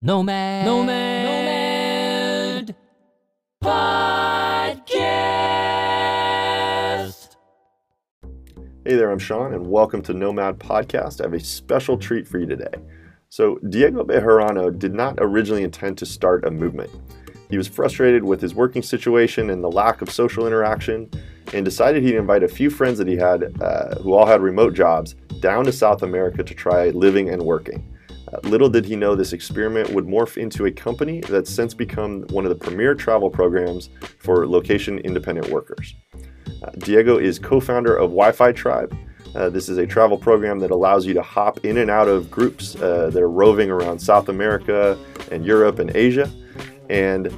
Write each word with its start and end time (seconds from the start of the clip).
Nomad. 0.00 0.64
Nomad. 0.64 1.24
Nomad. 2.68 2.76
Podcast. 3.64 5.08
Hey 8.84 8.94
there, 8.94 9.10
I'm 9.10 9.18
Sean, 9.18 9.52
and 9.54 9.66
welcome 9.66 10.00
to 10.02 10.14
Nomad 10.14 10.60
Podcast. 10.60 11.20
I 11.20 11.24
have 11.24 11.34
a 11.34 11.40
special 11.40 11.98
treat 11.98 12.28
for 12.28 12.38
you 12.38 12.46
today. 12.46 12.70
So, 13.28 13.56
Diego 13.70 14.04
Bejarano 14.04 14.70
did 14.78 14.94
not 14.94 15.16
originally 15.18 15.64
intend 15.64 15.98
to 15.98 16.06
start 16.06 16.44
a 16.44 16.50
movement. 16.52 16.92
He 17.50 17.56
was 17.56 17.66
frustrated 17.66 18.22
with 18.22 18.40
his 18.40 18.54
working 18.54 18.82
situation 18.82 19.50
and 19.50 19.64
the 19.64 19.70
lack 19.70 20.00
of 20.00 20.12
social 20.12 20.46
interaction, 20.46 21.10
and 21.52 21.64
decided 21.64 22.04
he'd 22.04 22.14
invite 22.14 22.44
a 22.44 22.48
few 22.48 22.70
friends 22.70 22.98
that 22.98 23.08
he 23.08 23.16
had, 23.16 23.60
uh, 23.60 23.96
who 23.96 24.14
all 24.14 24.26
had 24.26 24.42
remote 24.42 24.74
jobs, 24.74 25.16
down 25.40 25.64
to 25.64 25.72
South 25.72 26.04
America 26.04 26.44
to 26.44 26.54
try 26.54 26.90
living 26.90 27.30
and 27.30 27.42
working. 27.42 27.97
Little 28.42 28.68
did 28.68 28.84
he 28.84 28.96
know 28.96 29.14
this 29.14 29.32
experiment 29.32 29.90
would 29.90 30.06
morph 30.06 30.36
into 30.36 30.66
a 30.66 30.72
company 30.72 31.20
that's 31.20 31.50
since 31.50 31.74
become 31.74 32.22
one 32.30 32.44
of 32.44 32.50
the 32.50 32.64
premier 32.64 32.94
travel 32.94 33.30
programs 33.30 33.90
for 34.18 34.46
location 34.46 34.98
independent 35.00 35.48
workers. 35.50 35.94
Uh, 36.62 36.70
Diego 36.78 37.18
is 37.18 37.38
co 37.38 37.60
founder 37.60 37.94
of 37.94 38.10
Wi 38.10 38.32
Fi 38.32 38.52
Tribe. 38.52 38.96
Uh, 39.34 39.48
this 39.48 39.68
is 39.68 39.78
a 39.78 39.86
travel 39.86 40.16
program 40.16 40.58
that 40.58 40.70
allows 40.70 41.06
you 41.06 41.14
to 41.14 41.22
hop 41.22 41.64
in 41.64 41.78
and 41.78 41.90
out 41.90 42.08
of 42.08 42.30
groups 42.30 42.74
uh, 42.76 43.10
that 43.10 43.22
are 43.22 43.30
roving 43.30 43.70
around 43.70 43.98
South 43.98 44.28
America 44.28 44.98
and 45.30 45.44
Europe 45.44 45.78
and 45.78 45.94
Asia. 45.94 46.30
And 46.88 47.28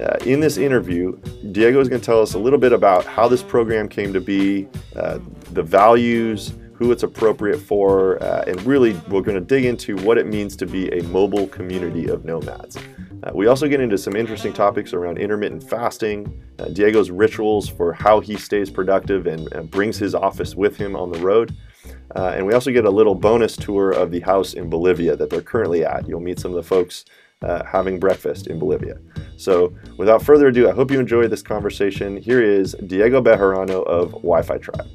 uh, 0.00 0.16
in 0.24 0.40
this 0.40 0.56
interview, 0.56 1.18
Diego 1.52 1.80
is 1.80 1.88
going 1.88 2.00
to 2.00 2.06
tell 2.06 2.22
us 2.22 2.34
a 2.34 2.38
little 2.38 2.58
bit 2.58 2.72
about 2.72 3.04
how 3.04 3.28
this 3.28 3.42
program 3.42 3.88
came 3.88 4.12
to 4.12 4.20
be, 4.20 4.68
uh, 4.96 5.18
the 5.52 5.62
values, 5.62 6.54
who 6.80 6.90
it's 6.92 7.02
appropriate 7.02 7.58
for, 7.58 8.20
uh, 8.22 8.42
and 8.46 8.60
really 8.64 8.94
we're 9.10 9.20
going 9.20 9.38
to 9.38 9.40
dig 9.40 9.66
into 9.66 9.96
what 9.98 10.16
it 10.16 10.26
means 10.26 10.56
to 10.56 10.66
be 10.66 10.88
a 10.98 11.02
mobile 11.04 11.46
community 11.48 12.08
of 12.08 12.24
nomads. 12.24 12.78
Uh, 13.22 13.30
we 13.34 13.46
also 13.48 13.68
get 13.68 13.82
into 13.82 13.98
some 13.98 14.16
interesting 14.16 14.50
topics 14.50 14.94
around 14.94 15.18
intermittent 15.18 15.62
fasting, 15.62 16.42
uh, 16.58 16.68
Diego's 16.68 17.10
rituals 17.10 17.68
for 17.68 17.92
how 17.92 18.18
he 18.18 18.34
stays 18.34 18.70
productive 18.70 19.26
and, 19.26 19.52
and, 19.52 19.70
brings 19.70 19.98
his 19.98 20.14
office 20.14 20.54
with 20.54 20.74
him 20.74 20.96
on 20.96 21.12
the 21.12 21.18
road. 21.18 21.54
Uh, 22.16 22.32
and 22.34 22.46
we 22.46 22.54
also 22.54 22.70
get 22.70 22.86
a 22.86 22.90
little 22.90 23.14
bonus 23.14 23.56
tour 23.56 23.90
of 23.90 24.10
the 24.10 24.20
house 24.20 24.54
in 24.54 24.70
Bolivia 24.70 25.14
that 25.16 25.28
they're 25.28 25.42
currently 25.42 25.84
at. 25.84 26.08
You'll 26.08 26.20
meet 26.20 26.40
some 26.40 26.50
of 26.50 26.56
the 26.56 26.62
folks 26.62 27.04
uh, 27.42 27.62
having 27.64 28.00
breakfast 28.00 28.46
in 28.46 28.58
Bolivia. 28.58 28.96
So, 29.36 29.74
without 29.98 30.22
further 30.22 30.48
ado, 30.48 30.68
I 30.68 30.72
hope 30.72 30.90
you 30.90 30.98
enjoy 30.98 31.28
this 31.28 31.42
conversation. 31.42 32.16
Here 32.16 32.42
is 32.42 32.74
Diego 32.86 33.20
Bejarano 33.22 33.86
of 33.86 34.12
Wi 34.12 34.40
Fi 34.40 34.56
Tribe. 34.56 34.88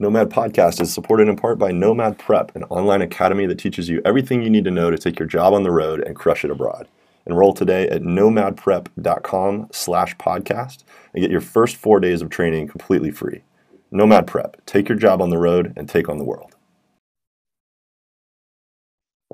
Nomad 0.00 0.30
Podcast 0.30 0.80
is 0.80 0.94
supported 0.94 1.26
in 1.26 1.34
part 1.34 1.58
by 1.58 1.72
Nomad 1.72 2.18
Prep, 2.18 2.54
an 2.54 2.62
online 2.64 3.02
academy 3.02 3.46
that 3.46 3.58
teaches 3.58 3.88
you 3.88 4.00
everything 4.04 4.42
you 4.42 4.48
need 4.48 4.62
to 4.64 4.70
know 4.70 4.92
to 4.92 4.96
take 4.96 5.18
your 5.18 5.26
job 5.26 5.52
on 5.52 5.64
the 5.64 5.72
road 5.72 6.00
and 6.06 6.14
crush 6.14 6.44
it 6.44 6.52
abroad. 6.52 6.86
Enroll 7.26 7.52
today 7.52 7.88
at 7.88 8.02
nomadprep.com 8.02 9.68
slash 9.72 10.16
podcast 10.16 10.84
and 11.12 11.20
get 11.20 11.32
your 11.32 11.40
first 11.40 11.74
four 11.74 11.98
days 11.98 12.22
of 12.22 12.30
training 12.30 12.68
completely 12.68 13.10
free. 13.10 13.42
Nomad 13.90 14.28
Prep, 14.28 14.64
take 14.66 14.88
your 14.88 14.96
job 14.96 15.20
on 15.20 15.30
the 15.30 15.38
road 15.38 15.72
and 15.76 15.88
take 15.88 16.08
on 16.08 16.18
the 16.18 16.24
world. 16.24 16.54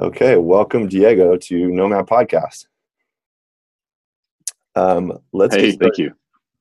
Okay, 0.00 0.36
welcome 0.36 0.88
Diego 0.88 1.36
to 1.36 1.68
Nomad 1.68 2.06
Podcast. 2.06 2.68
Um, 4.74 5.18
let's 5.34 5.54
hey, 5.54 5.72
thank 5.72 5.98
you. 5.98 6.14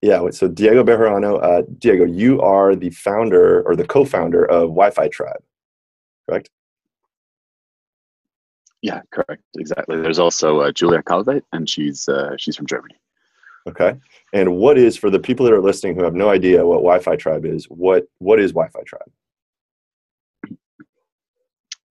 Yeah, 0.03 0.31
so 0.31 0.49
Diego 0.49 0.83
Bejarano, 0.83 1.41
uh, 1.41 1.61
Diego, 1.79 2.03
you 2.03 2.41
are 2.41 2.75
the 2.75 2.89
founder 2.89 3.61
or 3.61 3.73
the 3.73 3.87
co-founder 3.87 4.43
of 4.43 4.63
Wi-Fi 4.63 5.07
Tribe, 5.07 5.41
correct? 6.27 6.49
Yeah, 8.81 8.99
correct. 9.13 9.43
Exactly. 9.57 10.01
There's 10.01 10.19
also 10.19 10.59
uh, 10.59 10.73
Julia 10.73 11.03
Calveit, 11.03 11.43
and 11.53 11.69
she's 11.69 12.09
uh, 12.09 12.35
she's 12.37 12.57
from 12.57 12.65
Germany. 12.65 12.95
Okay. 13.65 13.93
And 14.33 14.57
what 14.57 14.77
is 14.77 14.97
for 14.97 15.09
the 15.09 15.19
people 15.19 15.45
that 15.45 15.53
are 15.53 15.61
listening 15.61 15.95
who 15.95 16.03
have 16.03 16.15
no 16.15 16.27
idea 16.27 16.65
what 16.65 16.79
Wi-Fi 16.79 17.15
Tribe 17.15 17.45
is? 17.45 17.63
What 17.69 18.03
what 18.17 18.41
is 18.41 18.51
Wi-Fi 18.51 18.81
Tribe? 18.85 19.09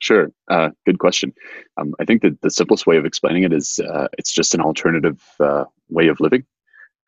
Sure. 0.00 0.30
Uh, 0.50 0.68
good 0.84 0.98
question. 0.98 1.32
Um, 1.78 1.94
I 1.98 2.04
think 2.04 2.20
that 2.20 2.38
the 2.42 2.50
simplest 2.50 2.86
way 2.86 2.98
of 2.98 3.06
explaining 3.06 3.44
it 3.44 3.54
is 3.54 3.80
uh, 3.88 4.08
it's 4.18 4.34
just 4.34 4.52
an 4.52 4.60
alternative 4.60 5.22
uh, 5.40 5.64
way 5.88 6.08
of 6.08 6.20
living 6.20 6.44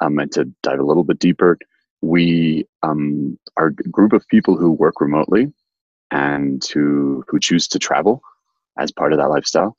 um, 0.01 0.19
and 0.19 0.31
to 0.33 0.45
dive 0.63 0.79
a 0.79 0.85
little 0.85 1.05
bit 1.05 1.19
deeper, 1.19 1.59
we 2.03 2.67
um, 2.83 3.39
are 3.57 3.69
a 3.69 3.73
group 3.73 4.13
of 4.13 4.27
people 4.29 4.57
who 4.57 4.71
work 4.71 5.01
remotely 5.01 5.53
and 6.11 6.65
who 6.67 7.25
who 7.29 7.41
choose 7.41 7.67
to 7.69 7.79
travel 7.79 8.23
as 8.79 8.93
part 8.93 9.13
of 9.13 9.19
that 9.19 9.31
lifestyle, 9.31 9.77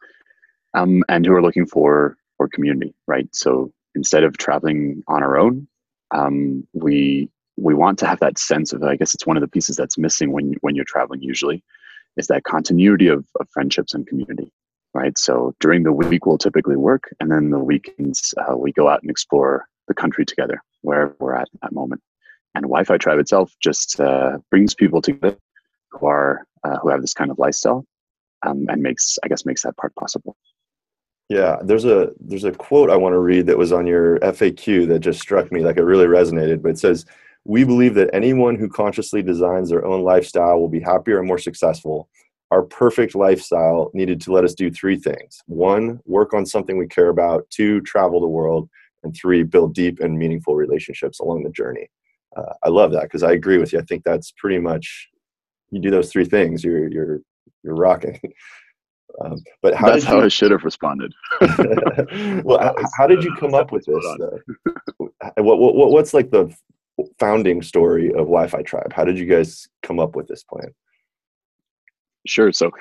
um, 0.73 1.03
and 1.09 1.25
who 1.25 1.33
are 1.33 1.41
looking 1.41 1.65
for 1.65 2.17
for 2.37 2.47
community. 2.47 2.93
Right. 3.07 3.27
So 3.33 3.71
instead 3.93 4.23
of 4.23 4.37
traveling 4.37 5.03
on 5.07 5.23
our 5.23 5.37
own, 5.37 5.67
um, 6.11 6.67
we 6.73 7.29
we 7.57 7.73
want 7.73 7.99
to 7.99 8.07
have 8.07 8.19
that 8.19 8.37
sense 8.37 8.73
of. 8.73 8.83
I 8.83 8.95
guess 8.95 9.13
it's 9.13 9.27
one 9.27 9.37
of 9.37 9.41
the 9.41 9.47
pieces 9.47 9.75
that's 9.75 9.97
missing 9.97 10.31
when 10.31 10.55
when 10.61 10.75
you're 10.75 10.85
traveling. 10.85 11.21
Usually, 11.21 11.63
is 12.17 12.27
that 12.27 12.43
continuity 12.43 13.07
of, 13.07 13.25
of 13.39 13.47
friendships 13.51 13.93
and 13.93 14.07
community 14.07 14.51
right? 14.95 15.17
So 15.17 15.53
during 15.59 15.83
the 15.83 15.91
week, 15.91 16.25
we'll 16.25 16.37
typically 16.37 16.77
work, 16.77 17.13
and 17.19 17.29
then 17.29 17.49
the 17.49 17.59
weekends, 17.59 18.33
uh, 18.37 18.55
we 18.55 18.71
go 18.71 18.87
out 18.87 19.01
and 19.01 19.11
explore 19.11 19.67
the 19.87 19.93
country 19.93 20.25
together, 20.25 20.61
wherever 20.81 21.15
we're 21.19 21.35
at 21.35 21.47
that 21.61 21.73
moment. 21.73 22.01
And 22.53 22.63
Wi-Fi 22.63 22.97
Tribe 22.97 23.19
itself 23.19 23.53
just 23.61 23.99
uh, 23.99 24.37
brings 24.49 24.73
people 24.73 25.01
together 25.01 25.37
who 25.91 26.07
are 26.07 26.45
uh, 26.63 26.77
who 26.77 26.89
have 26.89 27.01
this 27.01 27.13
kind 27.13 27.29
of 27.29 27.37
lifestyle, 27.37 27.85
um, 28.45 28.65
and 28.69 28.81
makes 28.81 29.19
I 29.23 29.27
guess 29.27 29.45
makes 29.45 29.63
that 29.63 29.77
part 29.77 29.93
possible. 29.95 30.35
Yeah, 31.29 31.57
there's 31.63 31.85
a 31.85 32.11
there's 32.19 32.43
a 32.43 32.51
quote 32.51 32.89
I 32.89 32.97
want 32.97 33.13
to 33.13 33.19
read 33.19 33.47
that 33.47 33.57
was 33.57 33.71
on 33.71 33.87
your 33.87 34.19
FAQ 34.19 34.87
that 34.87 34.99
just 34.99 35.19
struck 35.19 35.51
me 35.51 35.61
like 35.61 35.77
it 35.77 35.83
really 35.83 36.05
resonated. 36.05 36.61
But 36.61 36.71
it 36.71 36.79
says, 36.79 37.05
"We 37.45 37.63
believe 37.63 37.95
that 37.95 38.13
anyone 38.13 38.55
who 38.55 38.69
consciously 38.69 39.21
designs 39.21 39.69
their 39.69 39.85
own 39.85 40.03
lifestyle 40.03 40.59
will 40.59 40.69
be 40.69 40.79
happier 40.79 41.19
and 41.19 41.27
more 41.27 41.39
successful." 41.39 42.09
Our 42.51 42.61
perfect 42.61 43.15
lifestyle 43.15 43.89
needed 43.93 44.21
to 44.21 44.31
let 44.31 44.43
us 44.43 44.53
do 44.53 44.69
three 44.69 44.97
things: 44.97 45.41
one, 45.47 45.99
work 46.05 46.33
on 46.33 46.45
something 46.45 46.77
we 46.77 46.87
care 46.87 47.09
about; 47.09 47.49
two, 47.49 47.81
travel 47.81 48.21
the 48.21 48.27
world; 48.27 48.69
and 49.05 49.15
three, 49.15 49.43
build 49.43 49.73
deep 49.73 49.99
and 50.01 50.17
meaningful 50.17 50.55
relationships 50.55 51.19
along 51.19 51.43
the 51.43 51.49
journey. 51.51 51.87
Uh, 52.35 52.53
I 52.63 52.69
love 52.69 52.91
that 52.91 53.03
because 53.03 53.23
I 53.23 53.31
agree 53.31 53.57
with 53.57 53.71
you. 53.71 53.79
I 53.79 53.83
think 53.83 54.03
that's 54.03 54.31
pretty 54.31 54.59
much 54.59 55.07
you 55.71 55.79
do 55.79 55.91
those 55.91 56.11
three 56.11 56.25
things, 56.25 56.63
you're 56.63 56.89
you're 56.89 57.19
you're 57.63 57.75
rocking. 57.75 58.19
Um, 59.23 59.37
but 59.61 59.73
how 59.73 59.91
that's 59.91 60.03
how 60.03 60.17
you, 60.17 60.25
I 60.25 60.27
should 60.27 60.51
have 60.51 60.65
responded. 60.65 61.13
well, 62.43 62.59
how, 62.59 62.75
how, 62.97 63.07
did 63.07 63.23
you 63.23 63.33
come 63.39 63.53
up 63.53 63.71
with 63.71 63.85
this? 63.85 64.05
what, 65.37 65.57
what 65.57 65.91
what's 65.91 66.13
like 66.13 66.31
the 66.31 66.53
founding 67.17 67.61
story 67.61 68.09
of 68.09 68.25
Wi-Fi 68.25 68.61
Tribe? 68.63 68.91
How 68.91 69.05
did 69.05 69.17
you 69.17 69.25
guys 69.25 69.69
come 69.83 70.01
up 70.01 70.17
with 70.17 70.27
this 70.27 70.43
plan? 70.43 70.73
Sure. 72.27 72.51
So, 72.51 72.71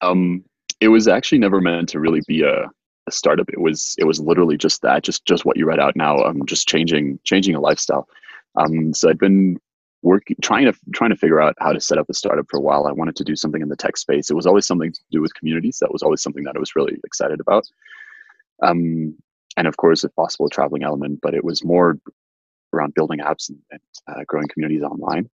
um, 0.00 0.42
it 0.80 0.88
was 0.88 1.08
actually 1.08 1.38
never 1.38 1.60
meant 1.60 1.90
to 1.90 2.00
really 2.00 2.22
be 2.26 2.42
a 2.42 2.70
a 3.06 3.12
startup 3.12 3.48
it 3.48 3.60
was 3.60 3.94
it 3.98 4.04
was 4.04 4.20
literally 4.20 4.56
just 4.56 4.82
that 4.82 5.02
just 5.02 5.24
just 5.24 5.44
what 5.44 5.56
you 5.56 5.66
read 5.66 5.80
out 5.80 5.96
now 5.96 6.18
i'm 6.18 6.40
um, 6.40 6.46
just 6.46 6.68
changing 6.68 7.18
changing 7.24 7.54
a 7.54 7.60
lifestyle. 7.60 8.08
Um 8.56 8.92
so 8.94 9.08
i'd 9.08 9.18
been 9.18 9.58
working 10.02 10.36
trying 10.42 10.66
to 10.66 10.74
trying 10.92 11.10
to 11.10 11.16
figure 11.16 11.40
out 11.40 11.54
how 11.60 11.72
to 11.72 11.80
set 11.80 11.98
up 11.98 12.10
a 12.10 12.14
startup 12.14 12.46
for 12.50 12.58
a 12.58 12.60
while. 12.60 12.86
I 12.86 12.92
wanted 12.92 13.16
to 13.16 13.24
do 13.24 13.36
something 13.36 13.62
in 13.62 13.68
the 13.68 13.76
tech 13.76 13.96
space. 13.96 14.30
It 14.30 14.34
was 14.34 14.46
always 14.46 14.66
something 14.66 14.92
to 14.92 15.00
do 15.12 15.20
with 15.20 15.34
communities. 15.34 15.78
That 15.80 15.92
was 15.92 16.02
always 16.02 16.22
something 16.22 16.42
that 16.44 16.56
i 16.56 16.58
was 16.58 16.74
really 16.76 16.98
excited 17.04 17.40
about. 17.40 17.64
Um 18.62 19.16
and 19.56 19.66
of 19.68 19.76
course 19.76 20.04
if 20.04 20.14
possible 20.14 20.46
a 20.46 20.50
traveling 20.50 20.82
element 20.82 21.20
but 21.22 21.34
it 21.34 21.44
was 21.44 21.64
more 21.64 21.98
around 22.72 22.94
building 22.94 23.18
apps 23.18 23.50
and, 23.50 23.58
and 23.70 23.80
uh, 24.08 24.24
growing 24.26 24.48
communities 24.48 24.82
online 24.82 25.28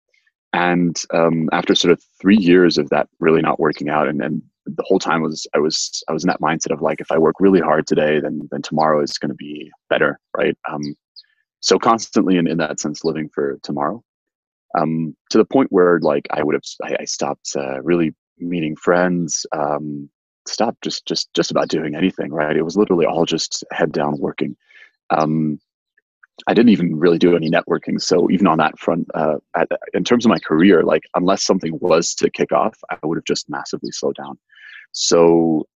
and 0.53 1.01
um, 1.13 1.49
after 1.53 1.75
sort 1.75 1.93
of 1.93 2.03
three 2.21 2.37
years 2.37 2.79
of 2.79 2.89
that 2.91 3.09
really 3.21 3.43
not 3.43 3.61
working 3.61 3.89
out 3.89 4.09
and, 4.09 4.23
and 4.23 4.43
the 4.67 4.85
whole 4.85 4.99
time 4.99 5.23
was 5.23 5.47
I 5.55 5.59
was 5.59 6.03
I 6.09 6.13
was 6.13 6.25
in 6.25 6.29
that 6.29 6.41
mindset 6.41 6.73
of 6.73 6.83
like 6.83 7.01
if 7.01 7.13
I 7.13 7.19
work 7.19 7.37
really 7.39 7.61
hard 7.61 7.87
today, 7.87 8.21
then 8.21 8.49
then 8.51 8.63
tomorrow 8.63 9.03
is 9.03 9.19
going 9.19 9.31
to 9.31 9.35
be 9.37 9.71
better, 9.89 10.19
right? 10.37 10.57
Um, 10.71 10.97
so 11.61 11.79
constantly 11.79 12.37
in, 12.37 12.47
in 12.47 12.59
that 12.59 12.81
sense, 12.81 13.05
living 13.05 13.29
for 13.33 13.59
tomorrow, 13.63 14.03
um, 14.79 15.17
to 15.31 15.39
the 15.39 15.45
point 15.45 15.71
where 15.71 16.01
like 16.01 16.27
I 16.31 16.43
would 16.43 16.55
have 16.55 16.65
I, 16.83 16.97
I 17.01 17.05
stopped 17.05 17.53
uh, 17.57 17.81
really 17.83 18.15
meeting 18.39 18.77
friends, 18.77 19.47
um, 19.57 20.11
stopped 20.47 20.83
just 20.83 21.07
just 21.07 21.33
just 21.35 21.51
about 21.51 21.69
doing 21.69 21.95
anything, 21.95 22.33
right? 22.33 22.57
It 22.57 22.63
was 22.63 22.77
literally 22.77 23.07
all 23.07 23.25
just 23.25 23.65
head 23.71 23.93
down 23.93 24.19
working. 24.19 24.57
Um, 25.11 25.61
I 26.47 26.55
didn't 26.55 26.71
even 26.71 26.99
really 26.99 27.19
do 27.19 27.35
any 27.35 27.51
networking. 27.51 28.01
So 28.01 28.31
even 28.31 28.47
on 28.47 28.59
that 28.59 28.79
front, 28.79 29.09
uh, 29.15 29.37
at, 29.57 29.69
in 29.95 30.05
terms 30.05 30.25
of 30.25 30.31
my 30.31 30.39
career, 30.39 30.83
like 30.83 31.03
unless 31.15 31.45
something 31.45 31.79
was 31.81 32.15
to 32.17 32.31
kick 32.31 32.53
off, 32.53 32.77
I 32.91 32.99
would 33.05 33.17
have 33.17 33.25
just 33.25 33.49
massively 33.49 33.91
slowed 33.91 34.17
down. 34.17 34.39
So 34.93 35.67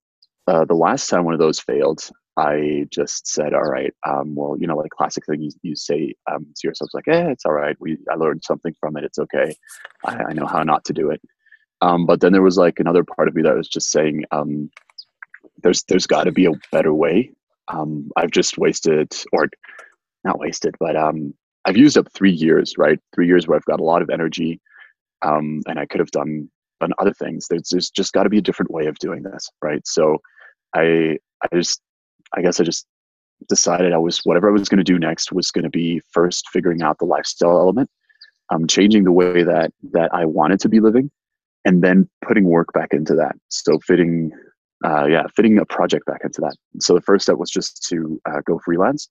uh, 0.47 0.65
the 0.65 0.75
last 0.75 1.09
time 1.09 1.25
one 1.25 1.35
of 1.35 1.41
those 1.41 1.61
failed, 1.61 2.09
I 2.37 2.87
just 2.91 3.27
said, 3.27 3.55
all 3.55 3.63
right, 3.63 3.93
um, 4.07 4.35
well, 4.35 4.57
you 4.59 4.67
know, 4.67 4.77
like 4.77 4.91
classic 4.91 5.27
thing 5.27 5.43
you, 5.43 5.51
you 5.63 5.77
say 5.77 6.15
um, 6.31 6.47
to 6.57 6.69
yourself, 6.69 6.91
like, 6.95 7.09
eh, 7.09 7.29
it's 7.29 7.45
all 7.45 7.53
right. 7.53 7.77
We, 7.81 7.99
I 8.11 8.15
learned 8.15 8.45
something 8.45 8.75
from 8.79 8.97
it. 8.97 9.05
It's 9.05 9.19
okay. 9.19 9.55
I, 10.05 10.25
I 10.29 10.33
know 10.33 10.47
how 10.47 10.63
not 10.63 10.85
to 10.87 10.93
do 10.93 11.11
it. 11.11 11.21
Um, 11.83 12.07
but 12.07 12.21
then 12.21 12.33
there 12.33 12.43
was 12.43 12.59
like 12.59 12.79
another 12.79 13.05
part 13.05 13.29
of 13.29 13.35
me 13.35 13.43
that 13.43 13.57
was 13.57 13.69
just 13.69 13.91
saying, 13.91 14.25
um, 14.31 14.71
there's 15.63 15.83
there's 15.85 16.07
got 16.07 16.25
to 16.25 16.33
be 16.33 16.47
a 16.47 16.53
better 16.73 16.95
way. 16.95 17.31
Um, 17.69 18.11
I've 18.17 18.31
just 18.31 18.59
wasted, 18.59 19.13
or 19.33 19.49
not 20.25 20.39
wasted, 20.39 20.75
but 20.79 20.97
um, 20.97 21.35
I've 21.65 21.77
used 21.77 21.99
up 21.99 22.09
three 22.13 22.33
years, 22.33 22.75
right? 22.79 22.99
Three 23.15 23.27
years 23.27 23.47
where 23.47 23.57
I've 23.57 23.65
got 23.65 23.81
a 23.81 23.85
lot 23.85 24.03
of 24.03 24.11
energy, 24.11 24.61
um, 25.23 25.63
and 25.67 25.79
I 25.79 25.87
could 25.87 26.01
have 26.01 26.11
done 26.11 26.51
done 26.81 26.93
other 26.99 27.13
things. 27.13 27.47
There's, 27.49 27.69
there's 27.71 27.91
just 27.91 28.15
got 28.15 28.23
to 28.23 28.31
be 28.31 28.39
a 28.39 28.43
different 28.43 28.71
way 28.71 28.87
of 28.87 28.99
doing 28.99 29.23
this, 29.23 29.51
right? 29.63 29.87
So, 29.87 30.19
I 30.75 31.19
I 31.43 31.57
just 31.57 31.81
I 32.37 32.43
guess 32.43 32.61
I 32.61 32.65
just 32.65 32.87
decided 33.49 33.93
I 33.93 33.99
was 33.99 34.21
whatever 34.25 34.49
I 34.49 34.53
was 34.53 34.69
going 34.69 34.79
to 34.79 34.85
do 34.85 34.99
next 34.99 35.33
was 35.33 35.51
going 35.51 35.65
to 35.65 35.71
be 35.71 36.01
first 36.13 36.49
figuring 36.51 36.83
out 36.83 36.99
the 36.99 37.07
lifestyle 37.07 37.59
element, 37.59 37.91
um, 38.51 38.67
changing 38.67 39.05
the 39.05 39.13
way 39.13 39.43
that 39.43 39.73
that 39.93 40.11
I 40.13 40.25
wanted 40.25 40.61
to 40.61 40.69
be 40.69 40.81
living, 40.81 41.11
and 41.65 41.83
then 41.83 42.09
putting 42.27 42.45
work 42.45 42.73
back 42.73 42.93
into 42.93 43.15
that. 43.15 43.37
So 43.49 43.79
fitting, 43.81 44.33
uh, 44.85 45.07
yeah, 45.07 45.25
fitting 45.35 45.59
a 45.59 45.65
project 45.67 46.07
back 46.07 46.21
into 46.25 46.41
that. 46.43 46.55
So 46.81 46.95
the 46.95 47.01
first 47.01 47.25
step 47.25 47.37
was 47.37 47.51
just 47.51 47.87
to 47.89 48.21
uh, 48.29 48.41
go 48.47 48.59
freelance, 48.65 49.09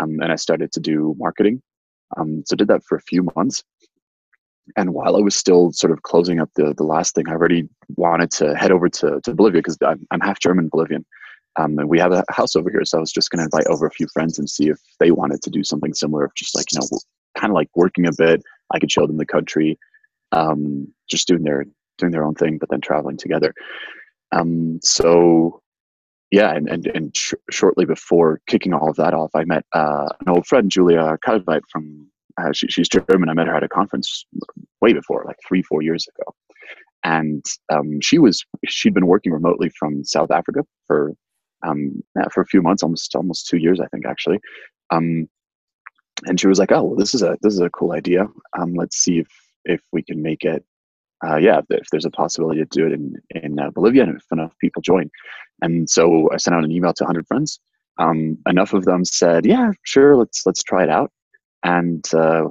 um, 0.00 0.20
and 0.20 0.32
I 0.32 0.36
started 0.36 0.72
to 0.72 0.80
do 0.80 1.14
marketing. 1.18 1.62
Um, 2.16 2.42
so 2.46 2.56
did 2.56 2.68
that 2.68 2.84
for 2.84 2.96
a 2.96 3.02
few 3.02 3.26
months. 3.36 3.62
And 4.76 4.94
while 4.94 5.16
I 5.16 5.20
was 5.20 5.34
still 5.34 5.72
sort 5.72 5.92
of 5.92 6.02
closing 6.02 6.40
up 6.40 6.50
the 6.56 6.72
the 6.74 6.84
last 6.84 7.14
thing, 7.14 7.28
I 7.28 7.32
already 7.32 7.68
wanted 7.96 8.30
to 8.32 8.54
head 8.56 8.70
over 8.70 8.88
to, 8.88 9.20
to 9.22 9.34
Bolivia 9.34 9.58
because 9.60 9.76
I'm, 9.84 10.06
I'm 10.10 10.20
half 10.20 10.40
German 10.40 10.68
Bolivian. 10.68 11.04
Um, 11.56 11.78
and 11.78 11.88
we 11.88 12.00
have 12.00 12.12
a 12.12 12.24
house 12.30 12.56
over 12.56 12.68
here, 12.70 12.84
so 12.84 12.98
I 12.98 13.00
was 13.00 13.12
just 13.12 13.30
going 13.30 13.38
to 13.38 13.44
invite 13.44 13.68
over 13.68 13.86
a 13.86 13.90
few 13.90 14.08
friends 14.12 14.38
and 14.38 14.50
see 14.50 14.70
if 14.70 14.78
they 14.98 15.12
wanted 15.12 15.40
to 15.42 15.50
do 15.50 15.62
something 15.62 15.94
similar, 15.94 16.30
just 16.34 16.54
like 16.54 16.66
you 16.72 16.80
know, 16.80 16.98
kind 17.38 17.52
of 17.52 17.54
like 17.54 17.68
working 17.76 18.06
a 18.06 18.12
bit. 18.16 18.42
I 18.72 18.80
could 18.80 18.90
show 18.90 19.06
them 19.06 19.18
the 19.18 19.26
country, 19.26 19.78
um, 20.32 20.92
just 21.08 21.28
doing 21.28 21.44
their 21.44 21.64
doing 21.98 22.10
their 22.10 22.24
own 22.24 22.34
thing, 22.34 22.58
but 22.58 22.70
then 22.70 22.80
traveling 22.80 23.16
together. 23.16 23.54
Um, 24.32 24.80
so 24.82 25.62
yeah, 26.34 26.52
and 26.52 26.68
and, 26.68 26.86
and 26.88 27.16
sh- 27.16 27.34
shortly 27.48 27.84
before 27.84 28.40
kicking 28.48 28.74
all 28.74 28.90
of 28.90 28.96
that 28.96 29.14
off, 29.14 29.30
I 29.36 29.44
met 29.44 29.64
uh, 29.72 30.08
an 30.20 30.28
old 30.28 30.46
friend, 30.48 30.68
Julia 30.68 31.16
Kalveit 31.24 31.62
from. 31.70 32.08
Uh, 32.36 32.52
she, 32.52 32.66
she's 32.66 32.88
German. 32.88 33.28
I 33.28 33.34
met 33.34 33.46
her 33.46 33.54
at 33.54 33.62
a 33.62 33.68
conference 33.68 34.26
way 34.80 34.92
before, 34.92 35.22
like 35.24 35.36
three, 35.46 35.62
four 35.62 35.82
years 35.82 36.08
ago, 36.08 36.34
and 37.04 37.44
um, 37.72 38.00
she 38.00 38.18
was 38.18 38.44
she'd 38.66 38.94
been 38.94 39.06
working 39.06 39.32
remotely 39.32 39.68
from 39.78 40.02
South 40.02 40.32
Africa 40.32 40.62
for 40.88 41.12
um, 41.64 42.02
for 42.32 42.40
a 42.40 42.46
few 42.46 42.62
months, 42.62 42.82
almost 42.82 43.14
almost 43.14 43.46
two 43.46 43.58
years, 43.58 43.78
I 43.78 43.86
think 43.86 44.04
actually. 44.04 44.40
Um, 44.90 45.28
and 46.24 46.40
she 46.40 46.48
was 46.48 46.58
like, 46.58 46.72
"Oh, 46.72 46.82
well, 46.82 46.96
this 46.96 47.14
is 47.14 47.22
a 47.22 47.38
this 47.42 47.54
is 47.54 47.60
a 47.60 47.70
cool 47.70 47.92
idea. 47.92 48.26
Um, 48.58 48.74
let's 48.74 48.96
see 48.96 49.20
if 49.20 49.28
if 49.64 49.80
we 49.92 50.02
can 50.02 50.20
make 50.20 50.42
it. 50.42 50.64
Uh, 51.26 51.36
yeah, 51.36 51.60
if, 51.70 51.88
there's 51.90 52.04
a 52.04 52.10
possibility 52.10 52.60
to 52.60 52.66
do 52.66 52.86
it 52.86 52.92
in 52.92 53.14
in 53.30 53.58
uh, 53.58 53.70
Bolivia, 53.70 54.04
and 54.04 54.16
if 54.16 54.24
enough 54.32 54.52
people 54.60 54.82
join." 54.82 55.10
And 55.62 55.88
so 55.88 56.28
I 56.32 56.36
sent 56.36 56.54
out 56.54 56.64
an 56.64 56.72
email 56.72 56.92
to 56.92 57.04
100 57.04 57.26
friends. 57.26 57.60
Um, 57.98 58.38
enough 58.46 58.72
of 58.72 58.84
them 58.84 59.04
said, 59.04 59.46
"Yeah, 59.46 59.72
sure, 59.84 60.16
let's 60.16 60.44
let's 60.46 60.62
try 60.62 60.82
it 60.82 60.90
out." 60.90 61.10
And 61.62 62.04
uh, 62.14 62.48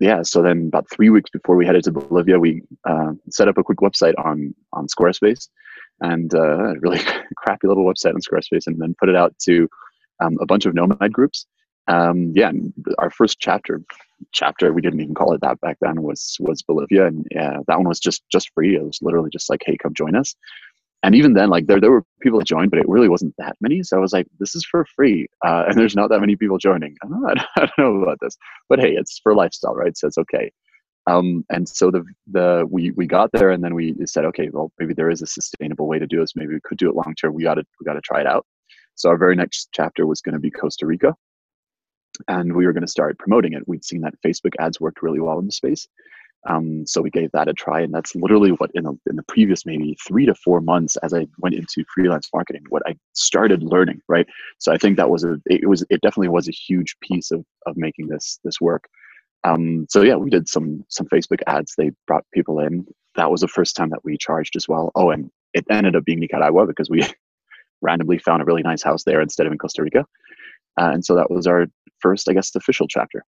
yeah, 0.00 0.22
so 0.22 0.42
then 0.42 0.68
about 0.68 0.88
three 0.90 1.10
weeks 1.10 1.30
before 1.30 1.56
we 1.56 1.66
headed 1.66 1.84
to 1.84 1.92
Bolivia, 1.92 2.38
we 2.38 2.62
uh, 2.88 3.12
set 3.30 3.48
up 3.48 3.58
a 3.58 3.64
quick 3.64 3.78
website 3.78 4.14
on 4.18 4.54
on 4.72 4.86
Squarespace 4.86 5.48
and 6.00 6.34
uh, 6.34 6.38
a 6.38 6.74
really 6.80 6.98
crappy 7.36 7.66
little 7.66 7.84
website 7.84 8.14
on 8.14 8.20
Squarespace, 8.20 8.66
and 8.66 8.80
then 8.80 8.94
put 8.98 9.08
it 9.08 9.16
out 9.16 9.34
to 9.40 9.68
um, 10.22 10.36
a 10.40 10.46
bunch 10.46 10.66
of 10.66 10.74
nomad 10.74 11.12
groups. 11.12 11.46
Um, 11.88 12.32
yeah, 12.34 12.52
our 12.98 13.10
first 13.10 13.38
chapter 13.38 13.82
chapter 14.32 14.72
we 14.72 14.80
didn't 14.80 15.00
even 15.00 15.14
call 15.14 15.34
it 15.34 15.40
that 15.42 15.60
back 15.60 15.76
then 15.80 16.02
was 16.02 16.36
was 16.40 16.62
Bolivia, 16.62 17.06
and 17.06 17.26
yeah, 17.30 17.58
that 17.66 17.76
one 17.76 17.88
was 17.88 18.00
just 18.00 18.22
just 18.30 18.50
free. 18.54 18.76
It 18.76 18.82
was 18.82 18.98
literally 19.02 19.30
just 19.30 19.48
like, 19.50 19.62
hey, 19.64 19.76
come 19.76 19.94
join 19.94 20.16
us. 20.16 20.34
And 21.02 21.14
even 21.14 21.34
then, 21.34 21.50
like 21.50 21.66
there 21.66 21.80
there 21.80 21.90
were 21.90 22.04
people 22.20 22.38
that 22.38 22.46
joined, 22.46 22.70
but 22.70 22.80
it 22.80 22.88
really 22.88 23.08
wasn't 23.08 23.34
that 23.38 23.56
many. 23.60 23.82
So 23.82 23.96
I 23.96 24.00
was 24.00 24.12
like, 24.12 24.26
this 24.40 24.56
is 24.56 24.64
for 24.64 24.84
free, 24.96 25.28
uh, 25.46 25.64
and 25.68 25.78
there's 25.78 25.94
not 25.96 26.10
that 26.10 26.20
many 26.20 26.36
people 26.36 26.58
joining. 26.58 26.96
I 27.04 27.08
don't, 27.08 27.40
I 27.56 27.60
don't 27.76 27.78
know 27.78 28.02
about 28.02 28.18
this, 28.20 28.36
but 28.68 28.80
hey, 28.80 28.92
it's 28.92 29.20
for 29.22 29.34
lifestyle, 29.34 29.74
right? 29.74 29.96
So 29.96 30.08
it's 30.08 30.18
okay. 30.18 30.50
Um, 31.06 31.44
and 31.50 31.68
so 31.68 31.90
the 31.90 32.04
the 32.26 32.66
we 32.68 32.90
we 32.92 33.06
got 33.06 33.30
there, 33.32 33.50
and 33.50 33.62
then 33.62 33.74
we 33.74 33.94
said, 34.06 34.24
okay, 34.24 34.48
well, 34.52 34.72
maybe 34.78 34.94
there 34.94 35.10
is 35.10 35.22
a 35.22 35.26
sustainable 35.26 35.86
way 35.86 35.98
to 36.00 36.06
do 36.06 36.18
this. 36.20 36.34
Maybe 36.34 36.54
we 36.54 36.60
could 36.64 36.78
do 36.78 36.88
it 36.88 36.96
long 36.96 37.14
term. 37.20 37.34
We 37.34 37.44
got 37.44 37.54
to 37.54 37.64
we 37.78 37.84
got 37.84 37.94
to 37.94 38.00
try 38.00 38.20
it 38.20 38.26
out. 38.26 38.44
So 38.96 39.10
our 39.10 39.18
very 39.18 39.36
next 39.36 39.68
chapter 39.72 40.06
was 40.06 40.20
going 40.22 40.32
to 40.32 40.40
be 40.40 40.50
Costa 40.50 40.86
Rica, 40.86 41.14
and 42.28 42.54
we 42.54 42.66
were 42.66 42.72
going 42.72 42.84
to 42.84 42.90
start 42.90 43.18
promoting 43.18 43.52
it. 43.52 43.66
We'd 43.66 43.84
seen 43.84 44.00
that 44.02 44.14
Facebook 44.24 44.52
ads 44.58 44.80
worked 44.80 45.02
really 45.02 45.20
well 45.20 45.38
in 45.38 45.46
the 45.46 45.52
space, 45.52 45.86
um, 46.48 46.86
so 46.86 47.00
we 47.02 47.10
gave 47.10 47.32
that 47.32 47.48
a 47.48 47.52
try, 47.52 47.80
and 47.80 47.92
that's 47.92 48.14
literally 48.14 48.50
what 48.50 48.70
in, 48.74 48.84
the 48.84 48.96
in 49.06 49.16
the 49.16 49.22
previous 49.24 49.66
maybe 49.66 49.96
three 50.06 50.26
to 50.26 50.34
four 50.34 50.60
months, 50.60 50.96
as 50.98 51.12
I 51.12 51.26
went 51.38 51.54
into 51.56 51.84
freelance 51.92 52.28
marketing, 52.32 52.62
what 52.68 52.82
I 52.86 52.94
started 53.14 53.62
learning. 53.62 54.00
Right, 54.08 54.26
so 54.58 54.72
I 54.72 54.78
think 54.78 54.96
that 54.96 55.10
was 55.10 55.24
a 55.24 55.40
it 55.46 55.68
was 55.68 55.84
it 55.90 56.00
definitely 56.02 56.28
was 56.28 56.48
a 56.48 56.52
huge 56.52 56.96
piece 57.00 57.30
of 57.30 57.44
of 57.66 57.76
making 57.76 58.08
this 58.08 58.38
this 58.44 58.60
work. 58.60 58.84
Um, 59.44 59.86
so 59.90 60.02
yeah, 60.02 60.16
we 60.16 60.30
did 60.30 60.48
some 60.48 60.84
some 60.88 61.08
Facebook 61.08 61.40
ads. 61.46 61.74
They 61.76 61.90
brought 62.06 62.24
people 62.32 62.60
in. 62.60 62.86
That 63.16 63.30
was 63.30 63.40
the 63.40 63.48
first 63.48 63.74
time 63.74 63.90
that 63.90 64.04
we 64.04 64.16
charged 64.16 64.56
as 64.56 64.68
well. 64.68 64.92
Oh, 64.94 65.10
and 65.10 65.30
it 65.54 65.64
ended 65.70 65.96
up 65.96 66.04
being 66.04 66.20
Nicaragua 66.20 66.66
because 66.66 66.90
we 66.90 67.04
randomly 67.82 68.18
found 68.18 68.42
a 68.42 68.44
really 68.44 68.62
nice 68.62 68.82
house 68.82 69.02
there 69.04 69.20
instead 69.20 69.46
of 69.46 69.52
in 69.52 69.58
Costa 69.58 69.82
Rica. 69.82 70.04
Uh, 70.78 70.90
and 70.92 71.04
so 71.04 71.14
that 71.14 71.30
was 71.30 71.46
our 71.46 71.66
first, 72.00 72.28
I 72.28 72.32
guess, 72.32 72.54
official 72.54 72.86
chapter. 72.88 73.24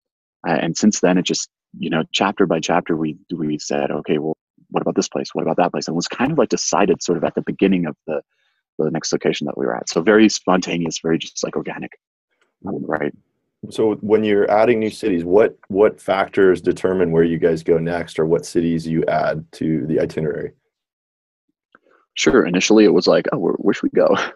Uh, 0.48 0.58
and 0.62 0.78
since 0.78 1.00
then, 1.00 1.18
it 1.18 1.26
just 1.26 1.50
you 1.78 1.90
know, 1.90 2.04
chapter 2.12 2.46
by 2.46 2.60
chapter, 2.60 2.96
we 2.96 3.18
we 3.34 3.58
said, 3.58 3.92
okay, 3.92 4.18
well, 4.18 4.38
what 4.70 4.82
about 4.82 4.96
this 4.96 5.08
place? 5.08 5.30
What 5.34 5.44
about 5.44 5.58
that 5.58 5.72
place? 5.72 5.88
And 5.88 5.94
it 5.94 5.96
was 5.96 6.08
kind 6.08 6.32
of 6.32 6.38
like 6.38 6.50
decided 6.50 7.02
sort 7.02 7.18
of 7.18 7.24
at 7.24 7.36
the 7.36 7.42
beginning 7.42 7.86
of 7.86 7.96
the 8.08 8.22
the 8.80 8.90
next 8.92 9.12
location 9.12 9.46
that 9.46 9.58
we 9.58 9.66
were 9.66 9.76
at. 9.76 9.90
So 9.90 10.02
very 10.02 10.30
spontaneous, 10.30 11.00
very 11.02 11.18
just 11.18 11.44
like 11.44 11.56
organic, 11.56 11.92
right? 12.64 13.14
So 13.70 13.96
when 13.96 14.24
you're 14.24 14.50
adding 14.50 14.80
new 14.80 14.90
cities, 14.90 15.24
what 15.24 15.58
what 15.68 16.02
factors 16.02 16.62
determine 16.62 17.12
where 17.12 17.24
you 17.24 17.38
guys 17.38 17.64
go 17.64 17.78
next, 17.78 18.20
or 18.20 18.26
what 18.26 18.46
cities 18.46 18.88
you 18.88 19.04
add 19.08 19.46
to 19.54 19.86
the 19.88 20.00
itinerary? 20.00 20.52
Sure. 22.16 22.46
Initially, 22.46 22.86
it 22.86 22.94
was 22.94 23.08
like, 23.08 23.26
oh, 23.32 23.40
where, 23.40 23.54
where 23.54 23.74
should 23.74 23.92
we 23.92 24.00
go? 24.00 24.16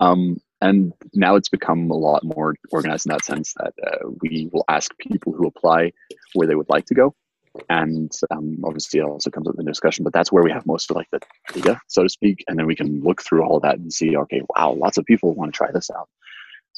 Um, 0.00 0.36
and 0.60 0.92
now 1.14 1.36
it's 1.36 1.48
become 1.48 1.90
a 1.90 1.96
lot 1.96 2.24
more 2.24 2.54
organized 2.72 3.06
in 3.06 3.10
that 3.10 3.24
sense 3.24 3.54
that 3.58 3.74
uh, 3.86 4.08
we 4.22 4.48
will 4.52 4.64
ask 4.68 4.96
people 4.98 5.32
who 5.32 5.46
apply 5.46 5.92
where 6.34 6.46
they 6.46 6.54
would 6.54 6.68
like 6.68 6.86
to 6.86 6.94
go, 6.94 7.14
and 7.68 8.12
um, 8.30 8.58
obviously 8.64 9.00
it 9.00 9.04
also 9.04 9.30
comes 9.30 9.48
up 9.48 9.54
in 9.58 9.64
the 9.64 9.70
discussion. 9.70 10.04
But 10.04 10.12
that's 10.12 10.32
where 10.32 10.42
we 10.42 10.52
have 10.52 10.66
most 10.66 10.90
of 10.90 10.96
like 10.96 11.08
the 11.12 11.20
data, 11.54 11.80
so 11.88 12.02
to 12.02 12.08
speak, 12.08 12.44
and 12.48 12.58
then 12.58 12.66
we 12.66 12.76
can 12.76 13.02
look 13.02 13.22
through 13.22 13.44
all 13.44 13.60
that 13.60 13.78
and 13.78 13.92
see, 13.92 14.16
okay, 14.16 14.42
wow, 14.56 14.72
lots 14.72 14.98
of 14.98 15.04
people 15.04 15.34
want 15.34 15.52
to 15.52 15.56
try 15.56 15.70
this 15.72 15.90
out 15.90 16.08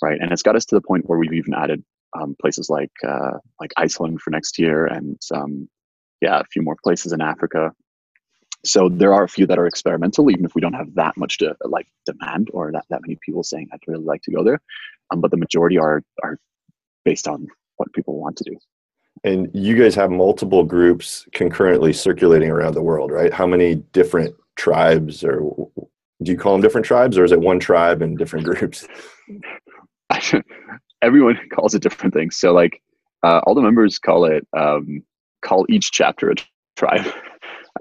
right? 0.02 0.20
And 0.20 0.32
it's 0.32 0.42
got 0.42 0.56
us 0.56 0.64
to 0.66 0.74
the 0.74 0.80
point 0.80 1.08
where 1.08 1.18
we've 1.18 1.32
even 1.32 1.54
added 1.54 1.82
um, 2.18 2.34
places 2.40 2.68
like 2.68 2.92
uh, 3.06 3.38
like 3.60 3.72
Iceland 3.76 4.20
for 4.20 4.30
next 4.30 4.58
year, 4.58 4.86
and 4.86 5.20
um, 5.32 5.68
yeah, 6.20 6.40
a 6.40 6.44
few 6.44 6.62
more 6.62 6.76
places 6.82 7.12
in 7.12 7.20
Africa. 7.20 7.72
So 8.64 8.88
there 8.88 9.14
are 9.14 9.24
a 9.24 9.28
few 9.28 9.46
that 9.46 9.58
are 9.58 9.66
experimental, 9.66 10.30
even 10.30 10.44
if 10.44 10.54
we 10.54 10.60
don't 10.60 10.74
have 10.74 10.94
that 10.94 11.16
much 11.16 11.38
to 11.38 11.56
like 11.64 11.86
demand 12.04 12.50
or 12.52 12.72
that, 12.72 12.84
that 12.90 13.02
many 13.02 13.16
people 13.24 13.42
saying 13.42 13.68
I'd 13.72 13.80
really 13.86 14.04
like 14.04 14.22
to 14.22 14.32
go 14.32 14.44
there. 14.44 14.60
Um, 15.10 15.20
but 15.20 15.30
the 15.30 15.36
majority 15.36 15.78
are 15.78 16.02
are 16.22 16.38
based 17.04 17.26
on 17.26 17.46
what 17.76 17.92
people 17.92 18.20
want 18.20 18.36
to 18.36 18.44
do. 18.44 18.56
And 19.24 19.50
you 19.54 19.76
guys 19.76 19.94
have 19.94 20.10
multiple 20.10 20.64
groups 20.64 21.26
concurrently 21.32 21.92
circulating 21.92 22.50
around 22.50 22.74
the 22.74 22.82
world, 22.82 23.10
right? 23.10 23.32
How 23.32 23.46
many 23.46 23.76
different 23.76 24.34
tribes 24.56 25.24
or 25.24 25.40
do 26.22 26.32
you 26.32 26.36
call 26.36 26.52
them 26.52 26.60
different 26.60 26.86
tribes 26.86 27.16
or 27.16 27.24
is 27.24 27.32
it 27.32 27.40
one 27.40 27.58
tribe 27.58 28.02
and 28.02 28.18
different 28.18 28.44
groups? 28.44 28.86
everyone 31.02 31.38
calls 31.54 31.74
it 31.74 31.82
different 31.82 32.14
things. 32.14 32.36
So 32.36 32.52
like 32.52 32.82
uh, 33.22 33.40
all 33.46 33.54
the 33.54 33.62
members 33.62 33.98
call 33.98 34.24
it 34.24 34.46
um, 34.56 35.02
call 35.42 35.66
each 35.68 35.92
chapter 35.92 36.30
a 36.30 36.34
tribe. 36.76 37.12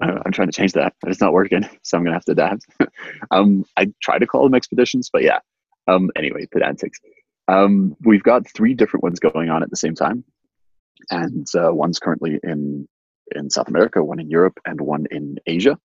I'm 0.00 0.32
trying 0.32 0.48
to 0.48 0.52
change 0.52 0.72
that, 0.72 0.94
but 1.00 1.10
it's 1.10 1.20
not 1.20 1.32
working, 1.32 1.68
so 1.82 1.96
I'm 1.96 2.04
gonna 2.04 2.16
have 2.16 2.24
to 2.26 2.32
adapt. 2.32 2.66
um, 3.30 3.64
I 3.76 3.92
try 4.02 4.18
to 4.18 4.26
call 4.26 4.44
them 4.44 4.54
expeditions, 4.54 5.10
but 5.12 5.22
yeah. 5.22 5.40
Um, 5.88 6.10
anyway, 6.16 6.46
pedantics. 6.54 6.98
Um, 7.48 7.96
we've 8.04 8.22
got 8.22 8.46
three 8.54 8.74
different 8.74 9.02
ones 9.02 9.18
going 9.18 9.50
on 9.50 9.62
at 9.62 9.70
the 9.70 9.76
same 9.76 9.94
time, 9.94 10.24
and 11.10 11.46
uh, 11.54 11.72
one's 11.72 11.98
currently 11.98 12.38
in 12.42 12.86
in 13.34 13.50
South 13.50 13.68
America, 13.68 14.02
one 14.02 14.20
in 14.20 14.30
Europe, 14.30 14.58
and 14.66 14.80
one 14.80 15.06
in 15.10 15.36
Asia. 15.46 15.78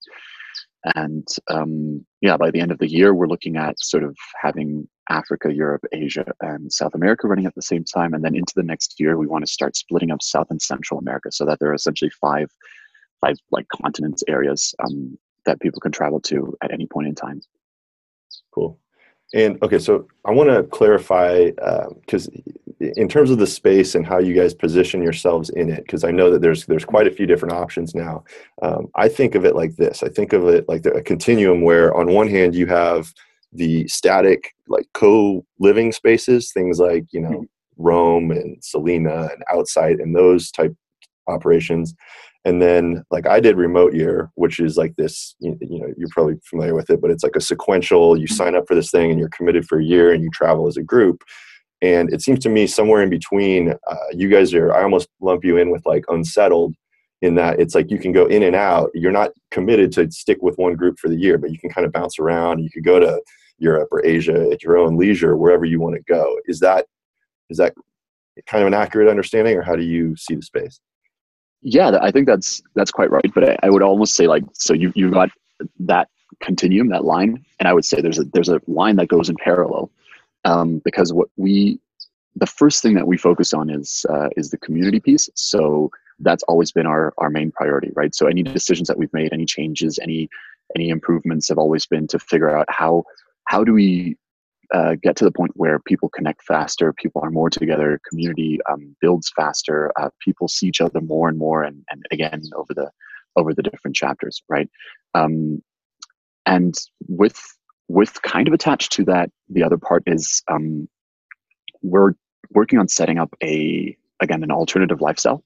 And 0.94 1.28
um, 1.50 2.06
yeah, 2.22 2.38
by 2.38 2.52
the 2.52 2.60
end 2.60 2.72
of 2.72 2.78
the 2.78 2.90
year, 2.90 3.14
we're 3.14 3.28
looking 3.28 3.58
at 3.58 3.80
sort 3.80 4.04
of 4.04 4.16
having 4.40 4.88
Africa, 5.10 5.54
Europe, 5.54 5.84
Asia, 5.92 6.26
and 6.42 6.72
South 6.72 6.94
America 6.94 7.28
running 7.28 7.48
at 7.48 7.56
the 7.56 7.62
same 7.62 7.84
time. 7.84 8.14
And 8.14 8.24
then 8.24 8.36
into 8.36 8.54
the 8.56 8.64
next 8.64 9.00
year, 9.00 9.18
we 9.18 9.28
want 9.28 9.46
to 9.46 9.52
start 9.52 9.76
splitting 9.76 10.12
up 10.12 10.22
South 10.22 10.48
and 10.52 10.62
Central 10.62 11.00
America 11.00 11.32
so 11.32 11.46
that 11.46 11.60
there 11.60 11.70
are 11.70 11.76
essentially 11.76 12.12
five, 12.22 12.52
five 13.25 13.38
like 13.51 13.67
continents 13.70 14.24
areas 14.27 14.74
um, 14.84 15.17
that 15.46 15.60
people 15.60 15.79
can 15.79 15.91
travel 15.91 16.20
to 16.22 16.55
at 16.63 16.72
any 16.72 16.88
point 16.88 17.08
in 17.08 17.15
time. 17.15 17.41
Cool. 18.53 18.79
And 19.34 19.62
okay, 19.63 19.79
so 19.79 20.08
I 20.25 20.32
want 20.32 20.50
to 20.50 20.63
clarify 20.63 21.51
because 22.01 22.27
uh, 22.27 22.91
in 22.96 23.10
terms 23.10 23.32
of 23.32 23.38
the 23.38 23.48
space 23.48 23.96
and 23.96 24.05
how 24.05 24.20
you 24.20 24.34
guys 24.34 24.53
position 24.53 25.01
yourselves 25.01 25.50
in 25.50 25.70
it, 25.70 25.84
because 25.84 26.03
I 26.03 26.12
know 26.12 26.29
that 26.32 26.41
there's 26.41 26.65
there's 26.67 26.86
quite 26.86 27.08
a 27.08 27.12
few 27.12 27.25
different 27.25 27.53
options 27.53 27.96
now. 27.96 28.24
Um, 28.62 28.88
I 28.96 29.10
think 29.10 29.36
of 29.36 29.44
it 29.44 29.55
like 29.55 29.75
this. 29.77 30.03
I 30.03 30.10
think 30.10 30.34
of 30.34 30.48
it 30.48 30.70
like 30.70 30.86
a 30.86 31.01
continuum 31.01 31.62
where 31.62 31.94
on 31.96 32.13
one 32.13 32.29
hand 32.29 32.53
you 32.53 32.67
have 32.67 33.13
the 33.51 33.88
static 33.88 34.53
like 34.67 34.86
co-living 34.94 35.91
spaces, 35.91 36.51
things 36.51 36.79
like 36.79 37.05
you 37.12 37.22
know 37.22 37.29
mm-hmm. 37.29 37.46
And 38.32 38.63
Selina 38.63 39.29
and 39.34 39.44
Outsite 39.51 40.01
and 40.01 40.15
those 40.15 40.50
type 40.50 40.74
operations. 41.27 41.94
And 42.46 42.62
then 42.62 43.04
like 43.10 43.28
I 43.28 43.40
did 43.40 43.58
remote 43.58 43.96
year, 43.96 44.32
which 44.36 44.60
is 44.60 44.78
like 44.78 44.96
this, 44.96 45.36
you, 45.40 45.58
you 45.62 45.80
know, 45.80 45.92
you're 45.98 46.10
probably 46.12 46.36
familiar 46.48 46.75
with 46.75 46.92
it, 46.92 47.02
but 47.02 47.10
it's 47.10 47.24
like 47.24 47.36
a 47.36 47.42
sequential, 47.42 48.16
you 48.18 48.28
sign 48.28 48.56
up 48.56 48.66
for 48.68 48.75
this 48.75 48.92
thing 48.92 49.10
and 49.10 49.20
you're 49.20 49.30
committed 49.30 49.66
for 49.66 49.80
a 49.80 49.84
year 49.84 50.14
and 50.14 50.24
you 50.24 50.30
travel 50.30 50.68
as 50.68 50.78
a 50.78 50.84
group. 50.84 51.24
And 51.82 52.14
it 52.14 52.22
seems 52.22 52.40
to 52.40 52.50
me 52.50 52.68
somewhere 52.68 53.02
in 53.02 53.10
between, 53.10 53.74
uh, 53.88 53.96
you 54.12 54.30
guys 54.30 54.54
are, 54.54 54.74
I 54.74 54.84
almost 54.84 55.10
lump 55.22 55.44
you 55.44 55.58
in 55.58 55.72
with 55.72 55.86
like 55.86 56.06
unsettled 56.08 56.75
in 57.22 57.36
that 57.36 57.60
it's 57.60 57.74
like 57.74 57.90
you 57.90 57.98
can 57.98 58.12
go 58.12 58.28
in 58.28 58.44
and 58.44 58.56
out. 58.56 58.92
You're 58.94 59.12
not 59.12 59.32
committed 59.50 59.92
to 59.94 60.12
stick 60.12 60.38
with 60.42 60.58
one 60.58 60.75
group 60.75 61.00
for 61.00 61.10
the 61.10 61.18
year, 61.18 61.38
but 61.38 61.52
you 61.52 61.58
can 61.58 61.70
kind 61.70 61.86
of 61.86 61.92
bounce 61.92 62.20
around. 62.20 62.60
You 62.60 62.70
could 62.70 62.84
go 62.84 63.00
to 63.00 63.22
Europe 63.58 63.90
or 63.92 64.06
Asia 64.06 64.50
at 64.52 64.64
your 64.64 64.78
own 64.78 64.98
leisure, 64.98 65.36
wherever 65.38 65.66
you 65.66 65.80
want 65.80 65.96
to 65.96 66.04
go. 66.04 66.38
Is 66.46 66.60
that 66.60 66.86
is 67.50 67.58
that 67.58 67.74
kind 68.48 68.64
of 68.64 68.68
an 68.68 68.74
accurate 68.74 69.08
understanding, 69.08 69.56
or 69.56 69.62
how 69.62 69.75
do 69.75 69.84
you 69.84 70.16
see 70.16 70.36
the 70.36 70.42
space? 70.42 70.80
Yeah, 71.67 71.98
I 72.00 72.12
think 72.12 72.27
that's 72.27 72.62
that's 72.75 72.91
quite 72.91 73.10
right. 73.10 73.34
But 73.34 73.50
I, 73.50 73.57
I 73.63 73.69
would 73.72 73.81
almost 73.81 74.13
say 74.13 74.27
like 74.27 74.43
so 74.53 74.72
you 74.72 74.93
you 74.95 75.10
got 75.10 75.29
that 75.79 76.10
continuum, 76.39 76.89
that 76.89 77.05
line, 77.05 77.43
and 77.60 77.67
I 77.67 77.74
would 77.74 77.84
say 77.86 78.01
there's 78.01 78.19
a 78.19 78.24
there's 78.25 78.50
a 78.50 78.62
line 78.67 78.98
that 78.98 79.07
goes 79.07 79.29
in 79.29 79.36
parallel 79.38 79.89
um, 80.45 80.79
because 80.86 81.12
what 81.12 81.27
we 81.38 81.79
the 82.36 82.45
first 82.45 82.84
thing 82.84 82.93
that 82.93 83.07
we 83.07 83.17
focus 83.17 83.51
on 83.51 83.72
is 83.72 84.05
uh, 84.10 84.29
is 84.38 84.51
the 84.51 84.60
community 84.60 85.00
piece. 85.00 85.27
So 85.34 85.89
that's 86.19 86.43
always 86.43 86.72
been 86.72 86.86
our 86.86 87.15
our 87.17 87.31
main 87.31 87.51
priority, 87.51 87.89
right? 87.95 88.13
So 88.13 88.27
any 88.27 88.43
decisions 88.43 88.88
that 88.88 89.00
we've 89.00 89.12
made, 89.12 89.34
any 89.34 89.45
changes, 89.45 89.98
any 90.00 90.29
any 90.75 90.89
improvements 90.89 91.50
have 91.50 91.57
always 91.57 91.88
been 91.88 92.05
to 92.10 92.19
figure 92.19 92.55
out 92.55 92.67
how 92.69 93.05
how 93.45 93.63
do 93.63 93.74
we 93.74 94.17
uh, 94.74 94.95
get 95.01 95.15
to 95.17 95.25
the 95.25 95.31
point 95.31 95.51
where 95.55 95.79
people 95.79 96.10
connect 96.10 96.43
faster, 96.43 96.93
people 96.93 97.22
are 97.24 97.31
more 97.31 97.50
together, 97.50 98.00
community 98.10 98.60
um, 98.72 98.95
builds 99.01 99.31
faster, 99.36 99.91
uh, 100.00 100.10
people 100.19 100.48
see 100.48 100.67
each 100.67 100.81
other 100.81 101.01
more 101.01 101.29
and 101.29 101.38
more, 101.38 101.63
and, 101.63 101.84
and 101.89 102.03
again 102.12 102.41
over 102.55 102.74
the 102.74 102.89
over 103.36 103.53
the 103.53 103.63
different 103.63 103.95
chapters, 103.95 104.41
right? 104.50 104.69
Um, 105.13 105.62
and 106.45 106.75
with 107.07 107.41
with 107.88 108.22
kind 108.22 108.48
of 108.48 108.53
attached 108.53 108.91
to 108.93 109.03
that, 109.05 109.29
the 109.50 109.63
other 109.63 109.77
part 109.77 110.03
is 110.07 110.41
um, 110.50 110.88
we're 111.81 112.13
working 112.51 112.79
on 112.79 112.88
setting 112.88 113.17
up 113.17 113.34
a 113.43 113.95
again 114.19 114.43
an 114.43 114.51
alternative 114.51 115.01
lifestyle, 115.01 115.43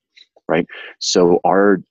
right? 0.47 0.65
So 0.99 1.39
our 1.45 1.81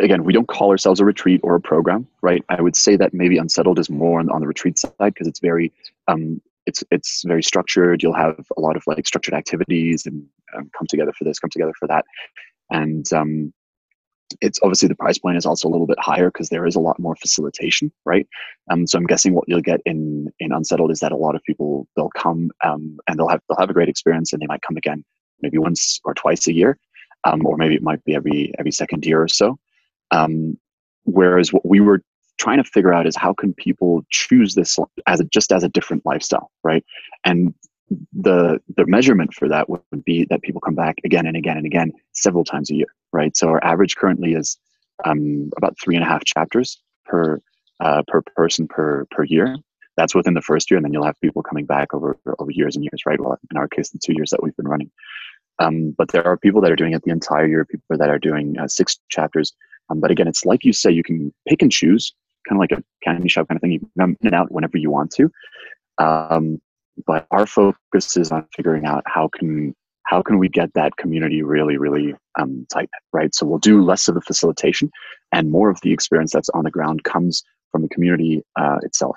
again, 0.00 0.24
we 0.24 0.32
don't 0.32 0.48
call 0.48 0.70
ourselves 0.70 1.00
a 1.00 1.04
retreat 1.04 1.40
or 1.42 1.54
a 1.54 1.60
program, 1.60 2.06
right? 2.20 2.44
I 2.48 2.60
would 2.60 2.76
say 2.76 2.96
that 2.96 3.14
maybe 3.14 3.38
unsettled 3.38 3.78
is 3.78 3.90
more 3.90 4.20
on, 4.20 4.30
on 4.30 4.40
the 4.40 4.46
retreat 4.46 4.78
side 4.78 4.92
because 5.00 5.26
it's 5.26 5.40
very 5.40 5.72
um, 6.08 6.40
it's 6.66 6.84
it's 6.90 7.22
very 7.24 7.42
structured. 7.42 8.02
You'll 8.02 8.14
have 8.14 8.46
a 8.56 8.60
lot 8.60 8.76
of 8.76 8.84
like 8.86 9.06
structured 9.06 9.34
activities 9.34 10.06
and 10.06 10.24
um, 10.56 10.70
come 10.76 10.86
together 10.86 11.12
for 11.16 11.24
this, 11.24 11.38
come 11.38 11.50
together 11.50 11.72
for 11.78 11.88
that, 11.88 12.04
and 12.70 13.10
um, 13.12 13.52
it's 14.40 14.58
obviously 14.62 14.88
the 14.88 14.94
price 14.94 15.18
point 15.18 15.36
is 15.36 15.44
also 15.44 15.68
a 15.68 15.70
little 15.70 15.86
bit 15.86 15.98
higher 15.98 16.30
because 16.30 16.48
there 16.48 16.66
is 16.66 16.76
a 16.76 16.80
lot 16.80 16.98
more 16.98 17.16
facilitation, 17.16 17.92
right? 18.04 18.26
Um, 18.70 18.86
so 18.86 18.98
I'm 18.98 19.06
guessing 19.06 19.34
what 19.34 19.48
you'll 19.48 19.60
get 19.60 19.80
in 19.84 20.32
in 20.38 20.52
unsettled 20.52 20.90
is 20.90 21.00
that 21.00 21.12
a 21.12 21.16
lot 21.16 21.34
of 21.34 21.42
people 21.44 21.86
they'll 21.96 22.10
come 22.10 22.50
um, 22.64 22.98
and 23.08 23.18
they'll 23.18 23.28
have 23.28 23.40
they'll 23.48 23.58
have 23.58 23.70
a 23.70 23.74
great 23.74 23.88
experience 23.88 24.32
and 24.32 24.40
they 24.40 24.46
might 24.46 24.62
come 24.62 24.76
again 24.76 25.04
maybe 25.40 25.58
once 25.58 26.00
or 26.04 26.14
twice 26.14 26.46
a 26.46 26.54
year 26.54 26.78
um, 27.24 27.44
or 27.46 27.56
maybe 27.56 27.74
it 27.74 27.82
might 27.82 28.04
be 28.04 28.14
every 28.14 28.52
every 28.58 28.72
second 28.72 29.04
year 29.04 29.22
or 29.22 29.28
so. 29.28 29.58
Um, 30.12 30.58
whereas 31.04 31.52
what 31.52 31.66
we 31.66 31.80
were 31.80 32.02
trying 32.38 32.58
to 32.58 32.64
figure 32.64 32.92
out 32.92 33.06
is 33.06 33.16
how 33.16 33.32
can 33.32 33.54
people 33.54 34.02
choose 34.10 34.54
this 34.54 34.78
as 35.06 35.20
a, 35.20 35.24
just 35.24 35.52
as 35.52 35.64
a 35.64 35.68
different 35.68 36.04
lifestyle, 36.06 36.50
right? 36.62 36.84
And 37.24 37.54
the 38.12 38.58
the 38.76 38.86
measurement 38.86 39.34
for 39.34 39.48
that 39.48 39.68
would 39.68 40.04
be 40.04 40.26
that 40.30 40.42
people 40.42 40.60
come 40.60 40.74
back 40.74 40.96
again 41.04 41.26
and 41.26 41.36
again 41.36 41.56
and 41.56 41.66
again 41.66 41.92
several 42.12 42.44
times 42.44 42.70
a 42.70 42.74
year, 42.74 42.86
right? 43.12 43.36
So 43.36 43.48
our 43.48 43.62
average 43.62 43.96
currently 43.96 44.32
is 44.34 44.56
um, 45.04 45.50
about 45.56 45.76
three 45.82 45.96
and 45.96 46.04
a 46.04 46.08
half 46.08 46.24
chapters 46.24 46.80
per 47.04 47.40
uh, 47.80 48.02
per 48.06 48.22
person 48.34 48.66
per 48.68 49.06
per 49.10 49.24
year. 49.24 49.56
That's 49.96 50.14
within 50.14 50.34
the 50.34 50.40
first 50.40 50.70
year, 50.70 50.78
and 50.78 50.84
then 50.84 50.92
you'll 50.92 51.04
have 51.04 51.20
people 51.20 51.42
coming 51.42 51.66
back 51.66 51.92
over 51.92 52.16
over 52.38 52.50
years 52.50 52.76
and 52.76 52.84
years, 52.84 53.02
right? 53.06 53.20
Well, 53.20 53.38
in 53.50 53.56
our 53.56 53.68
case, 53.68 53.90
the 53.90 53.98
two 53.98 54.14
years 54.14 54.30
that 54.30 54.42
we've 54.42 54.56
been 54.56 54.68
running. 54.68 54.90
Um, 55.58 55.94
but 55.96 56.08
there 56.08 56.26
are 56.26 56.36
people 56.38 56.60
that 56.62 56.72
are 56.72 56.76
doing 56.76 56.94
it 56.94 57.02
the 57.02 57.10
entire 57.10 57.46
year, 57.46 57.64
people 57.64 57.96
that 57.98 58.08
are 58.08 58.18
doing 58.18 58.58
uh, 58.58 58.68
six 58.68 58.98
chapters. 59.10 59.52
Um, 59.92 60.00
but 60.00 60.10
again, 60.10 60.28
it's 60.28 60.44
like 60.44 60.64
you 60.64 60.72
say, 60.72 60.90
you 60.90 61.02
can 61.02 61.32
pick 61.48 61.62
and 61.62 61.70
choose, 61.70 62.12
kind 62.48 62.56
of 62.56 62.60
like 62.60 62.72
a 62.72 62.82
candy 63.04 63.28
shop 63.28 63.48
kind 63.48 63.56
of 63.56 63.60
thing. 63.60 63.72
You 63.72 63.80
can 63.80 63.90
come 63.98 64.16
in 64.20 64.26
and 64.28 64.34
out 64.34 64.50
whenever 64.50 64.78
you 64.78 64.90
want 64.90 65.10
to. 65.12 65.30
Um, 65.98 66.60
but 67.06 67.26
our 67.30 67.46
focus 67.46 68.16
is 68.16 68.32
on 68.32 68.46
figuring 68.56 68.84
out 68.84 69.02
how 69.06 69.28
can 69.28 69.74
how 70.04 70.20
can 70.20 70.38
we 70.38 70.48
get 70.48 70.74
that 70.74 70.96
community 70.96 71.42
really 71.42 71.78
really 71.78 72.14
um, 72.38 72.66
tight 72.70 72.90
right 73.14 73.34
so 73.34 73.46
we'll 73.46 73.58
do 73.58 73.82
less 73.82 74.08
of 74.08 74.14
the 74.14 74.20
facilitation 74.20 74.90
and 75.30 75.50
more 75.50 75.70
of 75.70 75.80
the 75.80 75.92
experience 75.92 76.32
that's 76.32 76.50
on 76.50 76.64
the 76.64 76.70
ground 76.70 77.02
comes 77.04 77.42
from 77.70 77.80
the 77.80 77.88
community 77.88 78.42
uh, 78.56 78.76
itself 78.82 79.16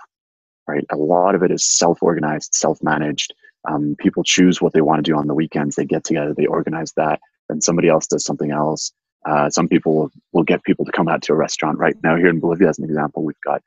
right 0.70 0.86
a 0.92 0.96
lot 0.96 1.36
of 1.36 1.44
it 1.44 1.52
is 1.52 1.66
self-organized 1.66 2.54
self-managed 2.54 3.34
um, 3.68 3.96
people 4.00 4.24
choose 4.24 4.62
what 4.62 4.74
they 4.74 4.82
want 4.82 5.04
to 5.04 5.12
do 5.12 5.18
on 5.18 5.28
the 5.28 5.34
weekends. 5.34 5.76
They 5.76 5.86
get 5.86 6.04
together, 6.04 6.34
they 6.34 6.46
organize 6.46 6.92
that, 6.94 7.20
and 7.50 7.64
somebody 7.64 7.90
else 7.90 8.08
does 8.08 8.24
something 8.24 8.52
else. 8.52 8.92
Uh, 9.26 9.50
some 9.50 9.68
people 9.68 10.12
will, 10.34 10.44
get 10.44 10.64
people 10.64 10.86
to 10.86 10.92
come 10.92 11.08
out 11.08 11.22
to 11.24 11.34
a 11.34 11.36
restaurant. 11.36 11.80
Right 11.80 11.96
now, 12.04 12.16
here 12.16 12.28
in 12.28 12.40
Bolivia, 12.40 12.70
as 12.70 12.78
an 12.78 12.86
example, 12.86 13.24
we've 13.24 13.36
got 13.44 13.62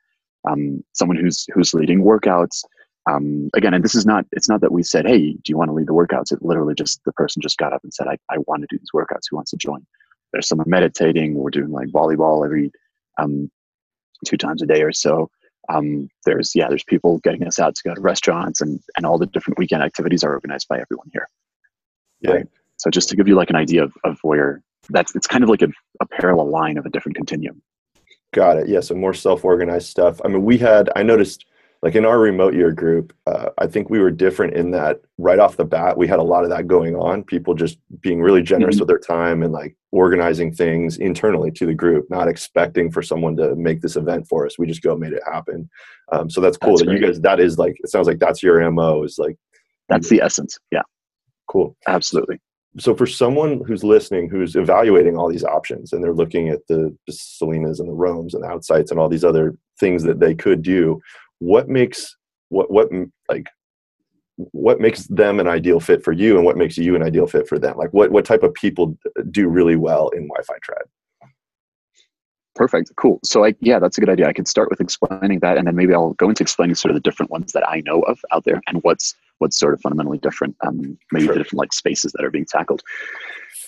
um, 0.49 0.83
someone 0.93 1.17
who's 1.17 1.45
who's 1.53 1.73
leading 1.73 2.03
workouts. 2.03 2.63
Um, 3.09 3.49
again, 3.53 3.73
and 3.73 3.83
this 3.83 3.95
is 3.95 4.05
not 4.05 4.25
it's 4.31 4.47
not 4.47 4.61
that 4.61 4.71
we 4.71 4.83
said, 4.83 5.05
"Hey, 5.05 5.33
do 5.33 5.41
you 5.47 5.57
want 5.57 5.69
to 5.69 5.73
lead 5.73 5.87
the 5.87 5.93
workouts?" 5.93 6.31
It 6.31 6.41
literally 6.41 6.75
just 6.75 7.01
the 7.05 7.11
person 7.13 7.41
just 7.41 7.57
got 7.57 7.73
up 7.73 7.83
and 7.83 7.93
said, 7.93 8.07
"I, 8.07 8.17
I 8.29 8.37
want 8.47 8.61
to 8.61 8.67
do 8.69 8.77
these 8.77 8.91
workouts. 8.93 9.27
Who 9.29 9.35
wants 9.35 9.51
to 9.51 9.57
join?" 9.57 9.85
There's 10.31 10.47
someone 10.47 10.69
meditating. 10.69 11.35
We're 11.35 11.49
doing 11.49 11.71
like 11.71 11.87
volleyball 11.89 12.45
every 12.45 12.71
um, 13.17 13.51
two 14.25 14.37
times 14.37 14.61
a 14.61 14.65
day 14.65 14.81
or 14.81 14.93
so 14.93 15.29
um, 15.69 16.09
there's 16.25 16.55
yeah 16.55 16.67
there's 16.67 16.83
people 16.83 17.19
getting 17.19 17.45
us 17.45 17.59
out 17.59 17.75
to 17.75 17.83
go 17.83 17.93
to 17.93 18.01
restaurants 18.01 18.61
and 18.61 18.79
and 18.97 19.05
all 19.05 19.17
the 19.17 19.27
different 19.27 19.57
weekend 19.57 19.83
activities 19.83 20.23
are 20.23 20.33
organized 20.33 20.67
by 20.67 20.79
everyone 20.79 21.09
here 21.13 21.29
yeah 22.21 22.31
right? 22.31 22.47
So 22.79 22.89
just 22.89 23.09
to 23.09 23.15
give 23.15 23.27
you 23.27 23.35
like 23.35 23.49
an 23.49 23.55
idea 23.55 23.83
of, 23.83 23.93
of 24.03 24.17
where 24.23 24.61
that's 24.89 25.15
it's 25.15 25.27
kind 25.27 25.43
of 25.43 25.49
like 25.49 25.61
a, 25.61 25.69
a 26.01 26.05
parallel 26.07 26.49
line 26.49 26.77
of 26.77 26.85
a 26.85 26.89
different 26.89 27.15
continuum 27.15 27.61
got 28.33 28.57
it 28.57 28.67
yeah 28.67 28.79
so 28.79 28.95
more 28.95 29.13
self-organized 29.13 29.87
stuff 29.87 30.19
i 30.25 30.27
mean 30.27 30.43
we 30.43 30.57
had 30.57 30.89
i 30.95 31.03
noticed 31.03 31.45
like 31.81 31.95
in 31.95 32.05
our 32.05 32.19
remote 32.19 32.53
year 32.53 32.71
group, 32.71 33.15
uh, 33.25 33.49
I 33.57 33.67
think 33.67 33.89
we 33.89 33.99
were 33.99 34.11
different 34.11 34.53
in 34.53 34.71
that 34.71 35.01
right 35.17 35.39
off 35.39 35.55
the 35.55 35.63
bat, 35.63 35.97
we 35.97 36.07
had 36.07 36.19
a 36.19 36.23
lot 36.23 36.43
of 36.43 36.49
that 36.49 36.67
going 36.67 36.95
on. 36.95 37.23
People 37.23 37.53
just 37.53 37.77
being 38.01 38.21
really 38.21 38.41
generous 38.41 38.75
mm-hmm. 38.75 38.81
with 38.81 38.87
their 38.89 38.99
time 38.99 39.43
and 39.43 39.53
like 39.53 39.77
organizing 39.91 40.53
things 40.53 40.97
internally 40.97 41.51
to 41.51 41.65
the 41.65 41.73
group, 41.73 42.05
not 42.09 42.27
expecting 42.27 42.91
for 42.91 43.01
someone 43.01 43.35
to 43.37 43.55
make 43.55 43.81
this 43.81 43.95
event 43.95 44.27
for 44.27 44.45
us. 44.45 44.59
We 44.59 44.67
just 44.67 44.81
go 44.81 44.97
made 44.97 45.13
it 45.13 45.23
happen. 45.25 45.69
Um, 46.11 46.29
so 46.29 46.41
that's 46.41 46.57
cool 46.57 46.71
that's 46.71 46.81
that 46.81 46.87
great. 46.87 47.01
you 47.01 47.07
guys, 47.07 47.21
that 47.21 47.39
is 47.39 47.57
like, 47.57 47.77
it 47.79 47.89
sounds 47.89 48.07
like 48.07 48.19
that's 48.19 48.43
your 48.43 48.69
MO 48.71 49.03
is 49.03 49.17
like, 49.17 49.37
that's 49.87 50.09
the 50.09 50.21
essence. 50.21 50.57
Yeah. 50.71 50.83
Cool. 51.47 51.77
Absolutely. 51.87 52.41
So 52.77 52.95
for 52.95 53.07
someone 53.07 53.61
who's 53.65 53.83
listening, 53.83 54.29
who's 54.29 54.55
evaluating 54.55 55.17
all 55.17 55.29
these 55.29 55.43
options 55.43 55.91
and 55.91 56.03
they're 56.03 56.13
looking 56.13 56.49
at 56.49 56.59
the 56.67 56.95
Selinas 57.09 57.79
and 57.79 57.89
the 57.89 57.93
Roams 57.93 58.33
and 58.35 58.43
the 58.43 58.47
Outsites 58.47 58.91
and 58.91 58.99
all 58.99 59.09
these 59.09 59.23
other 59.23 59.55
things 59.79 60.03
that 60.03 60.19
they 60.19 60.35
could 60.35 60.61
do, 60.61 61.01
what 61.39 61.67
makes 61.67 62.15
what 62.49 62.69
what 62.69 62.89
like 63.27 63.47
what 64.51 64.79
makes 64.79 65.07
them 65.07 65.39
an 65.39 65.47
ideal 65.47 65.79
fit 65.79 66.03
for 66.03 66.13
you 66.13 66.37
and 66.37 66.45
what 66.45 66.57
makes 66.57 66.77
you 66.77 66.95
an 66.95 67.03
ideal 67.03 67.25
fit 67.27 67.47
for 67.47 67.57
them? 67.57 67.75
Like 67.75 67.91
what 67.91 68.11
what 68.11 68.25
type 68.25 68.43
of 68.43 68.53
people 68.53 68.97
do 69.31 69.47
really 69.47 69.75
well 69.75 70.09
in 70.09 70.27
wi-fi 70.27 70.57
tribe? 70.61 70.87
Perfect. 72.55 72.91
Cool. 72.97 73.19
So 73.23 73.45
i 73.45 73.55
yeah 73.61 73.79
that's 73.79 73.97
a 73.97 74.01
good 74.01 74.09
idea. 74.09 74.27
I 74.27 74.33
could 74.33 74.47
start 74.47 74.69
with 74.69 74.79
explaining 74.79 75.39
that 75.39 75.57
and 75.57 75.65
then 75.65 75.75
maybe 75.75 75.93
i'll 75.93 76.13
go 76.13 76.29
into 76.29 76.43
explaining 76.43 76.75
sort 76.75 76.91
of 76.91 76.95
the 76.95 77.01
different 77.01 77.31
ones 77.31 77.51
that 77.53 77.67
i 77.67 77.81
know 77.81 78.01
of 78.01 78.19
out 78.31 78.43
there 78.43 78.61
and 78.67 78.83
what's 78.83 79.15
what's 79.39 79.59
sort 79.59 79.73
of 79.73 79.81
fundamentally 79.81 80.19
different 80.19 80.55
um 80.65 80.97
maybe 81.11 81.25
sure. 81.25 81.33
the 81.33 81.39
different 81.39 81.59
like 81.59 81.73
spaces 81.73 82.11
that 82.13 82.23
are 82.23 82.31
being 82.31 82.45
tackled 82.45 82.81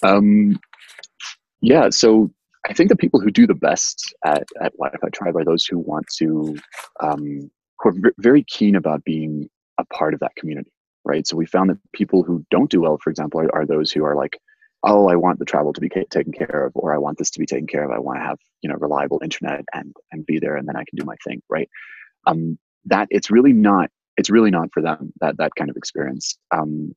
um 0.04 0.60
yeah 1.62 1.90
so 1.90 2.32
i 2.68 2.74
think 2.74 2.90
the 2.90 2.96
people 2.96 3.20
who 3.20 3.32
do 3.32 3.46
the 3.48 3.56
best 3.56 4.14
at, 4.26 4.44
at 4.62 4.74
wi-fi 4.74 5.10
tribe 5.14 5.36
are 5.36 5.46
those 5.46 5.66
who 5.66 5.80
want 5.80 6.06
to 6.16 6.56
um 7.02 7.50
who 7.82 7.90
are 7.90 8.14
very 8.20 8.44
keen 8.44 8.76
about 8.76 9.04
being 9.04 9.50
a 9.78 9.86
part 9.86 10.14
of 10.14 10.20
that 10.22 10.36
community, 10.36 10.72
right? 11.04 11.28
So 11.28 11.36
we 11.36 11.46
found 11.46 11.70
that 11.70 11.80
people 11.94 12.24
who 12.24 12.46
don't 12.52 12.70
do 12.70 12.82
well, 12.82 12.98
for 13.04 13.10
example, 13.10 13.42
are, 13.42 13.54
are 13.54 13.66
those 13.66 13.92
who 13.92 14.06
are 14.06 14.16
like, 14.16 14.40
oh, 14.84 15.10
I 15.10 15.16
want 15.16 15.40
the 15.40 15.46
travel 15.46 15.74
to 15.74 15.82
be 15.82 15.90
taken 15.90 16.32
care 16.32 16.66
of, 16.66 16.72
or 16.76 16.94
I 16.94 16.98
want 16.98 17.18
this 17.18 17.30
to 17.32 17.40
be 17.40 17.46
taken 17.46 17.68
care 17.68 17.84
of. 17.84 17.92
I 17.92 18.00
want 18.00 18.20
to 18.20 18.24
have 18.24 18.38
you 18.62 18.70
know 18.70 18.76
reliable 18.76 19.20
internet 19.24 19.66
and 19.74 19.94
and 20.12 20.26
be 20.26 20.40
there, 20.40 20.56
and 20.56 20.68
then 20.68 20.76
I 20.76 20.84
can 20.86 20.98
do 20.98 21.06
my 21.06 21.16
thing, 21.24 21.42
right? 21.50 21.70
Um, 22.26 22.58
that 22.86 23.08
it's 23.12 23.30
really 23.30 23.54
not 23.54 23.90
it's 24.22 24.30
really 24.30 24.52
not 24.52 24.70
for 24.72 24.84
them 24.84 25.12
that 25.20 25.36
that 25.38 25.56
kind 25.56 25.72
of 25.72 25.76
experience. 25.76 26.38
Um, 26.52 26.94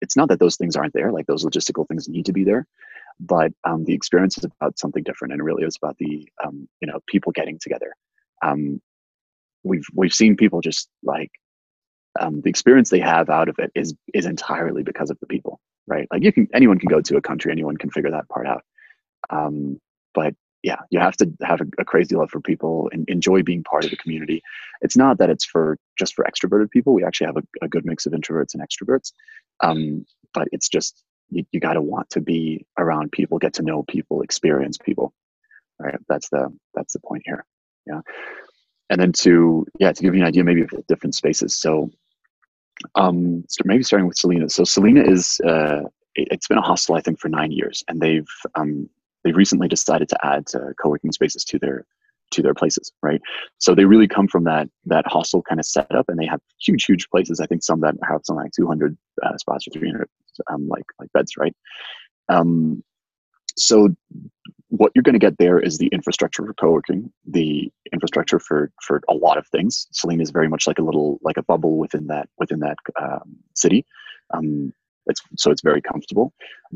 it's 0.00 0.16
not 0.16 0.28
that 0.28 0.38
those 0.38 0.56
things 0.56 0.76
aren't 0.76 0.94
there, 0.94 1.10
like 1.10 1.26
those 1.26 1.44
logistical 1.44 1.86
things 1.86 2.08
need 2.08 2.26
to 2.26 2.32
be 2.32 2.44
there, 2.44 2.64
but 3.18 3.50
um, 3.64 3.84
the 3.84 3.92
experience 3.92 4.38
is 4.38 4.44
about 4.44 4.78
something 4.78 5.02
different, 5.02 5.32
and 5.32 5.42
really 5.42 5.64
is 5.64 5.76
about 5.82 5.96
the 5.98 6.28
um, 6.44 6.68
you 6.80 6.86
know 6.86 7.00
people 7.08 7.32
getting 7.32 7.58
together. 7.60 7.92
Um, 8.40 8.80
we've 9.64 9.84
we've 9.92 10.14
seen 10.14 10.36
people 10.36 10.60
just 10.60 10.88
like 11.02 11.32
um, 12.20 12.40
the 12.40 12.50
experience 12.50 12.88
they 12.88 13.00
have 13.00 13.28
out 13.30 13.48
of 13.48 13.56
it 13.58 13.72
is 13.74 13.92
is 14.14 14.26
entirely 14.26 14.84
because 14.84 15.10
of 15.10 15.18
the 15.18 15.26
people, 15.26 15.58
right? 15.88 16.06
Like 16.12 16.22
you 16.22 16.32
can 16.32 16.46
anyone 16.54 16.78
can 16.78 16.88
go 16.88 17.00
to 17.00 17.16
a 17.16 17.20
country, 17.20 17.50
anyone 17.50 17.76
can 17.76 17.90
figure 17.90 18.12
that 18.12 18.28
part 18.28 18.46
out. 18.46 18.62
Um, 19.28 19.80
but 20.14 20.34
yeah, 20.62 20.76
you 20.90 21.00
have 21.00 21.16
to 21.18 21.30
have 21.42 21.60
a, 21.60 21.66
a, 21.78 21.84
crazy 21.84 22.14
love 22.14 22.30
for 22.30 22.40
people 22.40 22.90
and 22.92 23.08
enjoy 23.08 23.42
being 23.42 23.64
part 23.64 23.84
of 23.84 23.90
the 23.90 23.96
community. 23.96 24.42
It's 24.82 24.96
not 24.96 25.18
that 25.18 25.30
it's 25.30 25.44
for 25.44 25.78
just 25.98 26.14
for 26.14 26.24
extroverted 26.24 26.70
people. 26.70 26.92
We 26.92 27.04
actually 27.04 27.28
have 27.28 27.38
a, 27.38 27.42
a 27.62 27.68
good 27.68 27.86
mix 27.86 28.04
of 28.04 28.12
introverts 28.12 28.54
and 28.54 28.62
extroverts. 28.62 29.12
Um, 29.60 30.04
but 30.34 30.48
it's 30.52 30.68
just 30.68 31.02
you, 31.30 31.44
you 31.52 31.60
got 31.60 31.74
to 31.74 31.82
want 31.82 32.10
to 32.10 32.20
be 32.20 32.66
around 32.78 33.12
people, 33.12 33.38
get 33.38 33.54
to 33.54 33.62
know 33.62 33.84
people, 33.84 34.22
experience 34.22 34.76
people. 34.76 35.14
Right? 35.78 35.98
That's 36.08 36.28
the 36.28 36.54
that's 36.74 36.92
the 36.92 37.00
point 37.00 37.22
here. 37.24 37.46
Yeah. 37.86 38.00
And 38.90 39.00
then 39.00 39.12
to 39.12 39.66
yeah 39.78 39.92
to 39.92 40.02
give 40.02 40.14
you 40.14 40.20
an 40.20 40.26
idea 40.26 40.44
maybe 40.44 40.62
of 40.62 40.70
different 40.88 41.14
spaces. 41.14 41.56
So 41.56 41.90
um, 42.94 43.44
so 43.48 43.62
maybe 43.64 43.82
starting 43.82 44.08
with 44.08 44.16
Selina. 44.16 44.48
So 44.48 44.64
Selina 44.64 45.02
is 45.02 45.40
uh, 45.46 45.82
it, 46.14 46.28
has 46.30 46.46
been 46.48 46.58
a 46.58 46.62
hostel 46.62 46.96
I 46.96 47.00
think 47.00 47.18
for 47.18 47.28
nine 47.28 47.52
years, 47.52 47.82
and 47.88 48.00
they've 48.00 48.28
um, 48.54 48.88
they 49.24 49.32
recently 49.32 49.68
decided 49.68 50.08
to 50.08 50.26
add 50.26 50.44
uh, 50.54 50.72
co-working 50.80 51.12
spaces 51.12 51.44
to 51.44 51.58
their 51.58 51.84
to 52.30 52.42
their 52.42 52.54
places, 52.54 52.92
right? 53.02 53.20
So 53.58 53.74
they 53.74 53.84
really 53.84 54.08
come 54.08 54.28
from 54.28 54.44
that 54.44 54.68
that 54.86 55.06
hostel 55.06 55.42
kind 55.42 55.60
of 55.60 55.66
setup, 55.66 56.08
and 56.08 56.18
they 56.18 56.26
have 56.26 56.40
huge, 56.60 56.84
huge 56.84 57.08
places. 57.10 57.40
I 57.40 57.46
think 57.46 57.62
some 57.62 57.80
that 57.80 57.94
have 58.08 58.20
something 58.24 58.44
like 58.44 58.52
200 58.52 58.96
uh, 59.22 59.36
spots 59.36 59.66
or 59.66 59.72
300 59.72 60.08
um, 60.50 60.68
like 60.68 60.84
like 60.98 61.12
beds, 61.12 61.36
right? 61.36 61.54
Um, 62.28 62.82
so 63.56 63.94
what 64.68 64.92
you're 64.94 65.02
going 65.02 65.14
to 65.14 65.18
get 65.18 65.36
there 65.38 65.58
is 65.58 65.78
the 65.78 65.88
infrastructure 65.88 66.46
for 66.46 66.54
co-working, 66.54 67.12
the 67.26 67.70
infrastructure 67.92 68.38
for 68.38 68.70
for 68.82 69.00
a 69.08 69.14
lot 69.14 69.36
of 69.36 69.46
things. 69.48 69.86
Selina 69.92 70.22
is 70.22 70.30
very 70.30 70.48
much 70.48 70.66
like 70.66 70.78
a 70.78 70.82
little 70.82 71.18
like 71.22 71.36
a 71.36 71.42
bubble 71.42 71.76
within 71.76 72.06
that 72.06 72.28
within 72.38 72.60
that 72.60 72.76
um, 73.00 73.36
city. 73.54 73.84
Um, 74.32 74.72
it's 75.06 75.20
so 75.36 75.50
it's 75.50 75.62
very 75.62 75.82
comfortable, 75.82 76.32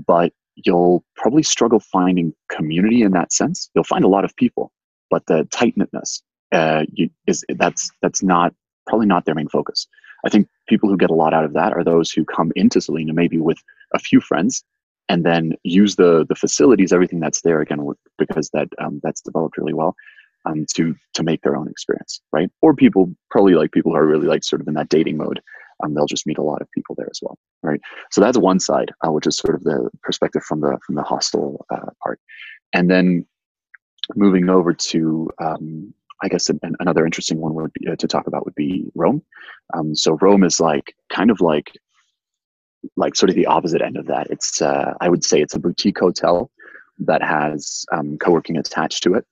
but 0.07 0.33
you'll 0.57 1.05
probably 1.17 1.43
struggle 1.43 1.81
finding 1.81 2.35
community 2.51 3.03
in 3.03 3.13
that 3.13 3.33
sense. 3.33 3.71
You'll 3.75 3.85
find 3.85 4.05
a 4.05 4.09
lot 4.09 4.25
of 4.25 4.35
people, 4.37 4.73
but 5.11 5.27
the 5.27 5.47
tight 5.51 5.77
knitness 5.77 6.23
uh, 6.53 6.85
is 7.27 7.45
that's 7.57 7.91
that's 8.03 8.23
not 8.23 8.55
probably 8.87 9.07
not 9.07 9.25
their 9.25 9.35
main 9.35 9.49
focus. 9.49 9.87
I 10.25 10.31
think 10.31 10.49
people 10.69 10.89
who 10.89 10.97
get 10.97 11.11
a 11.11 11.15
lot 11.15 11.35
out 11.35 11.45
of 11.45 11.53
that 11.55 11.73
are 11.73 11.85
those 11.85 12.11
who 12.11 12.25
come 12.25 12.53
into 12.57 12.81
Selina 12.81 13.13
maybe 13.13 13.39
with 13.39 13.59
a 13.95 13.99
few 13.99 14.21
friends 14.21 14.65
and 15.09 15.25
then 15.25 15.55
use 15.65 15.97
the 15.97 16.25
the 16.29 16.35
facilities, 16.35 16.93
everything 16.93 17.21
that's 17.21 17.43
there 17.43 17.61
again 17.61 17.87
because 18.19 18.51
that 18.51 18.69
um, 18.79 19.01
that's 19.03 19.21
developed 19.21 19.59
really 19.59 19.75
well 19.75 19.95
um, 20.47 20.67
to 20.75 20.95
to 21.15 21.23
make 21.23 21.43
their 21.43 21.57
own 21.57 21.69
experience, 21.69 22.21
right? 22.33 22.51
Or 22.63 22.75
people 22.75 23.15
probably 23.31 23.55
like 23.55 23.73
people 23.73 23.93
who 23.93 23.99
are 23.99 24.07
really 24.07 24.27
like 24.27 24.45
sort 24.45 24.61
of 24.61 24.69
in 24.69 24.75
that 24.75 24.89
dating 24.89 25.17
mode 25.17 25.41
um, 25.83 25.95
they'll 25.95 26.07
just 26.07 26.27
meet 26.27 26.39
a 26.39 26.43
lot 26.43 26.63
of 26.63 26.71
people 26.73 26.95
there 26.97 27.09
as 27.11 27.21
well, 27.23 27.39
right? 27.63 27.81
So 28.11 28.21
that's 28.21 28.39
one 28.39 28.61
side, 28.61 28.93
uh, 29.07 29.11
which 29.11 29.27
is 29.27 29.37
sort 29.37 29.55
of 29.55 29.65
the 29.65 29.91
perspective 30.03 30.43
from 30.43 30.61
the 30.61 30.79
from 30.87 30.95
the 30.95 31.03
hostel 31.03 31.67
uh, 31.71 31.91
part, 32.03 32.21
and 32.73 32.91
then 32.91 33.27
moving 34.15 34.51
over 34.51 34.73
to 34.73 35.31
um, 35.43 35.95
I 36.23 36.29
guess 36.29 36.49
an, 36.49 36.59
another 36.81 37.05
interesting 37.05 37.39
one 37.39 37.55
would 37.55 37.73
be, 37.75 37.89
uh, 37.89 37.97
to 37.97 38.09
talk 38.09 38.27
about 38.27 38.45
would 38.45 38.55
be 38.55 38.87
Roam. 38.95 39.23
Um, 39.77 39.95
so 39.95 40.17
Roam 40.21 40.45
is 40.45 40.61
like 40.61 40.95
kind 41.13 41.31
of 41.31 41.41
like 41.41 41.73
like 42.97 43.17
sort 43.17 43.31
of 43.31 43.37
the 43.37 43.47
opposite 43.47 43.83
end 43.83 43.97
of 43.97 44.07
that. 44.07 44.29
It's 44.31 44.61
uh, 44.63 44.95
I 45.01 45.09
would 45.09 45.25
say 45.25 45.41
it's 45.41 45.55
a 45.55 45.59
boutique 45.61 45.99
hotel 45.99 46.51
that 46.99 47.23
has 47.23 47.85
um, 47.93 48.17
co-working 48.19 48.57
attached 48.57 49.03
to 49.05 49.15
it. 49.15 49.27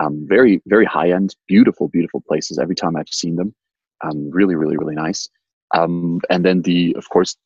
Um, 0.00 0.26
very 0.28 0.60
very 0.66 0.84
high 0.84 1.10
end, 1.10 1.36
beautiful 1.46 1.88
beautiful 1.88 2.22
places. 2.26 2.58
Every 2.58 2.74
time 2.74 2.96
I've 2.96 3.08
seen 3.08 3.36
them, 3.36 3.54
um, 4.02 4.30
really 4.30 4.54
really 4.54 4.76
really 4.76 4.94
nice. 4.94 5.28
Um, 5.74 6.20
and 6.30 6.44
then 6.44 6.62
the, 6.62 6.94
of 6.96 7.08
course, 7.08 7.36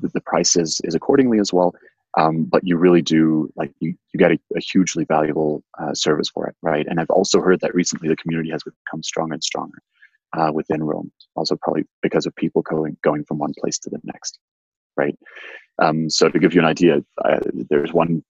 the, 0.00 0.08
the 0.08 0.20
price 0.20 0.56
is, 0.56 0.80
is 0.84 0.94
accordingly 0.94 1.40
as 1.40 1.52
well. 1.52 1.74
Um, 2.16 2.44
but 2.44 2.66
you 2.66 2.76
really 2.76 3.02
do 3.02 3.50
like 3.54 3.70
you, 3.80 3.94
you 4.12 4.18
get 4.18 4.32
a, 4.32 4.38
a 4.56 4.60
hugely 4.60 5.04
valuable 5.04 5.62
uh, 5.78 5.94
service 5.94 6.30
for 6.30 6.46
it, 6.48 6.56
right? 6.62 6.86
And 6.88 6.98
I've 6.98 7.10
also 7.10 7.40
heard 7.40 7.60
that 7.60 7.74
recently 7.74 8.08
the 8.08 8.16
community 8.16 8.50
has 8.50 8.62
become 8.62 9.02
stronger 9.02 9.34
and 9.34 9.44
stronger 9.44 9.78
uh, 10.36 10.50
within 10.52 10.82
Roam. 10.82 11.12
Also, 11.36 11.56
probably 11.60 11.84
because 12.02 12.24
of 12.26 12.34
people 12.34 12.62
going 12.62 12.96
going 13.02 13.24
from 13.24 13.38
one 13.38 13.52
place 13.60 13.78
to 13.80 13.90
the 13.90 14.00
next, 14.04 14.38
right? 14.96 15.16
Um, 15.80 16.08
so 16.08 16.28
to 16.28 16.38
give 16.38 16.54
you 16.54 16.60
an 16.60 16.66
idea, 16.66 17.04
uh, 17.24 17.40
there's 17.70 17.92
one 17.92 18.24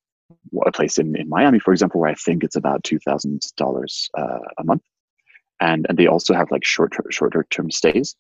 a 0.67 0.73
place 0.73 0.99
in, 0.99 1.17
in 1.17 1.29
Miami, 1.29 1.59
for 1.59 1.73
example, 1.73 2.01
where 2.01 2.11
I 2.11 2.15
think 2.15 2.45
it's 2.45 2.57
about 2.57 2.85
two 2.85 2.99
thousand 2.99 3.43
uh, 3.45 3.49
dollars 3.57 4.11
a 4.17 4.65
month, 4.65 4.83
and 5.61 5.87
and 5.89 5.97
they 5.97 6.09
also 6.09 6.35
have 6.35 6.51
like 6.51 6.65
short 6.65 6.95
shorter 7.11 7.47
term 7.49 7.71
stays. 7.71 8.17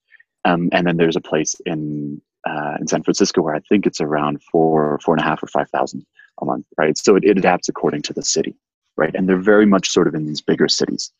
Um, 0.48 0.70
and 0.72 0.86
then 0.86 0.96
there's 0.96 1.16
a 1.16 1.20
place 1.20 1.54
in 1.66 2.20
uh, 2.48 2.76
in 2.80 2.86
San 2.86 3.02
Francisco 3.02 3.42
where 3.42 3.54
I 3.54 3.60
think 3.68 3.86
it's 3.86 4.00
around 4.00 4.42
four 4.42 4.98
four 5.04 5.14
and 5.14 5.20
a 5.20 5.28
half 5.28 5.42
or 5.42 5.48
five 5.48 5.68
thousand 5.70 6.06
a 6.40 6.44
month, 6.46 6.66
right? 6.78 6.96
So 6.96 7.16
it, 7.16 7.24
it 7.24 7.36
adapts 7.36 7.68
according 7.68 8.02
to 8.02 8.12
the 8.14 8.22
city, 8.22 8.54
right? 8.96 9.14
And 9.14 9.28
they're 9.28 9.36
very 9.54 9.66
much 9.66 9.90
sort 9.90 10.08
of 10.08 10.14
in 10.14 10.26
these 10.26 10.40
bigger 10.40 10.68
cities, 10.68 11.12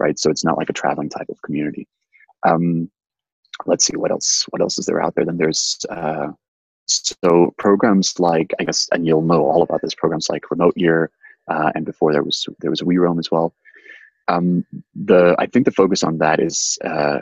right? 0.00 0.18
So 0.18 0.30
it's 0.30 0.44
not 0.44 0.58
like 0.58 0.70
a 0.70 0.72
traveling 0.72 1.10
type 1.10 1.28
of 1.28 1.40
community. 1.42 1.86
Um, 2.44 2.90
let's 3.66 3.84
see 3.86 3.96
what 3.96 4.10
else 4.10 4.46
what 4.50 4.60
else 4.60 4.78
is 4.78 4.86
there 4.86 5.02
out 5.02 5.14
there. 5.14 5.24
Then 5.24 5.38
there's 5.38 5.78
uh, 5.88 6.28
so 6.86 7.54
programs 7.58 8.18
like 8.18 8.52
I 8.58 8.64
guess, 8.64 8.88
and 8.92 9.06
you'll 9.06 9.22
know 9.22 9.44
all 9.44 9.62
about 9.62 9.80
this. 9.82 9.94
Programs 9.94 10.28
like 10.28 10.50
Remote 10.50 10.76
Year, 10.76 11.10
uh, 11.48 11.70
and 11.76 11.84
before 11.84 12.12
there 12.12 12.24
was 12.24 12.46
there 12.60 12.70
was 12.70 12.80
WeRoam 12.80 13.20
as 13.20 13.30
well. 13.30 13.54
Um, 14.28 14.64
the 14.94 15.34
I 15.38 15.46
think 15.46 15.64
the 15.64 15.72
focus 15.72 16.02
on 16.02 16.18
that 16.18 16.40
is 16.40 16.78
uh, 16.84 17.18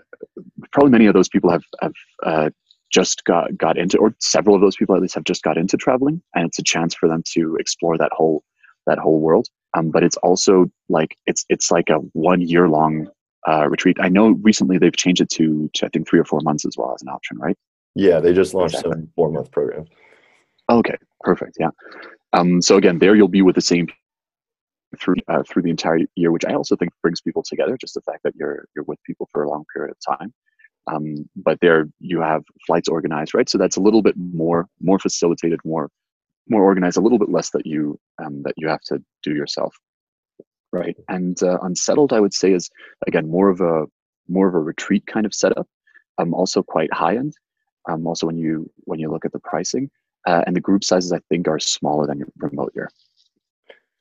probably 0.73 0.91
many 0.91 1.07
of 1.07 1.15
those 1.15 1.29
people 1.29 1.51
have 1.51 1.65
have 1.81 1.93
uh, 2.25 2.51
just 2.91 3.25
got 3.25 3.57
got 3.57 3.79
into, 3.79 3.99
or 3.99 4.15
several 4.21 4.55
of 4.55 4.61
those 4.61 4.77
people 4.77 4.95
at 4.95 5.03
least 5.03 5.15
have 5.15 5.25
just 5.25 5.43
got 5.43 5.57
into 5.57 5.77
traveling, 5.77 6.23
and 6.35 6.47
it's 6.47 6.59
a 6.59 6.65
chance 6.65 6.95
for 6.95 7.09
them 7.09 7.23
to 7.35 7.57
explore 7.59 7.97
that 7.99 8.11
whole 8.13 8.43
that 8.87 8.99
whole 8.99 9.21
world. 9.21 9.49
Um, 9.75 9.91
but 9.91 10.03
it's 10.03 10.17
also 10.19 10.71
like 10.89 11.17
it's 11.27 11.45
it's 11.49 11.71
like 11.71 11.89
a 11.91 11.97
one 12.13 12.41
year 12.41 12.69
long 12.69 13.09
uh, 13.49 13.69
retreat. 13.69 13.97
I 14.01 14.09
know 14.09 14.31
recently 14.43 14.79
they've 14.79 14.97
changed 14.97 15.23
it 15.23 15.31
to, 15.31 15.71
to 15.75 15.87
I 15.87 15.89
think 15.89 16.09
three 16.09 16.21
or 16.21 16.25
four 16.25 16.41
months 16.43 16.65
as 16.67 16.77
well 16.77 16.93
as 16.95 17.03
an 17.03 17.09
option, 17.09 17.39
right? 17.39 17.57
Yeah, 17.95 18.21
they 18.21 18.33
just 18.33 18.55
launched 18.55 18.75
exactly. 18.75 18.93
some 18.93 19.09
four 19.15 19.31
month 19.31 19.51
program. 19.51 19.87
Okay, 20.69 20.97
perfect. 21.21 21.57
Yeah. 21.59 21.71
Um, 22.33 22.63
so 22.63 22.77
again, 22.77 22.99
there 22.99 23.17
you'll 23.17 23.29
be 23.29 23.43
with 23.43 23.57
the 23.57 23.61
same 23.61 23.89
through 24.99 25.17
uh, 25.29 25.43
through 25.49 25.63
the 25.63 25.71
entire 25.71 26.01
year, 26.17 26.33
which 26.33 26.45
I 26.45 26.55
also 26.55 26.77
think 26.77 26.93
brings 27.03 27.21
people 27.21 27.43
together. 27.43 27.77
Just 27.77 27.95
the 27.95 28.01
fact 28.03 28.23
that 28.25 28.35
you're 28.37 28.67
you're 28.75 28.85
with 28.85 29.03
people 29.05 29.29
for 29.33 29.43
a 29.43 29.49
long 29.49 29.65
period 29.73 29.93
of 29.93 30.19
time. 30.19 30.33
Um, 30.91 31.29
but 31.37 31.59
there 31.61 31.87
you 32.01 32.21
have 32.21 32.43
flights 32.67 32.89
organized, 32.89 33.35
right? 33.35 33.49
So 33.49 33.59
that's 33.59 33.77
a 33.77 33.81
little 33.81 34.03
bit 34.03 34.15
more 34.17 34.67
more 34.81 34.99
facilitated, 34.99 35.61
more 35.65 35.91
more 36.49 36.65
organized, 36.65 36.97
a 36.97 37.01
little 37.01 37.19
bit 37.19 37.31
less 37.31 37.51
that 37.51 37.67
you 37.67 37.99
um, 38.25 38.43
that 38.43 38.55
you 38.57 38.69
have 38.69 38.81
to 38.83 39.03
do 39.23 39.35
yourself, 39.35 39.75
right? 40.73 40.97
And 41.09 41.41
uh, 41.43 41.59
unsettled, 41.63 42.13
I 42.13 42.21
would 42.21 42.35
say, 42.35 42.53
is 42.53 42.71
again 43.07 43.29
more 43.29 43.49
of 43.49 43.61
a 43.61 43.85
more 44.29 44.49
of 44.49 44.55
a 44.55 44.61
retreat 44.61 45.07
kind 45.07 45.27
of 45.27 45.35
setup. 45.35 45.69
Um, 46.19 46.35
also 46.35 46.63
quite 46.63 46.93
high 46.93 47.17
end. 47.17 47.35
Um, 47.89 48.07
also 48.07 48.27
when 48.27 48.37
you 48.37 48.71
when 48.85 48.99
you 48.99 49.11
look 49.11 49.25
at 49.25 49.33
the 49.33 49.39
pricing 49.39 49.91
uh, 50.27 50.43
and 50.47 50.57
the 50.57 50.61
group 50.61 50.85
sizes, 50.85 51.13
I 51.13 51.21
think 51.29 51.49
are 51.49 51.59
smaller 51.59 52.07
than 52.07 52.19
your 52.19 52.29
remote 52.37 52.73
year. 52.75 52.91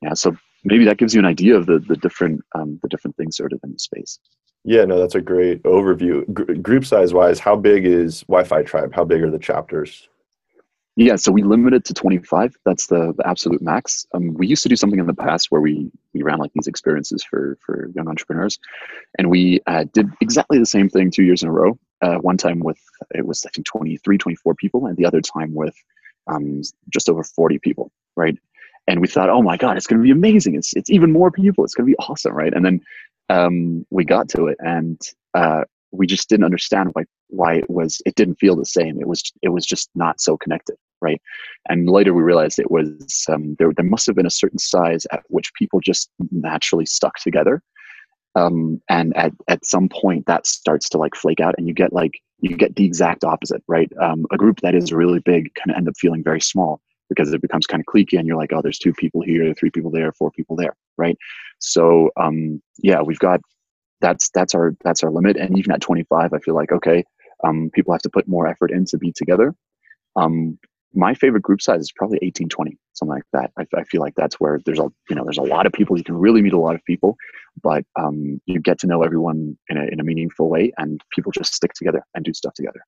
Yeah, 0.02 0.14
so 0.14 0.36
maybe 0.64 0.84
that 0.84 0.98
gives 0.98 1.14
you 1.14 1.20
an 1.20 1.26
idea 1.26 1.56
of 1.56 1.66
the 1.66 1.78
the 1.78 1.96
different 1.96 2.42
um, 2.54 2.78
the 2.82 2.88
different 2.88 3.16
things 3.16 3.36
sort 3.36 3.52
of 3.52 3.60
in 3.64 3.72
the 3.72 3.78
space. 3.78 4.18
Yeah, 4.64 4.84
no, 4.84 4.98
that's 4.98 5.14
a 5.14 5.20
great 5.20 5.62
overview. 5.62 6.30
Gr- 6.32 6.54
group 6.54 6.84
size 6.84 7.14
wise, 7.14 7.38
how 7.38 7.56
big 7.56 7.86
is 7.86 8.20
Wi-Fi 8.24 8.62
Tribe? 8.62 8.94
How 8.94 9.04
big 9.04 9.22
are 9.22 9.30
the 9.30 9.38
chapters? 9.38 10.08
Yeah, 10.96 11.16
so 11.16 11.32
we 11.32 11.42
limit 11.42 11.72
it 11.72 11.84
to 11.86 11.94
25. 11.94 12.54
That's 12.66 12.88
the, 12.88 13.14
the 13.16 13.26
absolute 13.26 13.62
max. 13.62 14.06
Um, 14.12 14.34
we 14.34 14.46
used 14.46 14.62
to 14.64 14.68
do 14.68 14.76
something 14.76 14.98
in 14.98 15.06
the 15.06 15.14
past 15.14 15.46
where 15.50 15.60
we 15.60 15.90
we 16.12 16.22
ran 16.22 16.38
like 16.38 16.52
these 16.52 16.66
experiences 16.66 17.24
for 17.24 17.56
for 17.64 17.88
young 17.94 18.08
entrepreneurs, 18.08 18.58
and 19.16 19.30
we 19.30 19.60
uh, 19.66 19.84
did 19.94 20.10
exactly 20.20 20.58
the 20.58 20.66
same 20.66 20.90
thing 20.90 21.10
two 21.10 21.22
years 21.22 21.42
in 21.42 21.48
a 21.48 21.52
row. 21.52 21.78
Uh, 22.02 22.16
one 22.16 22.36
time 22.36 22.60
with 22.60 22.78
it 23.12 23.26
was 23.26 23.44
I 23.46 23.50
think 23.50 23.66
23, 23.66 24.18
24 24.18 24.54
people, 24.56 24.86
and 24.86 24.96
the 24.96 25.06
other 25.06 25.22
time 25.22 25.54
with 25.54 25.74
um, 26.26 26.60
just 26.90 27.08
over 27.08 27.24
40 27.24 27.60
people. 27.60 27.90
Right, 28.16 28.36
and 28.90 29.00
we 29.00 29.06
thought, 29.06 29.30
oh 29.30 29.40
my 29.40 29.56
god, 29.56 29.76
it's 29.76 29.86
going 29.86 30.00
to 30.00 30.02
be 30.02 30.10
amazing. 30.10 30.56
It's 30.56 30.72
it's 30.74 30.90
even 30.90 31.12
more 31.12 31.30
people. 31.30 31.64
It's 31.64 31.74
going 31.74 31.86
to 31.86 31.96
be 31.96 32.04
awesome, 32.08 32.34
right? 32.34 32.52
And 32.52 32.64
then 32.64 32.80
um, 33.28 33.86
we 33.90 34.04
got 34.04 34.28
to 34.30 34.46
it, 34.46 34.56
and 34.58 35.00
uh, 35.34 35.62
we 35.92 36.08
just 36.08 36.28
didn't 36.28 36.44
understand 36.44 36.90
why 36.92 37.04
why 37.28 37.54
it 37.54 37.70
was 37.70 38.02
it 38.04 38.16
didn't 38.16 38.40
feel 38.40 38.56
the 38.56 38.66
same. 38.66 39.00
It 39.00 39.06
was 39.06 39.22
it 39.42 39.50
was 39.50 39.64
just 39.64 39.90
not 39.94 40.20
so 40.20 40.36
connected, 40.36 40.74
right? 41.00 41.22
And 41.68 41.88
later 41.88 42.12
we 42.12 42.24
realized 42.24 42.58
it 42.58 42.72
was 42.72 43.24
um, 43.32 43.54
there. 43.60 43.70
There 43.72 43.84
must 43.84 44.06
have 44.06 44.16
been 44.16 44.26
a 44.26 44.38
certain 44.42 44.58
size 44.58 45.06
at 45.12 45.22
which 45.28 45.54
people 45.54 45.78
just 45.80 46.10
naturally 46.32 46.86
stuck 46.86 47.14
together. 47.18 47.62
Um, 48.34 48.80
and 48.88 49.16
at, 49.16 49.32
at 49.48 49.64
some 49.66 49.88
point 49.88 50.26
that 50.26 50.46
starts 50.46 50.88
to 50.90 50.98
like 50.98 51.16
flake 51.16 51.40
out 51.40 51.56
and 51.58 51.66
you 51.66 51.74
get 51.74 51.92
like 51.92 52.12
you 52.40 52.56
get 52.56 52.76
the 52.76 52.84
exact 52.84 53.24
opposite 53.24 53.60
right 53.66 53.90
um, 54.00 54.24
a 54.30 54.36
group 54.36 54.60
that 54.60 54.72
is 54.72 54.92
really 54.92 55.18
big 55.18 55.52
can 55.56 55.74
end 55.74 55.88
up 55.88 55.94
feeling 55.98 56.22
very 56.22 56.40
small 56.40 56.80
because 57.10 57.32
it 57.34 57.42
becomes 57.42 57.66
kind 57.66 57.82
of 57.82 57.92
cliquey 57.92 58.18
and 58.18 58.26
you're 58.26 58.38
like, 58.38 58.52
oh, 58.54 58.62
there's 58.62 58.78
two 58.78 58.94
people 58.94 59.20
here, 59.20 59.52
three 59.52 59.70
people 59.70 59.90
there, 59.90 60.12
four 60.12 60.30
people 60.30 60.56
there, 60.56 60.74
right? 60.96 61.18
So 61.58 62.10
um, 62.16 62.62
yeah, 62.78 63.02
we've 63.02 63.18
got 63.18 63.40
that's 64.00 64.30
that's 64.30 64.54
our 64.54 64.74
that's 64.82 65.04
our 65.04 65.10
limit. 65.10 65.36
And 65.36 65.58
even 65.58 65.72
at 65.72 65.82
25, 65.82 66.32
I 66.32 66.38
feel 66.38 66.54
like 66.54 66.72
okay, 66.72 67.04
um, 67.44 67.70
people 67.74 67.92
have 67.92 68.02
to 68.02 68.10
put 68.10 68.26
more 68.26 68.46
effort 68.46 68.70
in 68.70 68.86
to 68.86 68.96
be 68.96 69.12
together. 69.12 69.54
Um, 70.16 70.58
my 70.94 71.14
favorite 71.14 71.42
group 71.42 71.62
size 71.62 71.80
is 71.80 71.92
probably 71.92 72.18
18 72.22 72.48
20 72.48 72.76
something 72.94 73.14
like 73.14 73.22
that 73.32 73.52
I, 73.56 73.64
I, 73.78 73.84
feel 73.84 74.00
like 74.00 74.14
that's 74.16 74.40
where 74.40 74.58
there's 74.66 74.80
a 74.80 74.88
you 75.08 75.14
know 75.14 75.22
there's 75.24 75.38
a 75.38 75.42
lot 75.42 75.66
of 75.66 75.72
people 75.72 75.96
you 75.96 76.02
can 76.02 76.16
really 76.16 76.42
meet 76.42 76.52
a 76.52 76.58
lot 76.58 76.74
of 76.74 76.84
people 76.84 77.16
but 77.62 77.84
um, 77.96 78.40
you 78.46 78.58
get 78.58 78.78
to 78.80 78.86
know 78.86 79.02
everyone 79.02 79.56
in 79.68 79.76
a, 79.76 79.84
in 79.84 80.00
a 80.00 80.04
meaningful 80.04 80.48
way 80.48 80.72
and 80.78 81.00
people 81.14 81.30
just 81.30 81.54
stick 81.54 81.72
together 81.74 82.02
and 82.14 82.24
do 82.24 82.34
stuff 82.34 82.54
together 82.54 82.80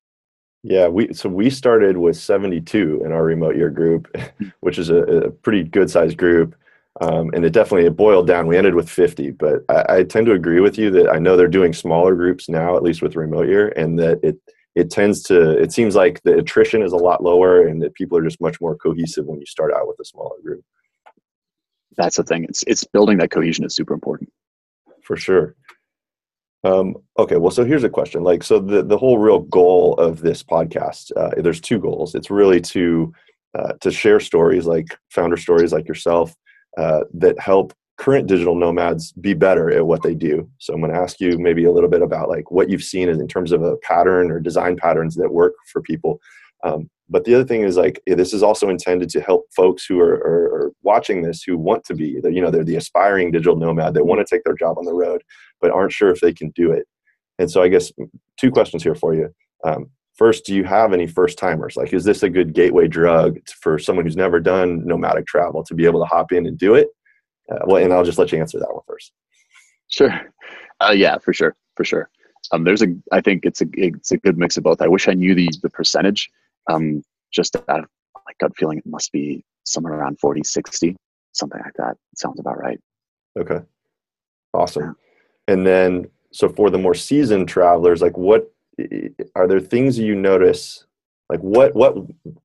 yeah 0.62 0.88
we 0.88 1.12
so 1.12 1.29
we 1.29 1.51
started 1.51 1.96
with 1.96 2.16
72 2.16 3.03
in 3.05 3.12
our 3.12 3.25
remote 3.25 3.57
year 3.57 3.70
group 3.70 4.09
hmm. 4.38 4.48
which 4.61 4.79
is 4.79 4.90
a, 4.90 4.96
a 4.96 5.31
pretty 5.31 5.62
good 5.64 5.90
sized 5.90 6.16
group. 6.16 6.55
Um, 7.01 7.31
and 7.33 7.42
it 7.42 7.55
definitely 7.55 7.87
it 7.87 7.96
boiled 7.96 8.27
down. 8.27 8.46
We 8.46 8.59
ended 8.59 8.75
with 8.75 8.88
50 8.88 9.31
but 9.33 9.64
I, 9.68 9.96
I 9.96 10.03
tend 10.03 10.27
to 10.27 10.33
agree 10.33 10.61
with 10.61 10.77
you 10.77 10.90
that 10.90 11.09
i 11.09 11.18
know 11.18 11.37
they're 11.37 11.48
doing 11.48 11.72
smaller 11.72 12.14
groups 12.14 12.51
now 12.51 12.77
at 12.77 12.83
least 12.83 13.01
with 13.01 13.16
remote 13.16 13.48
year 13.48 13.68
and 13.68 13.98
that 13.98 14.20
it 14.22 14.37
it 14.75 14.90
tends 14.90 15.22
to 15.25 15.59
it 15.59 15.72
seems 15.72 15.94
like 15.94 16.22
the 16.22 16.38
attrition 16.38 16.83
is 16.83 16.92
a 16.92 16.96
lot 16.96 17.22
lower 17.22 17.66
and 17.66 17.83
that 17.83 17.94
people 17.94 18.16
are 18.16 18.25
just 18.25 18.40
much 18.40 18.61
more 18.61 18.77
cohesive 18.77 19.27
when 19.27 19.38
you 19.38 19.46
start 19.46 19.72
out 19.72 19.87
with 19.87 19.98
a 20.01 20.05
smaller 20.05 20.37
group. 20.42 20.64
That's 21.96 22.16
the 22.16 22.25
thing. 22.25 22.44
It's 22.44 22.62
it's 22.66 22.85
building 22.85 23.18
that 23.18 23.31
cohesion 23.31 23.64
is 23.64 23.75
super 23.75 23.92
important. 23.92 24.33
For 25.03 25.16
sure 25.16 25.57
um, 26.64 26.96
okay 27.18 27.37
well 27.37 27.51
so 27.51 27.64
here's 27.64 27.85
a 27.85 27.88
question. 27.88 28.22
Like 28.22 28.42
so 28.42 28.59
the, 28.59 28.83
the 28.83 28.98
whole 28.98 29.18
real 29.18 29.40
goal 29.40 29.94
of 29.94 30.20
this 30.20 30.42
podcast 30.42 31.12
uh, 31.16 31.31
there's 31.42 31.61
two 31.61 31.79
goals. 31.79 32.14
It's 32.14 32.31
really 32.31 32.61
to 32.61 33.12
uh, 33.59 33.75
to 33.81 33.90
share 33.90 34.20
stories 34.20 34.66
like 34.66 34.96
founder 35.11 35.37
stories 35.37 35.72
like 35.72 35.87
yourself 35.87 36.35
uh, 36.79 37.01
that 37.12 37.38
help 37.38 37.75
current 37.98 38.27
digital 38.27 38.55
nomads 38.55 39.12
be 39.12 39.35
better 39.35 39.70
at 39.70 39.87
what 39.87 40.03
they 40.03 40.14
do. 40.14 40.48
So 40.59 40.72
i'm 40.72 40.81
going 40.81 40.92
to 40.92 40.98
ask 40.98 41.20
you 41.20 41.38
maybe 41.38 41.64
a 41.64 41.70
little 41.70 41.90
bit 41.90 42.03
about 42.03 42.29
like 42.29 42.51
what 42.51 42.70
you've 42.70 42.83
seen 42.83 43.09
in 43.09 43.29
terms 43.29 43.53
of 43.53 43.62
a 43.62 43.77
pattern 43.79 44.31
or 44.31 44.40
design 44.40 44.77
patterns 44.77 45.14
that 45.16 45.33
work 45.33 45.55
for 45.70 45.83
people. 45.83 46.20
Um, 46.64 46.88
but 47.09 47.25
the 47.25 47.35
other 47.35 47.44
thing 47.44 47.62
is 47.62 47.77
like 47.77 48.01
this 48.07 48.33
is 48.33 48.42
also 48.42 48.70
intended 48.70 49.11
to 49.11 49.20
help 49.20 49.46
folks 49.55 49.85
who 49.85 50.01
are, 50.01 50.14
are, 50.14 50.44
are 50.55 50.72
watching 50.83 51.22
this 51.22 51.42
who 51.42 51.59
want 51.59 51.85
to 51.85 51.94
be 51.94 52.20
you 52.25 52.40
know 52.40 52.51
they're 52.51 52.64
the 52.64 52.77
aspiring 52.77 53.31
digital 53.31 53.57
nomad 53.57 53.94
that 53.94 54.07
want 54.07 54.27
to 54.27 54.35
take 54.35 54.44
their 54.44 54.55
job 54.55 54.79
on 54.79 54.85
the 54.85 54.94
road 54.94 55.22
but 55.62 55.70
aren't 55.70 55.92
sure 55.92 56.11
if 56.11 56.20
they 56.20 56.33
can 56.33 56.51
do 56.51 56.70
it 56.72 56.87
and 57.38 57.51
so 57.51 57.62
i 57.62 57.68
guess 57.68 57.90
two 58.38 58.51
questions 58.51 58.83
here 58.83 58.94
for 58.94 59.14
you 59.14 59.29
um, 59.64 59.88
first 60.14 60.44
do 60.44 60.55
you 60.55 60.64
have 60.64 60.92
any 60.92 61.07
first 61.07 61.38
timers 61.38 61.77
like 61.77 61.92
is 61.92 62.05
this 62.05 62.22
a 62.22 62.29
good 62.29 62.53
gateway 62.53 62.87
drug 62.87 63.38
for 63.61 63.79
someone 63.79 64.05
who's 64.05 64.16
never 64.16 64.40
done 64.40 64.85
nomadic 64.87 65.27
travel 65.27 65.64
to 65.64 65.75
be 65.75 65.87
able 65.87 66.01
to 66.01 66.07
hop 66.07 66.33
in 66.33 66.46
and 66.46 66.59
do 66.59 66.75
it 66.75 66.88
uh, 67.51 67.59
well, 67.66 67.83
and 67.83 67.92
I'll 67.92 68.05
just 68.05 68.18
let 68.18 68.33
you 68.33 68.38
answer 68.38 68.59
that 68.59 68.72
one 68.72 68.83
first. 68.87 69.12
Sure. 69.88 70.12
Uh, 70.81 70.92
yeah, 70.92 71.18
for 71.18 71.33
sure, 71.33 71.55
for 71.77 71.85
sure. 71.85 72.09
Um, 72.51 72.64
there's 72.64 72.83
a, 72.83 72.87
I 73.12 73.20
think 73.20 73.44
it's 73.44 73.61
a, 73.61 73.66
it's 73.75 74.11
a 74.11 74.16
good 74.16 74.38
mix 74.38 74.57
of 74.57 74.64
both. 74.64 74.83
I 74.83 74.88
wish 74.88 75.09
I 75.09 75.14
knew 75.14 75.35
the 75.35 75.48
the 75.62 75.70
percentage. 75.70 76.31
Um, 76.70 77.03
just 77.33 77.57
out 77.57 77.81
of 77.81 77.87
my 78.14 78.33
gut 78.40 78.57
feeling, 78.57 78.79
it 78.79 78.87
must 78.87 79.12
be 79.12 79.44
somewhere 79.64 79.94
around 79.94 80.18
40, 80.18 80.42
60, 80.44 80.96
something 81.33 81.61
like 81.61 81.75
that. 81.75 81.92
It 82.12 82.18
sounds 82.18 82.40
about 82.40 82.59
right. 82.59 82.81
Okay. 83.38 83.61
Awesome. 84.53 84.83
Yeah. 84.83 84.92
And 85.48 85.66
then, 85.66 86.09
so 86.33 86.48
for 86.48 86.70
the 86.70 86.78
more 86.78 86.94
seasoned 86.94 87.48
travelers, 87.48 88.00
like 88.00 88.16
what 88.16 88.52
are 89.35 89.46
there 89.46 89.61
things 89.61 89.98
you 89.98 90.14
notice 90.14 90.87
like 91.28 91.40
what 91.40 91.74
what 91.74 91.94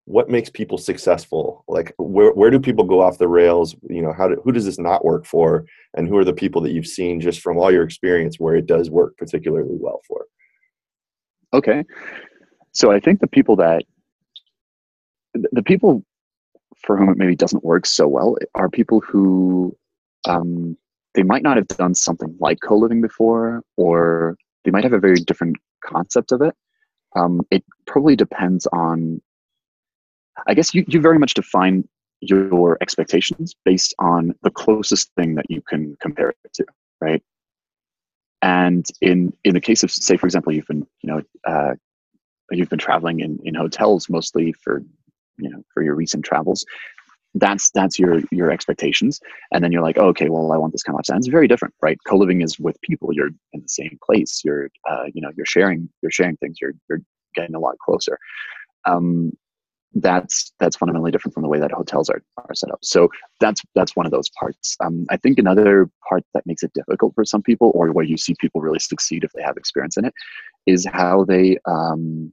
what 0.05 0.29
makes 0.29 0.49
people 0.49 0.77
successful? 0.77 1.65
Like 1.67 1.93
where, 1.97 2.31
where 2.31 2.49
do 2.49 2.57
people 2.57 2.85
go 2.85 3.01
off 3.01 3.17
the 3.17 3.27
rails? 3.27 3.75
You 3.89 4.01
know 4.01 4.13
how 4.13 4.29
do, 4.29 4.41
who 4.43 4.53
does 4.53 4.63
this 4.63 4.79
not 4.79 5.03
work 5.03 5.25
for? 5.25 5.65
And 5.95 6.07
who 6.07 6.17
are 6.17 6.23
the 6.23 6.33
people 6.33 6.61
that 6.61 6.71
you've 6.71 6.87
seen 6.87 7.19
just 7.19 7.41
from 7.41 7.57
all 7.57 7.69
your 7.69 7.83
experience 7.83 8.39
where 8.39 8.55
it 8.55 8.65
does 8.65 8.89
work 8.89 9.17
particularly 9.17 9.75
well 9.77 9.99
for? 10.07 10.25
Okay. 11.53 11.83
So 12.71 12.91
i 12.91 12.99
think 12.99 13.19
the 13.19 13.27
people 13.27 13.57
that 13.57 13.83
the 15.33 15.63
people 15.63 16.05
for 16.81 16.97
whom 16.97 17.09
it 17.09 17.17
maybe 17.17 17.35
doesn't 17.35 17.63
work 17.63 17.85
so 17.85 18.07
well 18.07 18.37
are 18.55 18.69
people 18.69 19.01
who 19.01 19.75
um, 20.27 20.77
they 21.17 21.23
might 21.23 21.43
not 21.43 21.57
have 21.57 21.67
done 21.67 21.93
something 21.93 22.33
like 22.39 22.59
co-living 22.63 23.01
before 23.01 23.61
or 23.75 24.37
they 24.63 24.71
might 24.71 24.83
have 24.83 24.93
a 24.93 24.99
very 24.99 25.19
different 25.19 25.57
concept 25.83 26.31
of 26.31 26.41
it 26.41 26.55
um, 27.15 27.41
it 27.51 27.63
probably 27.85 28.15
depends 28.15 28.67
on, 28.67 29.21
I 30.45 30.53
guess 30.53 30.73
you, 30.73 30.85
you 30.87 31.01
very 31.01 31.19
much 31.19 31.33
define 31.33 31.87
your 32.19 32.77
expectations 32.81 33.55
based 33.65 33.93
on 33.99 34.33
the 34.43 34.51
closest 34.51 35.11
thing 35.15 35.35
that 35.35 35.49
you 35.49 35.61
can 35.61 35.97
compare 36.01 36.29
it 36.29 36.53
to, 36.55 36.65
right? 36.99 37.23
And 38.41 38.85
in 39.01 39.33
in 39.43 39.53
the 39.55 39.61
case 39.61 39.83
of, 39.83 39.91
say, 39.91 40.15
for 40.17 40.27
example, 40.27 40.53
you've 40.53 40.67
been, 40.67 40.85
you 41.01 41.11
know, 41.11 41.21
uh, 41.45 41.73
you've 42.51 42.69
been 42.69 42.79
traveling 42.79 43.19
in 43.19 43.39
in 43.43 43.55
hotels 43.55 44.09
mostly 44.09 44.53
for, 44.53 44.83
you 45.37 45.49
know, 45.49 45.63
for 45.73 45.81
your 45.81 45.95
recent 45.95 46.23
travels. 46.23 46.63
That's 47.35 47.69
that's 47.71 47.99
your 47.99 48.21
your 48.31 48.51
expectations, 48.51 49.19
and 49.51 49.63
then 49.63 49.71
you're 49.71 49.83
like, 49.83 49.97
oh, 49.99 50.07
okay, 50.07 50.29
well, 50.29 50.51
I 50.51 50.57
want 50.57 50.71
this 50.73 50.83
kind 50.83 50.95
of 50.95 50.99
lifestyle. 50.99 51.17
It's 51.17 51.27
very 51.27 51.47
different, 51.47 51.73
right? 51.81 51.97
Co-living 52.07 52.41
is 52.41 52.57
with 52.57 52.81
people. 52.81 53.13
You're 53.13 53.29
in 53.53 53.61
the 53.61 53.67
same 53.67 53.99
place. 54.03 54.41
You're, 54.43 54.69
uh, 54.89 55.03
you 55.13 55.21
know, 55.21 55.31
you're 55.35 55.45
sharing 55.45 55.89
you're 56.01 56.11
sharing 56.11 56.37
things. 56.37 56.57
You're 56.61 56.73
you're 56.89 57.01
getting 57.35 57.55
a 57.55 57.59
lot 57.59 57.77
closer. 57.79 58.17
Um, 58.85 59.33
that's 59.93 60.51
that's 60.59 60.75
fundamentally 60.75 61.11
different 61.11 61.33
from 61.33 61.43
the 61.43 61.49
way 61.49 61.59
that 61.59 61.71
hotels 61.71 62.09
are, 62.09 62.21
are 62.37 62.53
set 62.53 62.71
up. 62.71 62.79
So 62.83 63.09
that's 63.39 63.61
that's 63.75 63.95
one 63.95 64.05
of 64.05 64.11
those 64.11 64.29
parts. 64.29 64.75
Um, 64.79 65.05
I 65.09 65.17
think 65.17 65.39
another 65.39 65.89
part 66.07 66.23
that 66.33 66.45
makes 66.45 66.63
it 66.63 66.73
difficult 66.73 67.13
for 67.15 67.25
some 67.25 67.41
people, 67.41 67.71
or 67.73 67.91
where 67.91 68.05
you 68.05 68.17
see 68.17 68.35
people 68.39 68.61
really 68.61 68.79
succeed 68.79 69.23
if 69.23 69.31
they 69.33 69.41
have 69.41 69.57
experience 69.57 69.97
in 69.97 70.05
it, 70.05 70.13
is 70.65 70.87
how 70.91 71.23
they 71.23 71.57
um, 71.65 72.31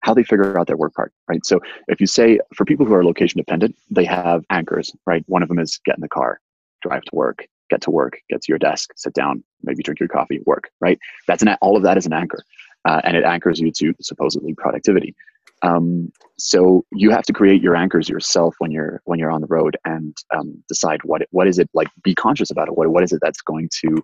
how 0.00 0.14
they 0.14 0.22
figure 0.22 0.58
out 0.58 0.66
their 0.66 0.76
work 0.76 0.94
part, 0.94 1.12
right? 1.28 1.44
So 1.44 1.60
if 1.88 2.00
you 2.00 2.06
say 2.06 2.38
for 2.54 2.64
people 2.64 2.86
who 2.86 2.94
are 2.94 3.04
location 3.04 3.38
dependent, 3.38 3.76
they 3.90 4.04
have 4.04 4.44
anchors, 4.50 4.92
right? 5.06 5.24
One 5.26 5.42
of 5.42 5.48
them 5.48 5.58
is 5.58 5.78
get 5.84 5.96
in 5.96 6.00
the 6.00 6.08
car, 6.08 6.40
drive 6.82 7.02
to 7.02 7.14
work, 7.14 7.46
get 7.68 7.80
to 7.82 7.90
work, 7.90 8.18
get 8.28 8.42
to 8.42 8.46
your 8.48 8.58
desk, 8.58 8.90
sit 8.96 9.12
down, 9.12 9.44
maybe 9.62 9.82
drink 9.82 10.00
your 10.00 10.08
coffee, 10.08 10.40
work, 10.46 10.70
right? 10.80 10.98
That's 11.26 11.42
an 11.42 11.56
all 11.60 11.76
of 11.76 11.82
that 11.82 11.98
is 11.98 12.06
an 12.06 12.12
anchor 12.12 12.42
uh, 12.84 13.00
and 13.04 13.16
it 13.16 13.24
anchors 13.24 13.60
you 13.60 13.70
to 13.72 13.94
supposedly 14.00 14.54
productivity. 14.54 15.14
Um, 15.62 16.10
so 16.38 16.84
you 16.92 17.10
have 17.10 17.24
to 17.24 17.32
create 17.32 17.60
your 17.60 17.76
anchors 17.76 18.08
yourself 18.08 18.54
when 18.58 18.70
you're 18.70 19.02
when 19.04 19.18
you're 19.18 19.30
on 19.30 19.42
the 19.42 19.46
road 19.46 19.76
and 19.84 20.16
um, 20.34 20.62
decide 20.68 21.00
what 21.04 21.20
it, 21.20 21.28
what 21.32 21.46
is 21.46 21.58
it 21.58 21.68
like. 21.74 21.88
Be 22.02 22.14
conscious 22.14 22.50
about 22.50 22.68
it. 22.68 22.76
What 22.76 22.88
what 22.88 23.04
is 23.04 23.12
it 23.12 23.20
that's 23.22 23.42
going 23.42 23.68
to 23.82 24.02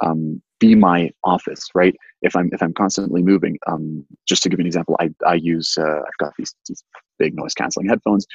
um, 0.00 0.42
be 0.60 0.74
my 0.74 1.10
office, 1.24 1.68
right? 1.74 1.94
If 2.22 2.34
I'm 2.34 2.50
if 2.52 2.62
I'm 2.62 2.74
constantly 2.74 3.22
moving, 3.22 3.58
um, 3.66 4.04
just 4.26 4.42
to 4.42 4.48
give 4.48 4.58
you 4.58 4.64
an 4.64 4.66
example, 4.66 4.96
I 5.00 5.10
I 5.26 5.34
use 5.34 5.76
uh, 5.78 6.00
I've 6.00 6.18
got 6.18 6.32
these, 6.36 6.54
these 6.68 6.82
big 7.18 7.34
noise 7.34 7.54
canceling 7.54 7.88
headphones. 7.88 8.26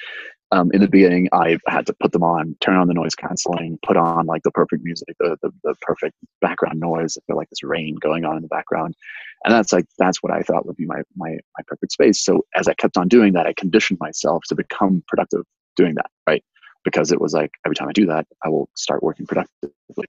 Um, 0.52 0.69
in 0.71 0.82
the 0.82 0.88
beginning, 0.88 1.30
I 1.34 1.58
had 1.67 1.88
to 1.88 1.93
put 1.99 2.12
them 2.12 2.21
on, 2.21 2.56
turn 2.62 2.76
on 2.76 2.88
the 2.88 2.93
noise 2.93 3.15
canceling, 3.15 3.80
put 3.84 3.97
on 3.97 4.28
like 4.28 4.43
the 4.43 4.52
perfect 4.52 4.84
music, 4.84 5.15
the, 5.19 5.36
the, 5.41 5.52
the 5.63 5.73
perfect 5.82 6.15
background 6.41 6.80
noise. 6.80 7.17
Feel 7.26 7.38
like 7.38 7.49
this 7.49 7.63
rain 7.63 7.95
going 7.95 8.23
on 8.23 8.36
in 8.36 8.43
the 8.43 8.47
background, 8.47 8.95
and 9.43 9.54
that's 9.54 9.73
like 9.73 9.86
that's 9.97 10.21
what 10.21 10.32
I 10.32 10.41
thought 10.41 10.65
would 10.65 10.78
be 10.78 10.86
my 10.86 11.02
my 11.17 11.32
my 11.32 11.63
perfect 11.67 11.91
space. 11.91 12.23
So 12.23 12.45
as 12.56 12.67
I 12.67 12.73
kept 12.76 12.97
on 12.97 13.08
doing 13.08 13.34
that, 13.34 13.47
I 13.47 13.54
conditioned 13.54 13.99
myself 13.99 14.43
to 14.49 14.56
become 14.56 15.04
productive 15.08 15.43
doing 15.76 15.95
that, 15.95 16.12
right? 16.28 16.43
Because 16.86 17.12
it 17.12 17.19
was 17.19 17.34
like 17.34 17.52
every 17.65 17.76
time 17.76 17.89
I 17.89 17.93
do 17.93 18.06
that, 18.06 18.28
I 18.43 18.49
will 18.49 18.69
start 18.76 19.04
working 19.04 19.26
productively. 19.26 20.06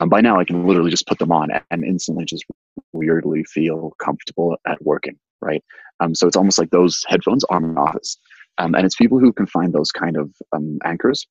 Um, 0.00 0.08
by 0.08 0.20
now, 0.20 0.38
I 0.38 0.44
can 0.44 0.66
literally 0.66 0.90
just 0.90 1.06
put 1.06 1.18
them 1.18 1.32
on 1.32 1.48
and 1.70 1.84
instantly 1.84 2.24
just 2.24 2.44
weirdly 2.92 3.44
feel 3.44 3.92
comfortable 3.98 4.56
at 4.66 4.82
working, 4.82 5.18
right? 5.40 5.64
Um, 6.00 6.14
so 6.14 6.26
it's 6.26 6.36
almost 6.36 6.58
like 6.58 6.70
those 6.70 7.04
headphones 7.08 7.44
are 7.44 7.60
my 7.60 7.80
office. 7.80 8.18
Um, 8.58 8.74
and 8.74 8.84
it's 8.84 8.96
people 8.96 9.18
who 9.18 9.32
can 9.32 9.46
find 9.46 9.72
those 9.72 9.92
kind 9.92 10.16
of 10.16 10.34
um, 10.52 10.78
anchors 10.84 11.26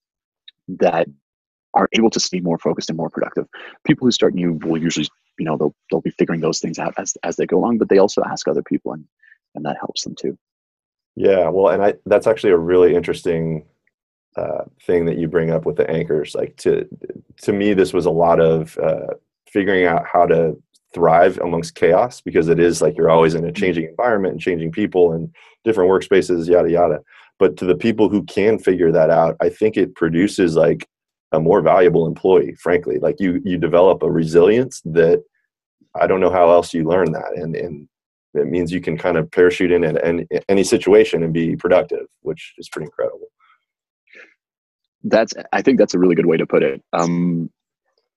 that 0.67 1.07
are 1.73 1.89
able 1.93 2.09
to 2.09 2.29
be 2.31 2.41
more 2.41 2.57
focused 2.57 2.89
and 2.89 2.97
more 2.97 3.09
productive. 3.09 3.45
People 3.85 4.07
who 4.07 4.11
start 4.11 4.33
new 4.33 4.53
will 4.63 4.81
usually, 4.81 5.07
you 5.37 5.45
know, 5.45 5.57
they'll, 5.57 5.75
they'll 5.91 6.01
be 6.01 6.11
figuring 6.11 6.41
those 6.41 6.59
things 6.59 6.79
out 6.79 6.93
as, 6.97 7.13
as 7.23 7.35
they 7.35 7.45
go 7.45 7.57
along, 7.57 7.77
but 7.77 7.89
they 7.89 7.97
also 7.97 8.23
ask 8.23 8.47
other 8.47 8.63
people 8.63 8.93
and, 8.93 9.05
and 9.53 9.65
that 9.65 9.77
helps 9.77 10.03
them 10.03 10.15
too. 10.19 10.37
Yeah, 11.15 11.49
well, 11.49 11.69
and 11.69 11.83
I, 11.83 11.93
that's 12.05 12.27
actually 12.27 12.51
a 12.51 12.57
really 12.57 12.95
interesting 12.95 13.65
uh, 14.35 14.63
thing 14.81 15.05
that 15.05 15.17
you 15.17 15.27
bring 15.27 15.51
up 15.51 15.65
with 15.65 15.77
the 15.77 15.89
anchors. 15.89 16.35
Like 16.35 16.55
to 16.57 16.87
to 17.43 17.53
me, 17.53 17.73
this 17.73 17.93
was 17.93 18.05
a 18.05 18.11
lot 18.11 18.39
of 18.39 18.77
uh, 18.77 19.13
figuring 19.47 19.85
out 19.85 20.05
how 20.05 20.25
to 20.27 20.61
thrive 20.93 21.37
amongst 21.39 21.75
chaos 21.75 22.21
because 22.21 22.47
it 22.47 22.59
is 22.59 22.81
like 22.81 22.97
you're 22.97 23.09
always 23.09 23.35
in 23.35 23.43
a 23.43 23.47
mm-hmm. 23.47 23.61
changing 23.61 23.85
environment 23.85 24.33
and 24.33 24.41
changing 24.41 24.71
people 24.71 25.13
and 25.13 25.33
different 25.63 25.89
workspaces, 25.89 26.47
yada 26.47 26.69
yada. 26.69 26.99
But 27.37 27.57
to 27.57 27.65
the 27.65 27.75
people 27.75 28.09
who 28.09 28.23
can 28.23 28.59
figure 28.59 28.91
that 28.91 29.09
out, 29.09 29.35
I 29.41 29.49
think 29.49 29.75
it 29.75 29.95
produces 29.95 30.55
like 30.55 30.87
a 31.31 31.39
more 31.39 31.61
valuable 31.61 32.07
employee. 32.07 32.55
Frankly, 32.55 32.99
like 32.99 33.19
you 33.19 33.41
you 33.43 33.57
develop 33.57 34.03
a 34.03 34.11
resilience 34.11 34.81
that 34.85 35.23
I 35.95 36.07
don't 36.07 36.19
know 36.19 36.31
how 36.31 36.51
else 36.51 36.73
you 36.73 36.83
learn 36.83 37.11
that, 37.13 37.33
and 37.35 37.55
and 37.55 37.87
it 38.33 38.47
means 38.47 38.71
you 38.71 38.81
can 38.81 38.97
kind 38.97 39.15
of 39.15 39.31
parachute 39.31 39.71
in 39.71 39.85
at 39.85 40.03
any, 40.05 40.27
any 40.49 40.63
situation 40.65 41.23
and 41.23 41.33
be 41.33 41.55
productive, 41.55 42.05
which 42.21 42.53
is 42.57 42.67
pretty 42.67 42.85
incredible 42.85 43.29
that's 45.05 45.33
i 45.53 45.61
think 45.61 45.79
that's 45.79 45.93
a 45.93 45.99
really 45.99 46.15
good 46.15 46.25
way 46.25 46.37
to 46.37 46.45
put 46.45 46.63
it 46.63 46.81
um, 46.93 47.49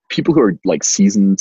people 0.09 0.35
who 0.35 0.41
are 0.41 0.59
like 0.65 0.83
seasoned 0.85 1.41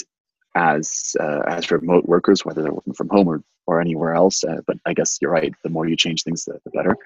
as 0.58 1.16
uh, 1.20 1.42
as 1.48 1.72
remote 1.72 2.06
workers, 2.06 2.44
whether 2.44 2.62
they're 2.64 2.74
working 2.74 2.94
from 2.94 3.10
home 3.10 3.28
or 3.28 3.44
or 3.68 3.80
anywhere 3.80 4.14
else. 4.14 4.44
Uh, 4.44 4.62
but 4.66 4.78
I 4.86 4.94
guess 4.94 5.18
you're 5.22 5.32
right. 5.32 5.54
The 5.64 5.70
more 5.70 5.88
you 5.88 5.96
change 5.96 6.24
things, 6.24 6.46
the, 6.46 6.60
the 6.64 6.72
better. 6.72 6.98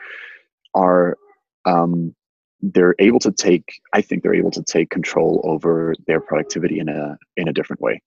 Are 0.74 1.18
um, 1.66 2.16
they're 2.62 2.96
able 3.00 3.20
to 3.20 3.32
take? 3.32 3.82
I 3.94 4.02
think 4.02 4.24
they're 4.24 4.34
able 4.34 4.52
to 4.52 4.64
take 4.64 4.90
control 4.90 5.42
over 5.44 5.94
their 6.08 6.22
productivity 6.22 6.80
in 6.80 6.88
a 6.88 7.18
in 7.36 7.48
a 7.48 7.54
different 7.54 7.82
way. 7.82 8.02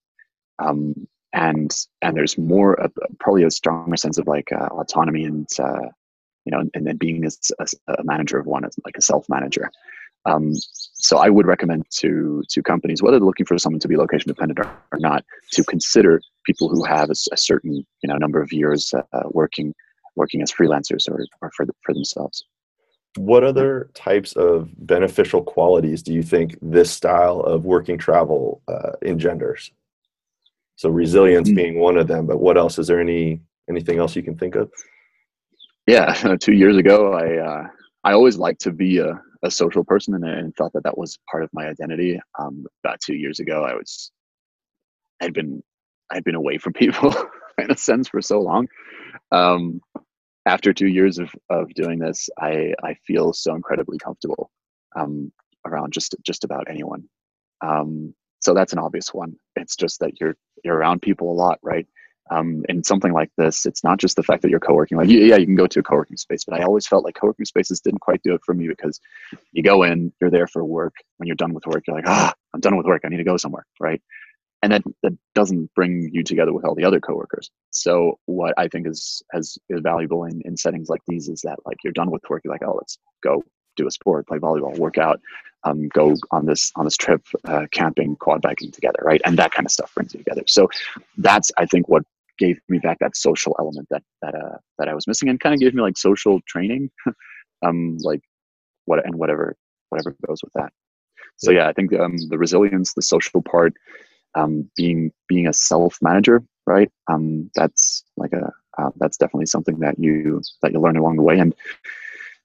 Um, 0.58 1.06
and 1.32 1.74
and 2.00 2.16
there's 2.16 2.38
more 2.38 2.80
uh, 2.80 2.88
probably 3.20 3.44
a 3.44 3.50
stronger 3.50 3.96
sense 3.96 4.18
of 4.18 4.26
like 4.26 4.50
uh, 4.52 4.68
autonomy 4.72 5.24
and 5.24 5.48
uh, 5.58 5.88
you 6.44 6.52
know 6.52 6.62
and 6.72 6.86
then 6.86 6.96
being 6.96 7.26
a, 7.26 7.66
a, 7.88 8.04
manager 8.04 8.38
of 8.38 8.46
one 8.46 8.64
as 8.64 8.76
like 8.84 8.96
a 8.96 9.02
self 9.02 9.28
manager 9.28 9.70
um, 10.26 10.52
so 10.94 11.18
I 11.18 11.28
would 11.28 11.46
recommend 11.46 11.84
to 11.98 12.42
to 12.48 12.62
companies, 12.62 13.02
whether 13.02 13.18
they're 13.18 13.26
looking 13.26 13.46
for 13.46 13.58
someone 13.58 13.80
to 13.80 13.88
be 13.88 13.96
location 13.96 14.28
dependent 14.28 14.58
or, 14.58 14.70
or 14.92 14.98
not, 14.98 15.24
to 15.52 15.64
consider 15.64 16.20
people 16.44 16.68
who 16.68 16.84
have 16.84 17.10
a, 17.10 17.14
a 17.32 17.36
certain 17.36 17.84
you 18.02 18.08
know 18.08 18.16
number 18.16 18.40
of 18.40 18.52
years 18.52 18.92
uh, 18.94 19.22
working 19.30 19.74
working 20.16 20.42
as 20.42 20.52
freelancers 20.52 21.08
or, 21.08 21.24
or 21.42 21.50
for 21.56 21.66
the, 21.66 21.72
for 21.82 21.92
themselves. 21.92 22.44
What 23.16 23.44
other 23.44 23.90
types 23.94 24.32
of 24.34 24.70
beneficial 24.86 25.42
qualities 25.42 26.02
do 26.02 26.12
you 26.12 26.22
think 26.22 26.56
this 26.62 26.90
style 26.90 27.40
of 27.40 27.64
working 27.64 27.98
travel 27.98 28.62
uh, 28.66 28.92
engenders? 29.02 29.70
So 30.76 30.88
resilience 30.88 31.48
mm-hmm. 31.48 31.56
being 31.56 31.78
one 31.78 31.96
of 31.96 32.08
them, 32.08 32.26
but 32.26 32.40
what 32.40 32.56
else? 32.56 32.78
Is 32.78 32.86
there 32.86 33.00
any 33.00 33.40
anything 33.68 33.98
else 33.98 34.16
you 34.16 34.22
can 34.22 34.36
think 34.36 34.54
of? 34.56 34.70
Yeah, 35.86 36.12
two 36.40 36.54
years 36.54 36.76
ago, 36.76 37.12
I 37.12 37.36
uh, 37.38 37.68
I 38.04 38.12
always 38.12 38.36
liked 38.36 38.62
to 38.62 38.72
be 38.72 38.98
a, 38.98 39.20
a 39.44 39.50
social 39.50 39.84
person 39.84 40.14
and, 40.14 40.24
and 40.24 40.56
thought 40.56 40.72
that 40.72 40.82
that 40.84 40.98
was 40.98 41.18
part 41.30 41.44
of 41.44 41.50
my 41.52 41.66
identity. 41.66 42.20
Um, 42.38 42.66
about 42.82 43.00
two 43.00 43.14
years 43.14 43.38
ago, 43.40 43.64
I 43.64 43.74
was 43.74 44.10
I'd 45.22 45.34
been 45.34 45.62
I'd 46.10 46.24
been 46.24 46.34
away 46.34 46.58
from 46.58 46.72
people 46.74 47.14
in 47.58 47.70
a 47.70 47.76
sense 47.76 48.08
for 48.08 48.20
so 48.20 48.40
long. 48.40 48.66
Um, 49.30 49.80
after 50.46 50.72
two 50.72 50.88
years 50.88 51.18
of, 51.18 51.30
of 51.50 51.72
doing 51.74 51.98
this, 51.98 52.28
I, 52.38 52.74
I 52.82 52.94
feel 53.06 53.32
so 53.32 53.54
incredibly 53.54 53.98
comfortable 53.98 54.50
um, 54.96 55.32
around 55.66 55.92
just 55.92 56.14
just 56.22 56.44
about 56.44 56.68
anyone. 56.68 57.04
Um, 57.64 58.14
so 58.40 58.52
that's 58.52 58.72
an 58.72 58.78
obvious 58.78 59.14
one. 59.14 59.36
It's 59.56 59.76
just 59.76 60.00
that 60.00 60.20
you're 60.20 60.36
you're 60.64 60.76
around 60.76 61.02
people 61.02 61.30
a 61.30 61.34
lot, 61.34 61.58
right? 61.62 61.86
Um, 62.30 62.64
in 62.68 62.82
something 62.82 63.12
like 63.12 63.30
this, 63.36 63.66
it's 63.66 63.84
not 63.84 63.98
just 63.98 64.16
the 64.16 64.22
fact 64.22 64.42
that 64.42 64.50
you're 64.50 64.60
co-working. 64.60 64.96
Like, 64.96 65.08
yeah, 65.08 65.36
you 65.36 65.46
can 65.46 65.56
go 65.56 65.66
to 65.66 65.80
a 65.80 65.82
co-working 65.82 66.16
space, 66.16 66.44
but 66.44 66.58
I 66.58 66.64
always 66.64 66.86
felt 66.86 67.04
like 67.04 67.14
co-working 67.14 67.44
spaces 67.44 67.80
didn't 67.80 68.00
quite 68.00 68.22
do 68.22 68.34
it 68.34 68.40
for 68.44 68.54
me 68.54 68.68
because 68.68 69.00
you 69.52 69.62
go 69.62 69.82
in, 69.82 70.12
you're 70.20 70.30
there 70.30 70.46
for 70.46 70.64
work. 70.64 70.94
When 71.18 71.26
you're 71.26 71.36
done 71.36 71.52
with 71.52 71.66
work, 71.66 71.84
you're 71.86 71.96
like, 71.96 72.08
ah, 72.08 72.32
I'm 72.54 72.60
done 72.60 72.76
with 72.76 72.86
work. 72.86 73.02
I 73.04 73.08
need 73.08 73.18
to 73.18 73.24
go 73.24 73.36
somewhere, 73.36 73.66
right? 73.78 74.00
And 74.62 74.72
that 74.72 74.82
that 75.02 75.12
doesn't 75.34 75.70
bring 75.74 76.08
you 76.12 76.22
together 76.22 76.54
with 76.54 76.64
all 76.64 76.74
the 76.74 76.84
other 76.84 76.98
coworkers. 76.98 77.50
So 77.70 78.18
what 78.24 78.54
I 78.56 78.68
think 78.68 78.86
is 78.88 79.22
has 79.32 79.58
is 79.68 79.80
valuable 79.82 80.24
in, 80.24 80.40
in 80.46 80.56
settings 80.56 80.88
like 80.88 81.02
these 81.06 81.28
is 81.28 81.42
that 81.42 81.58
like 81.66 81.76
you're 81.84 81.92
done 81.92 82.10
with 82.10 82.22
work, 82.30 82.42
you're 82.44 82.54
like, 82.54 82.62
oh, 82.64 82.76
let's 82.76 82.96
go 83.22 83.42
do 83.76 83.86
a 83.86 83.90
sport, 83.90 84.26
play 84.26 84.38
volleyball, 84.38 84.78
work 84.78 84.96
out, 84.96 85.20
um, 85.64 85.88
go 85.88 86.14
on 86.30 86.46
this 86.46 86.70
on 86.76 86.84
this 86.84 86.96
trip, 86.96 87.22
uh, 87.46 87.66
camping, 87.72 88.16
quad 88.16 88.40
biking 88.42 88.70
together, 88.70 89.00
right? 89.02 89.20
And 89.24 89.38
that 89.38 89.52
kind 89.52 89.66
of 89.66 89.72
stuff 89.72 89.92
brings 89.94 90.14
you 90.14 90.18
together. 90.18 90.44
So 90.46 90.68
that's 91.18 91.50
I 91.58 91.66
think 91.66 91.88
what 91.88 92.04
gave 92.38 92.58
me 92.68 92.78
back 92.78 92.98
that 93.00 93.16
social 93.16 93.56
element 93.58 93.88
that 93.90 94.02
that 94.22 94.34
uh 94.34 94.58
that 94.78 94.88
I 94.88 94.94
was 94.94 95.06
missing, 95.06 95.28
and 95.28 95.40
kind 95.40 95.54
of 95.54 95.60
gave 95.60 95.74
me 95.74 95.82
like 95.82 95.98
social 95.98 96.40
training, 96.46 96.90
um, 97.66 97.96
like 98.00 98.22
what 98.86 99.04
and 99.04 99.14
whatever 99.16 99.56
whatever 99.90 100.14
goes 100.26 100.42
with 100.42 100.52
that. 100.54 100.72
So 101.36 101.50
yeah, 101.50 101.68
I 101.68 101.72
think 101.72 101.92
um, 101.94 102.16
the 102.28 102.38
resilience, 102.38 102.94
the 102.94 103.02
social 103.02 103.42
part, 103.42 103.74
um, 104.34 104.70
being 104.76 105.12
being 105.28 105.46
a 105.46 105.52
self 105.52 105.98
manager, 106.02 106.42
right? 106.66 106.90
Um, 107.08 107.50
that's 107.54 108.04
like 108.16 108.32
a 108.32 108.52
uh, 108.78 108.90
that's 108.96 109.16
definitely 109.16 109.46
something 109.46 109.78
that 109.80 109.98
you 109.98 110.42
that 110.62 110.72
you 110.72 110.80
learn 110.80 110.96
along 110.96 111.16
the 111.16 111.22
way, 111.22 111.38
and 111.38 111.54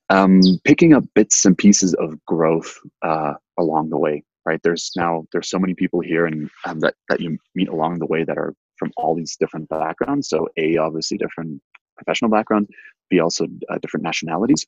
um, 0.09 0.41
picking 0.63 0.93
up 0.93 1.03
bits 1.15 1.45
and 1.45 1.57
pieces 1.57 1.93
of 1.95 2.23
growth 2.25 2.77
uh, 3.01 3.33
along 3.57 3.89
the 3.89 3.97
way. 3.97 4.23
Right? 4.45 4.59
There's 4.63 4.91
now 4.95 5.25
there's 5.31 5.49
so 5.49 5.59
many 5.59 5.75
people 5.75 5.99
here, 5.99 6.25
and 6.25 6.49
um, 6.65 6.79
that 6.79 6.95
that 7.09 7.19
you 7.19 7.37
meet 7.55 7.69
along 7.69 7.99
the 7.99 8.07
way 8.07 8.23
that 8.23 8.37
are 8.37 8.53
from 8.79 8.91
all 8.97 9.15
these 9.15 9.35
different 9.39 9.69
backgrounds. 9.69 10.29
So 10.29 10.47
a 10.57 10.77
obviously 10.77 11.17
different 11.17 11.61
professional 11.97 12.31
background, 12.31 12.67
b 13.09 13.19
also 13.19 13.45
uh, 13.69 13.77
different 13.81 14.03
nationalities. 14.03 14.65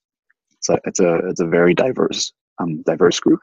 So 0.59 0.77
it's 0.85 0.99
a 0.99 1.15
it's 1.29 1.39
a 1.39 1.47
very 1.47 1.73
diverse 1.73 2.31
um, 2.59 2.83
diverse 2.83 3.19
group. 3.19 3.39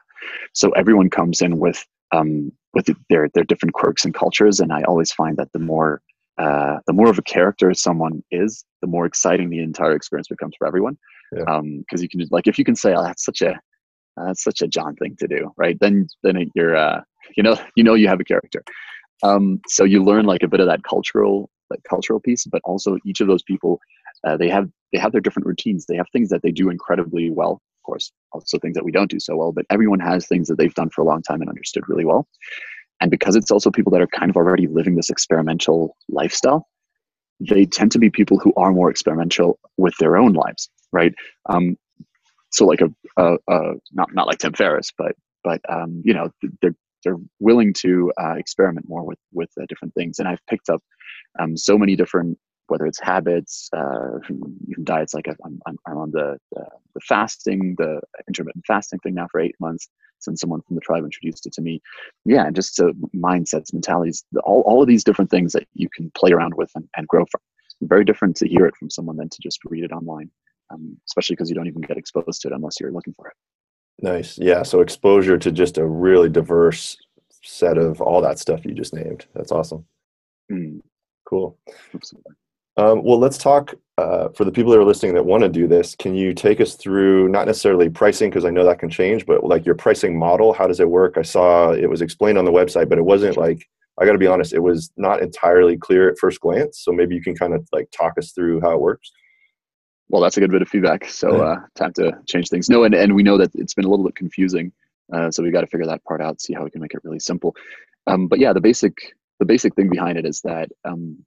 So 0.53 0.69
everyone 0.71 1.09
comes 1.09 1.41
in 1.41 1.59
with 1.59 1.83
um, 2.11 2.51
with 2.73 2.89
their 3.09 3.29
their 3.33 3.43
different 3.43 3.73
quirks 3.73 4.05
and 4.05 4.13
cultures, 4.13 4.59
and 4.59 4.71
I 4.71 4.83
always 4.83 5.11
find 5.11 5.37
that 5.37 5.51
the 5.53 5.59
more 5.59 6.01
uh, 6.37 6.77
the 6.87 6.93
more 6.93 7.09
of 7.09 7.17
a 7.17 7.23
character 7.23 7.73
someone 7.73 8.23
is, 8.31 8.63
the 8.81 8.87
more 8.87 9.05
exciting 9.05 9.49
the 9.49 9.59
entire 9.59 9.95
experience 9.95 10.29
becomes 10.29 10.53
for 10.57 10.67
everyone. 10.67 10.97
Because 11.31 11.45
yeah. 11.47 11.55
um, 11.55 11.83
you 11.97 12.09
can 12.09 12.25
like 12.31 12.47
if 12.47 12.57
you 12.57 12.65
can 12.65 12.75
say, 12.75 12.93
"Oh, 12.95 13.03
that's 13.03 13.25
such 13.25 13.41
a 13.41 13.59
that's 14.17 14.43
such 14.43 14.61
a 14.61 14.67
John 14.67 14.95
thing 14.95 15.15
to 15.19 15.27
do," 15.27 15.51
right? 15.57 15.77
Then 15.79 16.07
then 16.23 16.49
you're 16.55 16.75
uh, 16.75 17.01
you 17.35 17.43
know 17.43 17.57
you 17.75 17.83
know 17.83 17.93
you 17.93 18.07
have 18.07 18.19
a 18.19 18.23
character. 18.23 18.63
Um, 19.23 19.61
so 19.67 19.83
you 19.83 20.03
learn 20.03 20.25
like 20.25 20.43
a 20.43 20.47
bit 20.47 20.59
of 20.59 20.67
that 20.67 20.83
cultural 20.83 21.49
like 21.69 21.83
cultural 21.87 22.19
piece, 22.19 22.45
but 22.45 22.61
also 22.63 22.97
each 23.05 23.21
of 23.21 23.27
those 23.27 23.43
people 23.43 23.79
uh, 24.23 24.37
they 24.37 24.49
have 24.49 24.69
they 24.91 24.99
have 24.99 25.11
their 25.11 25.21
different 25.21 25.47
routines. 25.47 25.85
They 25.85 25.95
have 25.95 26.07
things 26.11 26.29
that 26.29 26.41
they 26.41 26.51
do 26.51 26.69
incredibly 26.69 27.29
well, 27.29 27.53
of 27.53 27.83
course, 27.85 28.11
also 28.31 28.57
things 28.57 28.75
that 28.75 28.83
we 28.83 28.91
don't 28.91 29.09
do 29.09 29.19
so 29.19 29.35
well. 29.35 29.51
But 29.51 29.65
everyone 29.69 29.99
has 29.99 30.27
things 30.27 30.47
that 30.47 30.57
they've 30.57 30.73
done 30.73 30.89
for 30.89 31.01
a 31.01 31.05
long 31.05 31.21
time 31.21 31.41
and 31.41 31.49
understood 31.49 31.87
really 31.87 32.05
well. 32.05 32.27
And 33.01 33.09
because 33.09 33.35
it's 33.35 33.51
also 33.51 33.71
people 33.71 33.91
that 33.93 34.01
are 34.01 34.07
kind 34.07 34.29
of 34.29 34.35
already 34.35 34.67
living 34.67 34.95
this 34.95 35.09
experimental 35.09 35.95
lifestyle, 36.09 36.67
they 37.39 37.65
tend 37.65 37.91
to 37.93 37.99
be 37.99 38.09
people 38.09 38.37
who 38.37 38.53
are 38.57 38.73
more 38.73 38.89
experimental 38.89 39.57
with 39.77 39.95
their 39.99 40.17
own 40.17 40.33
lives, 40.33 40.69
right? 40.91 41.13
Um, 41.47 41.77
so 42.51 42.65
like 42.65 42.81
a, 42.81 42.89
a, 43.15 43.37
a, 43.47 43.73
not 43.93 44.13
not 44.13 44.27
like 44.27 44.39
Tim 44.39 44.53
Ferriss, 44.53 44.91
but 44.97 45.15
but 45.43 45.61
um, 45.69 46.01
you 46.03 46.13
know 46.13 46.31
they're 46.61 46.75
they're 47.03 47.17
willing 47.39 47.73
to 47.73 48.11
uh, 48.21 48.33
experiment 48.33 48.87
more 48.87 49.03
with 49.03 49.19
with 49.33 49.49
uh, 49.59 49.65
different 49.67 49.93
things. 49.93 50.19
And 50.19 50.27
I've 50.27 50.45
picked 50.47 50.69
up 50.69 50.81
um, 51.39 51.55
so 51.57 51.77
many 51.77 51.95
different 51.95 52.37
whether 52.69 52.85
it's 52.85 52.99
habits, 52.99 53.69
uh, 53.75 54.19
even 54.29 54.83
diets. 54.83 55.13
Like 55.13 55.27
I'm, 55.27 55.59
I'm, 55.65 55.77
I'm 55.87 55.97
on 55.97 56.11
the, 56.11 56.37
the, 56.51 56.65
the 56.93 56.99
fasting, 57.01 57.75
the 57.77 57.99
intermittent 58.27 58.63
fasting 58.67 58.99
thing 58.99 59.15
now 59.15 59.27
for 59.31 59.41
eight 59.41 59.55
months 59.59 59.89
since 60.19 60.41
someone 60.41 60.61
from 60.61 60.75
the 60.75 60.81
tribe 60.81 61.03
introduced 61.03 61.45
it 61.45 61.53
to 61.53 61.61
me. 61.61 61.81
Yeah, 62.25 62.45
and 62.45 62.55
just 62.55 62.79
uh, 62.79 62.93
mindsets, 63.15 63.73
mentalities, 63.73 64.23
all, 64.43 64.61
all 64.61 64.81
of 64.81 64.87
these 64.87 65.03
different 65.03 65.31
things 65.31 65.53
that 65.53 65.67
you 65.73 65.89
can 65.93 66.11
play 66.15 66.31
around 66.31 66.53
with 66.55 66.71
and, 66.75 66.87
and 66.95 67.07
grow 67.07 67.25
from. 67.31 67.41
Very 67.81 68.03
different 68.03 68.35
to 68.37 68.47
hear 68.47 68.65
it 68.65 68.75
from 68.75 68.89
someone 68.89 69.17
than 69.17 69.29
to 69.29 69.37
just 69.41 69.59
read 69.65 69.83
it 69.83 69.91
online, 69.91 70.29
um, 70.69 70.97
especially 71.07 71.35
because 71.35 71.49
you 71.49 71.55
don't 71.55 71.67
even 71.67 71.81
get 71.81 71.97
exposed 71.97 72.41
to 72.41 72.49
it 72.49 72.53
unless 72.53 72.79
you're 72.79 72.91
looking 72.91 73.13
for 73.13 73.27
it. 73.29 73.33
Nice. 74.01 74.37
Yeah. 74.37 74.63
So 74.63 74.81
exposure 74.81 75.37
to 75.37 75.51
just 75.51 75.77
a 75.77 75.85
really 75.85 76.29
diverse 76.29 76.97
set 77.43 77.77
of 77.77 78.01
all 78.01 78.21
that 78.21 78.39
stuff 78.39 78.65
you 78.65 78.73
just 78.73 78.93
named. 78.93 79.25
That's 79.33 79.51
awesome. 79.51 79.85
Mm. 80.51 80.81
Cool. 81.25 81.57
Um, 82.77 83.03
well, 83.03 83.19
let's 83.19 83.37
talk 83.37 83.75
uh, 83.97 84.29
for 84.29 84.45
the 84.45 84.51
people 84.51 84.71
that 84.71 84.79
are 84.79 84.85
listening 84.85 85.13
that 85.15 85.25
want 85.25 85.43
to 85.43 85.49
do 85.49 85.67
this. 85.67 85.95
Can 85.95 86.15
you 86.15 86.33
take 86.33 86.61
us 86.61 86.75
through 86.75 87.27
not 87.27 87.45
necessarily 87.45 87.89
pricing 87.89 88.29
because 88.29 88.45
I 88.45 88.51
know 88.51 88.63
that 88.63 88.79
can 88.79 88.89
change, 88.89 89.25
but 89.25 89.43
like 89.43 89.65
your 89.65 89.75
pricing 89.75 90.17
model? 90.17 90.53
How 90.53 90.65
does 90.65 90.79
it 90.79 90.89
work? 90.89 91.17
I 91.17 91.21
saw 91.21 91.71
it 91.71 91.89
was 91.89 92.01
explained 92.01 92.37
on 92.37 92.45
the 92.45 92.51
website, 92.51 92.87
but 92.87 92.97
it 92.97 93.05
wasn't 93.05 93.35
like 93.37 93.67
I 93.99 94.05
got 94.05 94.13
to 94.13 94.17
be 94.17 94.27
honest, 94.27 94.53
it 94.53 94.63
was 94.63 94.91
not 94.95 95.21
entirely 95.21 95.75
clear 95.77 96.09
at 96.09 96.17
first 96.17 96.39
glance. 96.39 96.79
So 96.79 96.93
maybe 96.93 97.15
you 97.15 97.21
can 97.21 97.35
kind 97.35 97.53
of 97.53 97.67
like 97.73 97.91
talk 97.91 98.13
us 98.17 98.31
through 98.31 98.61
how 98.61 98.71
it 98.71 98.79
works. 98.79 99.11
Well, 100.09 100.21
that's 100.21 100.37
a 100.37 100.39
good 100.39 100.51
bit 100.51 100.61
of 100.61 100.69
feedback. 100.69 101.05
So 101.07 101.41
uh, 101.41 101.59
time 101.75 101.93
to 101.93 102.17
change 102.27 102.49
things. 102.49 102.69
No, 102.69 102.83
and, 102.83 102.95
and 102.95 103.13
we 103.13 103.23
know 103.23 103.37
that 103.37 103.51
it's 103.53 103.75
been 103.75 103.85
a 103.85 103.89
little 103.89 104.05
bit 104.05 104.15
confusing. 104.15 104.71
Uh, 105.13 105.31
so 105.31 105.43
we 105.43 105.51
got 105.51 105.61
to 105.61 105.67
figure 105.67 105.85
that 105.87 106.03
part 106.03 106.21
out, 106.21 106.41
see 106.41 106.53
how 106.53 106.63
we 106.63 106.71
can 106.71 106.81
make 106.81 106.93
it 106.93 107.01
really 107.03 107.19
simple. 107.19 107.55
Um, 108.07 108.27
but 108.27 108.39
yeah, 108.39 108.53
the 108.53 108.61
basic 108.61 108.93
the 109.39 109.45
basic 109.45 109.75
thing 109.75 109.89
behind 109.89 110.17
it 110.17 110.25
is 110.25 110.41
that 110.41 110.69
um, 110.83 111.23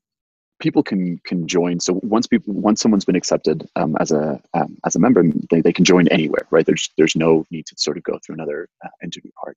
people 0.61 0.83
can 0.83 1.19
can 1.25 1.47
join. 1.47 1.81
So 1.81 2.01
once 2.03 2.27
people 2.27 2.55
once 2.55 2.81
someone's 2.81 3.05
been 3.05 3.17
accepted 3.17 3.69
um, 3.77 3.97
as 4.01 4.11
a 4.13 4.41
um, 4.55 4.77
as 4.85 4.97
a 4.97 5.01
member, 5.01 5.25
they, 5.51 5.61
they 5.61 5.73
can 5.73 5.85
join 5.85 6.09
anywhere, 6.09 6.47
right? 6.51 6.67
There's 6.67 6.91
there's 6.99 7.17
no 7.17 7.45
need 7.51 7.67
to 7.67 7.75
sort 7.79 7.97
of 7.97 8.03
go 8.03 8.19
through 8.25 8.35
another 8.35 8.69
uh, 8.85 8.89
interview 9.03 9.31
part. 9.43 9.57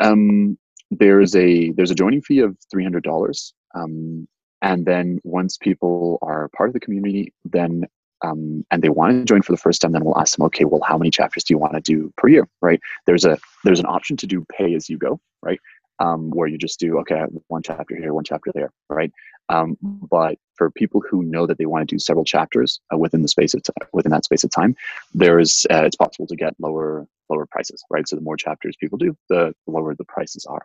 Um, 0.00 0.58
there's 0.90 1.36
a 1.36 1.72
there's 1.72 1.90
a 1.90 1.94
joining 1.94 2.22
fee 2.22 2.40
of 2.40 2.56
three 2.70 2.84
hundred 2.84 3.04
dollars. 3.04 3.54
Um, 3.74 4.26
and 4.60 4.84
then 4.84 5.20
once 5.22 5.56
people 5.56 6.18
are 6.20 6.48
part 6.56 6.68
of 6.68 6.74
the 6.74 6.80
community, 6.80 7.32
then 7.44 7.86
um, 8.22 8.64
and 8.70 8.82
they 8.82 8.88
want 8.88 9.12
to 9.12 9.24
join 9.24 9.42
for 9.42 9.52
the 9.52 9.58
first 9.58 9.80
time, 9.80 9.92
then 9.92 10.04
we'll 10.04 10.18
ask 10.18 10.36
them, 10.36 10.46
okay, 10.46 10.64
well, 10.64 10.80
how 10.84 10.98
many 10.98 11.10
chapters 11.10 11.44
do 11.44 11.54
you 11.54 11.58
want 11.58 11.74
to 11.74 11.80
do 11.80 12.12
per 12.16 12.28
year, 12.28 12.48
right? 12.60 12.80
There's 13.06 13.24
a 13.24 13.38
there's 13.64 13.80
an 13.80 13.86
option 13.86 14.16
to 14.18 14.26
do 14.26 14.44
pay 14.56 14.74
as 14.74 14.88
you 14.88 14.98
go, 14.98 15.20
right? 15.42 15.60
Um, 16.00 16.30
where 16.30 16.48
you 16.48 16.58
just 16.58 16.78
do 16.78 16.98
okay, 17.00 17.22
one 17.48 17.62
chapter 17.62 17.96
here, 17.96 18.12
one 18.14 18.24
chapter 18.24 18.50
there, 18.54 18.72
right? 18.88 19.12
Um, 19.48 19.76
but 19.80 20.38
for 20.56 20.70
people 20.70 21.02
who 21.08 21.22
know 21.22 21.46
that 21.46 21.58
they 21.58 21.66
want 21.66 21.88
to 21.88 21.94
do 21.94 21.98
several 21.98 22.24
chapters 22.24 22.80
uh, 22.92 22.98
within 22.98 23.22
the 23.22 23.28
space 23.28 23.54
of 23.54 23.62
t- 23.62 23.72
within 23.92 24.12
that 24.12 24.24
space 24.24 24.44
of 24.44 24.50
time, 24.50 24.76
there 25.14 25.38
is 25.38 25.66
uh, 25.70 25.84
it's 25.84 25.96
possible 25.96 26.26
to 26.26 26.36
get 26.36 26.54
lower 26.58 27.06
lower 27.30 27.46
prices, 27.46 27.82
right? 27.90 28.08
So 28.08 28.16
the 28.16 28.22
more 28.22 28.36
chapters 28.36 28.76
people 28.78 28.98
do, 28.98 29.16
the, 29.28 29.54
lower 29.66 29.94
the 29.94 30.04
prices 30.04 30.46
are. 30.46 30.62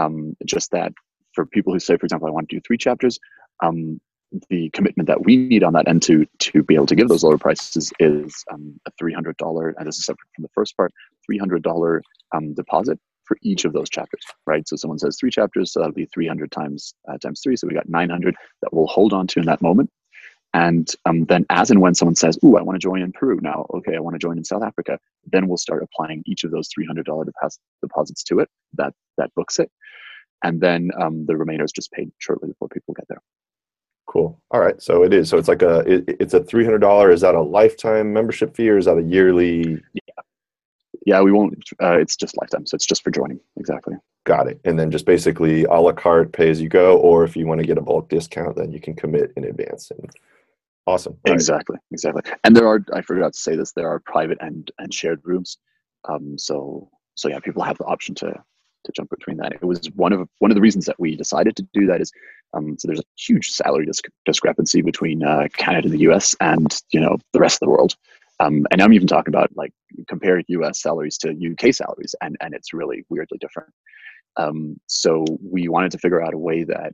Um, 0.00 0.36
just 0.44 0.72
that 0.72 0.92
for 1.34 1.46
people 1.46 1.72
who 1.72 1.78
say, 1.78 1.96
for 1.96 2.04
example, 2.04 2.28
I 2.28 2.32
want 2.32 2.48
to 2.48 2.56
do 2.56 2.60
three 2.66 2.78
chapters, 2.78 3.18
um, 3.62 4.00
the 4.50 4.70
commitment 4.70 5.06
that 5.06 5.24
we 5.24 5.36
need 5.36 5.62
on 5.62 5.72
that 5.74 5.88
end 5.88 6.02
to 6.02 6.26
to 6.38 6.62
be 6.62 6.74
able 6.74 6.86
to 6.86 6.94
give 6.94 7.08
those 7.08 7.24
lower 7.24 7.38
prices 7.38 7.92
is 7.98 8.44
um, 8.52 8.78
a 8.86 8.90
three 8.98 9.12
hundred 9.12 9.36
dollar, 9.36 9.74
and 9.78 9.86
this 9.86 9.98
is 9.98 10.06
separate 10.06 10.28
from 10.34 10.42
the 10.42 10.50
first 10.54 10.76
part, 10.76 10.92
three 11.24 11.38
hundred 11.38 11.62
dollar 11.62 12.02
um, 12.34 12.54
deposit 12.54 12.98
for 13.24 13.38
each 13.42 13.64
of 13.64 13.72
those 13.72 13.88
chapters, 13.88 14.22
right? 14.46 14.68
So 14.68 14.76
someone 14.76 14.98
says 14.98 15.16
three 15.18 15.30
chapters, 15.30 15.72
so 15.72 15.80
that'll 15.80 15.94
be 15.94 16.06
three 16.06 16.26
hundred 16.28 16.50
times 16.50 16.94
uh, 17.08 17.18
times 17.18 17.40
three, 17.42 17.56
so 17.56 17.66
we 17.66 17.74
got 17.74 17.88
nine 17.88 18.10
hundred 18.10 18.34
that 18.62 18.72
we'll 18.72 18.86
hold 18.86 19.12
on 19.12 19.26
to 19.28 19.40
in 19.40 19.46
that 19.46 19.62
moment. 19.62 19.90
And 20.52 20.88
um, 21.04 21.24
then, 21.24 21.44
as 21.50 21.72
and 21.72 21.80
when 21.80 21.94
someone 21.94 22.14
says, 22.14 22.38
"Ooh, 22.44 22.56
I 22.56 22.62
want 22.62 22.76
to 22.76 22.84
join 22.84 23.02
in 23.02 23.12
Peru 23.12 23.40
now," 23.42 23.66
okay, 23.74 23.96
I 23.96 24.00
want 24.00 24.14
to 24.14 24.20
join 24.20 24.38
in 24.38 24.44
South 24.44 24.62
Africa, 24.62 24.98
then 25.32 25.48
we'll 25.48 25.56
start 25.56 25.82
applying 25.82 26.22
each 26.26 26.44
of 26.44 26.52
those 26.52 26.68
three 26.72 26.86
hundred 26.86 27.06
dollar 27.06 27.24
deposits 27.82 28.22
to 28.24 28.38
it. 28.38 28.48
That 28.74 28.94
that 29.18 29.34
books 29.34 29.58
it, 29.58 29.70
and 30.44 30.60
then 30.60 30.90
um, 31.00 31.26
the 31.26 31.36
remainder 31.36 31.64
is 31.64 31.72
just 31.72 31.90
paid 31.90 32.12
shortly 32.18 32.48
before 32.48 32.68
people 32.68 32.94
get 32.94 33.08
there. 33.08 33.20
Cool. 34.06 34.40
All 34.50 34.60
right. 34.60 34.80
So 34.82 35.02
it 35.02 35.12
is. 35.12 35.28
So 35.28 35.38
it's 35.38 35.48
like 35.48 35.62
a 35.62 35.80
it, 35.80 36.04
it's 36.20 36.34
a 36.34 36.42
three 36.42 36.64
hundred 36.64 36.80
dollar. 36.80 37.10
Is 37.10 37.22
that 37.22 37.34
a 37.34 37.40
lifetime 37.40 38.12
membership 38.12 38.54
fee 38.54 38.68
or 38.70 38.78
is 38.78 38.84
that 38.84 38.98
a 38.98 39.02
yearly? 39.02 39.80
Yeah. 39.92 40.00
Yeah, 41.06 41.20
we 41.20 41.32
won't. 41.32 41.62
Uh, 41.82 41.98
it's 41.98 42.16
just 42.16 42.36
lifetime, 42.40 42.64
so 42.64 42.76
it's 42.76 42.86
just 42.86 43.04
for 43.04 43.10
joining. 43.10 43.38
Exactly. 43.58 43.94
Got 44.24 44.48
it. 44.48 44.58
And 44.64 44.78
then 44.78 44.90
just 44.90 45.04
basically 45.04 45.64
a 45.64 45.74
la 45.74 45.92
carte, 45.92 46.32
pay 46.32 46.48
as 46.48 46.62
you 46.62 46.70
go, 46.70 46.96
or 46.96 47.24
if 47.24 47.36
you 47.36 47.46
want 47.46 47.60
to 47.60 47.66
get 47.66 47.76
a 47.76 47.82
bulk 47.82 48.08
discount, 48.08 48.56
then 48.56 48.72
you 48.72 48.80
can 48.80 48.94
commit 48.94 49.30
in 49.36 49.44
advance. 49.44 49.90
And 49.90 50.10
awesome. 50.86 51.18
All 51.26 51.34
exactly. 51.34 51.74
Right. 51.74 51.82
Exactly. 51.92 52.22
And 52.44 52.56
there 52.56 52.66
are. 52.66 52.82
I 52.92 53.02
forgot 53.02 53.34
to 53.34 53.38
say 53.38 53.54
this. 53.54 53.72
There 53.72 53.88
are 53.88 54.00
private 54.00 54.38
and 54.40 54.70
and 54.78 54.92
shared 54.94 55.20
rooms. 55.24 55.58
Um. 56.08 56.38
So 56.38 56.90
so 57.14 57.28
yeah, 57.28 57.38
people 57.40 57.62
have 57.62 57.78
the 57.78 57.84
option 57.84 58.14
to 58.16 58.42
to 58.84 58.92
jump 58.92 59.10
between 59.10 59.36
that. 59.38 59.52
It 59.52 59.64
was 59.64 59.90
one 59.94 60.12
of 60.12 60.28
one 60.38 60.50
of 60.50 60.54
the 60.54 60.60
reasons 60.60 60.86
that 60.86 60.98
we 60.98 61.16
decided 61.16 61.56
to 61.56 61.66
do 61.72 61.86
that 61.86 62.00
is 62.00 62.12
um, 62.54 62.76
so 62.78 62.88
there's 62.88 63.00
a 63.00 63.04
huge 63.16 63.50
salary 63.50 63.86
disc- 63.86 64.08
discrepancy 64.24 64.82
between 64.82 65.22
uh, 65.22 65.48
Canada 65.56 65.86
and 65.86 65.94
the 65.94 66.02
U.S. 66.02 66.34
and 66.40 66.80
you 66.92 67.00
know 67.00 67.18
the 67.32 67.40
rest 67.40 67.56
of 67.56 67.66
the 67.66 67.70
world. 67.70 67.96
Um, 68.40 68.66
and 68.70 68.82
I'm 68.82 68.92
even 68.92 69.06
talking 69.06 69.32
about 69.32 69.50
like 69.56 69.72
compare 70.08 70.42
U.S. 70.48 70.80
salaries 70.80 71.18
to 71.18 71.34
U.K. 71.34 71.72
salaries, 71.72 72.14
and 72.20 72.36
and 72.40 72.54
it's 72.54 72.72
really 72.72 73.04
weirdly 73.08 73.38
different. 73.38 73.70
Um, 74.36 74.80
so 74.86 75.24
we 75.40 75.68
wanted 75.68 75.92
to 75.92 75.98
figure 75.98 76.22
out 76.22 76.34
a 76.34 76.38
way 76.38 76.64
that 76.64 76.92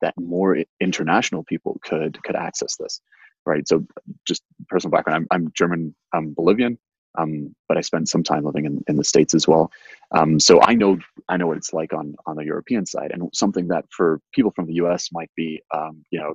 that 0.00 0.14
more 0.18 0.58
international 0.80 1.44
people 1.44 1.78
could 1.82 2.22
could 2.22 2.36
access 2.36 2.76
this, 2.76 3.00
right? 3.44 3.66
So 3.66 3.86
just 4.26 4.42
personal 4.68 4.92
background: 4.92 5.26
I'm, 5.30 5.44
I'm 5.44 5.52
German, 5.54 5.94
I'm 6.12 6.34
Bolivian, 6.34 6.78
um, 7.16 7.54
but 7.68 7.76
I 7.76 7.80
spent 7.80 8.08
some 8.08 8.22
time 8.22 8.44
living 8.44 8.64
in, 8.64 8.82
in 8.88 8.96
the 8.96 9.04
states 9.04 9.34
as 9.34 9.46
well. 9.48 9.70
Um, 10.12 10.38
so 10.38 10.60
I 10.62 10.74
know 10.74 10.98
I 11.28 11.36
know 11.36 11.46
what 11.46 11.56
it's 11.56 11.72
like 11.72 11.92
on 11.92 12.14
on 12.26 12.36
the 12.36 12.44
European 12.44 12.86
side, 12.86 13.10
and 13.12 13.28
something 13.32 13.68
that 13.68 13.84
for 13.90 14.20
people 14.32 14.52
from 14.52 14.66
the 14.66 14.74
U.S. 14.74 15.10
might 15.12 15.30
be 15.36 15.62
um, 15.74 16.04
you 16.10 16.18
know 16.20 16.34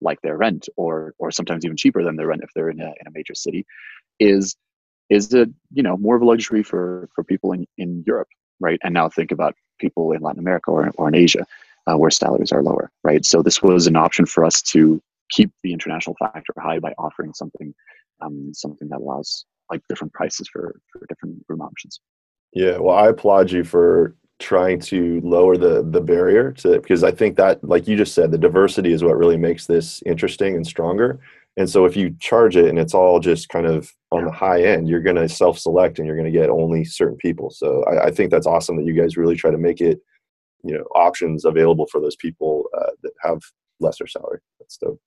like 0.00 0.20
their 0.22 0.36
rent 0.36 0.68
or 0.76 1.14
or 1.18 1.30
sometimes 1.30 1.64
even 1.64 1.76
cheaper 1.76 2.02
than 2.02 2.16
their 2.16 2.26
rent 2.26 2.42
if 2.42 2.50
they're 2.54 2.70
in 2.70 2.80
a, 2.80 2.86
in 2.86 3.06
a 3.06 3.10
major 3.12 3.34
city 3.34 3.66
is 4.20 4.56
is 5.10 5.32
it 5.32 5.48
you 5.72 5.82
know 5.82 5.96
more 5.96 6.16
of 6.16 6.22
a 6.22 6.24
luxury 6.24 6.62
for 6.62 7.08
for 7.14 7.24
people 7.24 7.52
in 7.52 7.66
in 7.78 8.02
europe 8.06 8.28
right 8.60 8.78
and 8.82 8.92
now 8.92 9.08
think 9.08 9.30
about 9.30 9.54
people 9.78 10.12
in 10.12 10.20
latin 10.20 10.40
america 10.40 10.70
or, 10.70 10.90
or 10.96 11.08
in 11.08 11.14
asia 11.14 11.44
uh, 11.86 11.96
where 11.96 12.10
salaries 12.10 12.52
are 12.52 12.62
lower 12.62 12.90
right 13.04 13.24
so 13.24 13.42
this 13.42 13.62
was 13.62 13.86
an 13.86 13.96
option 13.96 14.26
for 14.26 14.44
us 14.44 14.60
to 14.60 15.00
keep 15.30 15.50
the 15.62 15.72
international 15.72 16.16
factor 16.18 16.52
high 16.58 16.78
by 16.78 16.92
offering 16.98 17.32
something 17.32 17.74
um, 18.22 18.52
something 18.54 18.88
that 18.88 19.00
allows 19.00 19.44
like 19.70 19.80
different 19.88 20.12
prices 20.12 20.48
for 20.52 20.80
for 20.92 21.06
different 21.08 21.36
room 21.48 21.60
options 21.60 22.00
yeah 22.52 22.78
well 22.78 22.96
i 22.96 23.08
applaud 23.08 23.50
you 23.50 23.64
for 23.64 24.14
trying 24.38 24.78
to 24.78 25.20
lower 25.22 25.56
the 25.56 25.82
the 25.90 26.00
barrier 26.00 26.52
to 26.52 26.78
because 26.78 27.02
I 27.02 27.10
think 27.10 27.36
that 27.36 27.62
like 27.64 27.88
you 27.88 27.96
just 27.96 28.14
said 28.14 28.30
the 28.30 28.38
diversity 28.38 28.92
is 28.92 29.02
what 29.02 29.16
really 29.16 29.36
makes 29.36 29.66
this 29.66 30.02
interesting 30.04 30.54
and 30.56 30.66
stronger. 30.66 31.20
And 31.56 31.70
so 31.70 31.86
if 31.86 31.96
you 31.96 32.14
charge 32.20 32.54
it 32.54 32.66
and 32.66 32.78
it's 32.78 32.92
all 32.92 33.18
just 33.18 33.48
kind 33.48 33.64
of 33.64 33.90
on 34.12 34.26
the 34.26 34.30
high 34.30 34.62
end, 34.62 34.90
you're 34.90 35.00
going 35.00 35.16
to 35.16 35.26
self-select 35.26 35.98
and 35.98 36.06
you're 36.06 36.16
going 36.16 36.30
to 36.30 36.38
get 36.38 36.50
only 36.50 36.84
certain 36.84 37.16
people. 37.16 37.48
So 37.50 37.82
I, 37.84 38.08
I, 38.08 38.10
think 38.10 38.30
that's 38.30 38.46
awesome 38.46 38.76
that 38.76 38.84
you 38.84 38.92
guys 38.92 39.16
really 39.16 39.36
try 39.36 39.50
to 39.50 39.56
make 39.56 39.80
it, 39.80 39.98
you 40.62 40.76
know, 40.76 40.84
options 40.94 41.46
available 41.46 41.86
for 41.90 41.98
those 41.98 42.16
people 42.16 42.64
uh, 42.76 42.90
that 43.02 43.12
have 43.22 43.40
lesser 43.80 44.06
salary. 44.06 44.40
That's 44.60 44.76
dope. 44.76 45.00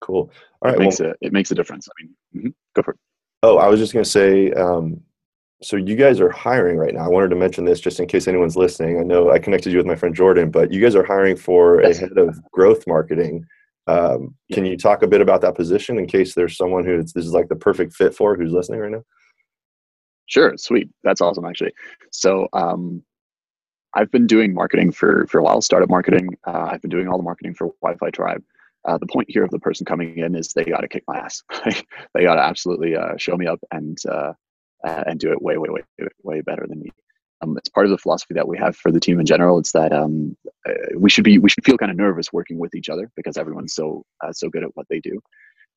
Cool. 0.00 0.30
All 0.62 0.70
right. 0.70 0.74
It 0.74 0.78
makes, 0.78 1.00
well, 1.00 1.10
a, 1.10 1.26
it 1.26 1.32
makes 1.32 1.50
a 1.50 1.54
difference. 1.54 1.88
I 1.88 2.02
mean, 2.02 2.14
mm-hmm. 2.36 2.48
go 2.74 2.82
for 2.82 2.92
it. 2.92 2.98
Oh, 3.42 3.58
I 3.58 3.68
was 3.68 3.78
just 3.80 3.92
going 3.92 4.04
to 4.04 4.10
say, 4.10 4.52
um, 4.52 5.00
so 5.62 5.76
you 5.76 5.96
guys 5.96 6.20
are 6.20 6.30
hiring 6.30 6.76
right 6.76 6.94
now. 6.94 7.04
I 7.04 7.08
wanted 7.08 7.30
to 7.30 7.36
mention 7.36 7.64
this 7.64 7.80
just 7.80 7.98
in 8.00 8.06
case 8.06 8.28
anyone's 8.28 8.56
listening. 8.56 9.00
I 9.00 9.02
know 9.02 9.30
I 9.30 9.38
connected 9.38 9.72
you 9.72 9.78
with 9.78 9.86
my 9.86 9.96
friend 9.96 10.14
Jordan, 10.14 10.50
but 10.50 10.72
you 10.72 10.80
guys 10.80 10.94
are 10.94 11.04
hiring 11.04 11.36
for 11.36 11.80
a 11.80 11.94
head 11.94 12.16
of 12.16 12.40
growth 12.52 12.86
marketing. 12.86 13.44
Um, 13.88 14.34
yeah. 14.48 14.54
Can 14.54 14.64
you 14.66 14.76
talk 14.76 15.02
a 15.02 15.08
bit 15.08 15.20
about 15.20 15.40
that 15.40 15.54
position 15.54 15.98
in 15.98 16.06
case 16.06 16.34
there's 16.34 16.56
someone 16.56 16.84
who 16.84 17.02
this 17.02 17.16
is 17.16 17.32
like 17.32 17.48
the 17.48 17.56
perfect 17.56 17.94
fit 17.94 18.14
for 18.14 18.36
who's 18.36 18.52
listening 18.52 18.80
right 18.80 18.90
now? 18.90 19.02
Sure, 20.26 20.56
sweet. 20.56 20.90
That's 21.02 21.20
awesome, 21.20 21.46
actually. 21.46 21.72
So 22.12 22.48
um, 22.52 23.02
I've 23.94 24.10
been 24.10 24.26
doing 24.26 24.52
marketing 24.52 24.92
for 24.92 25.26
for 25.26 25.38
a 25.38 25.42
while, 25.42 25.62
startup 25.62 25.88
marketing. 25.88 26.36
Uh, 26.46 26.68
I've 26.70 26.82
been 26.82 26.90
doing 26.90 27.08
all 27.08 27.16
the 27.16 27.24
marketing 27.24 27.54
for 27.54 27.72
Wi-Fi 27.82 28.10
Tribe. 28.10 28.44
Uh, 28.88 28.96
the 28.96 29.06
point 29.06 29.30
here 29.30 29.44
of 29.44 29.50
the 29.50 29.58
person 29.58 29.84
coming 29.84 30.16
in 30.16 30.34
is 30.34 30.48
they 30.48 30.64
got 30.64 30.80
to 30.80 30.88
kick 30.88 31.04
my 31.06 31.18
ass. 31.18 31.42
they 32.14 32.24
got 32.24 32.36
to 32.36 32.42
absolutely 32.42 32.96
uh, 32.96 33.16
show 33.18 33.36
me 33.36 33.46
up 33.46 33.60
and 33.70 33.98
uh, 34.08 34.32
uh, 34.86 35.04
and 35.06 35.20
do 35.20 35.30
it 35.30 35.42
way, 35.42 35.58
way, 35.58 35.68
way, 35.68 36.08
way 36.22 36.40
better 36.40 36.66
than 36.66 36.80
me. 36.80 36.90
Um, 37.42 37.56
it's 37.58 37.68
part 37.68 37.84
of 37.84 37.90
the 37.90 37.98
philosophy 37.98 38.34
that 38.34 38.48
we 38.48 38.56
have 38.56 38.76
for 38.76 38.90
the 38.90 38.98
team 38.98 39.20
in 39.20 39.26
general. 39.26 39.58
It's 39.58 39.72
that 39.72 39.92
um, 39.92 40.36
uh, 40.66 40.72
we 40.96 41.10
should 41.10 41.24
be 41.24 41.38
we 41.38 41.50
should 41.50 41.64
feel 41.64 41.76
kind 41.76 41.92
of 41.92 41.98
nervous 41.98 42.32
working 42.32 42.58
with 42.58 42.74
each 42.74 42.88
other 42.88 43.10
because 43.14 43.36
everyone's 43.36 43.74
so 43.74 44.04
uh, 44.24 44.32
so 44.32 44.48
good 44.48 44.64
at 44.64 44.74
what 44.74 44.86
they 44.88 45.00
do. 45.00 45.20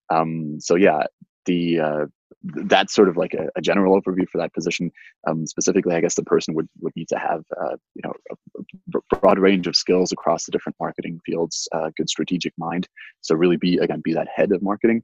Um, 0.09 0.59
so 0.61 0.75
yeah, 0.75 1.03
the 1.45 2.07
that's 2.43 2.93
sort 2.93 3.09
of 3.09 3.17
like 3.17 3.33
a, 3.33 3.49
a, 3.55 3.61
general 3.61 3.99
overview 3.99 4.27
for 4.29 4.37
that 4.37 4.53
position. 4.53 4.91
Um, 5.27 5.45
specifically, 5.45 5.95
I 5.95 6.01
guess 6.01 6.15
the 6.15 6.23
person 6.23 6.53
would, 6.55 6.67
would 6.81 6.95
need 6.95 7.07
to 7.09 7.17
have 7.17 7.43
uh, 7.59 7.75
you 7.95 8.01
know 8.03 8.13
a, 8.31 9.17
broad 9.19 9.39
range 9.39 9.67
of 9.67 9.75
skills 9.75 10.11
across 10.11 10.45
the 10.45 10.51
different 10.51 10.75
marketing 10.79 11.19
fields, 11.25 11.67
uh, 11.71 11.89
good 11.97 12.09
strategic 12.09 12.53
mind. 12.57 12.87
So 13.21 13.35
really 13.35 13.57
be 13.57 13.77
again 13.77 14.01
be 14.03 14.13
that 14.13 14.27
head 14.33 14.51
of 14.51 14.61
marketing, 14.61 15.03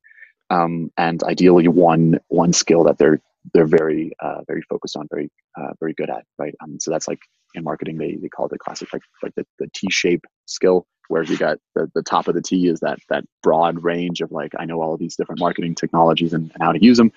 um, 0.49 0.91
and 0.97 1.23
ideally 1.23 1.67
one 1.67 2.19
one 2.29 2.53
skill 2.53 2.83
that 2.85 2.97
they're 2.97 3.21
they're 3.53 3.67
very 3.67 4.11
uh, 4.19 4.41
very 4.47 4.61
focused 4.63 4.97
on, 4.97 5.07
very 5.09 5.29
uh, 5.57 5.73
very 5.79 5.93
good 5.93 6.09
at, 6.09 6.25
right? 6.37 6.55
Um, 6.63 6.79
so 6.79 6.91
that's 6.91 7.07
like 7.07 7.19
in 7.53 7.63
marketing 7.63 7.97
they, 7.97 8.15
they 8.15 8.29
call 8.29 8.45
it 8.45 8.51
the 8.51 8.57
classic 8.57 8.89
like 8.93 9.03
like 9.23 9.33
the, 9.35 9.45
the 9.59 9.69
T 9.73 9.87
shape 9.89 10.25
skill, 10.45 10.85
where 11.10 11.24
you 11.24 11.38
got 11.38 11.58
the, 11.76 11.89
the 11.96 12.04
top 12.04 12.28
of 12.28 12.36
the 12.36 12.41
T 12.41 12.67
is 12.67 12.80
that 12.82 13.00
that 13.10 13.24
broad 13.43 13.84
range 13.84 14.22
of 14.22 14.32
like 14.32 14.54
I 14.58 14.65
know 14.65 14.82
all 14.82 14.93
of 14.93 15.00
these 15.00 15.15
different 15.15 15.39
marketing 15.39 15.76
technologies 15.76 16.34
and, 16.34 16.52
and 16.54 16.63
how 16.63 16.72
to 16.72 16.84
use 16.84 16.98
them, 16.98 17.12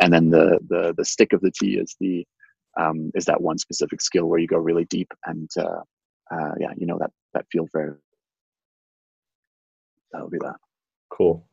and 0.00 0.12
then 0.12 0.30
the 0.30 0.58
the 0.68 0.94
the 0.96 1.04
stick 1.04 1.32
of 1.32 1.40
the 1.40 1.50
T 1.50 1.78
is 1.78 1.96
the 2.00 2.26
um, 2.78 3.10
is 3.14 3.24
that 3.24 3.40
one 3.40 3.58
specific 3.58 4.00
skill 4.00 4.26
where 4.26 4.38
you 4.38 4.46
go 4.46 4.58
really 4.58 4.84
deep 4.86 5.12
and 5.26 5.50
uh, 5.58 5.82
uh, 6.30 6.52
yeah, 6.58 6.72
you 6.76 6.86
know 6.86 6.98
that 6.98 7.10
that 7.34 7.46
field 7.50 7.68
very. 7.72 7.92
That 10.12 10.22
would 10.22 10.32
be 10.32 10.38
that. 10.38 10.56
Cool. 11.10 11.44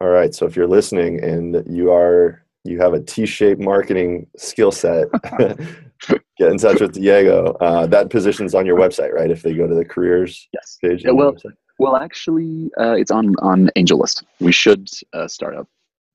All 0.00 0.08
right. 0.08 0.34
So 0.34 0.46
if 0.46 0.56
you're 0.56 0.66
listening 0.66 1.22
and 1.24 1.64
you 1.66 1.90
are 1.90 2.44
you 2.64 2.80
have 2.80 2.92
a 2.92 3.00
T-shaped 3.00 3.60
marketing 3.60 4.26
skill 4.36 4.72
set, 4.72 5.08
get 5.38 6.52
in 6.52 6.58
touch 6.58 6.80
with 6.80 6.92
Diego. 6.92 7.56
Uh, 7.60 7.86
that 7.86 8.10
position's 8.10 8.54
on 8.54 8.66
your 8.66 8.78
website, 8.78 9.12
right? 9.12 9.30
If 9.30 9.42
they 9.42 9.54
go 9.54 9.66
to 9.66 9.74
the 9.74 9.84
careers 9.84 10.48
yes. 10.52 10.78
page. 10.82 11.04
Yeah, 11.04 11.12
well, 11.12 11.34
well, 11.78 11.96
actually, 11.96 12.70
uh, 12.78 12.94
it's 12.94 13.10
on 13.10 13.34
on 13.40 13.70
AngelList. 13.76 14.24
We 14.40 14.52
should 14.52 14.88
uh, 15.12 15.28
start 15.28 15.56
up 15.56 15.68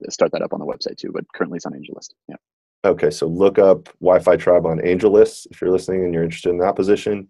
start 0.10 0.32
that 0.34 0.42
up 0.42 0.54
on 0.54 0.60
the 0.60 0.66
website 0.66 0.98
too, 0.98 1.12
but 1.14 1.26
currently 1.34 1.58
it's 1.58 1.66
on 1.66 1.74
AngelList. 1.74 2.12
Yeah. 2.28 2.36
Okay, 2.86 3.10
so 3.10 3.28
look 3.28 3.58
up 3.58 3.86
Wi-Fi 4.02 4.36
Tribe 4.36 4.66
on 4.66 4.80
AngelList 4.80 5.48
if 5.52 5.62
you're 5.62 5.72
listening 5.72 6.04
and 6.04 6.14
you're 6.14 6.24
interested 6.24 6.50
in 6.50 6.58
that 6.58 6.76
position. 6.76 7.30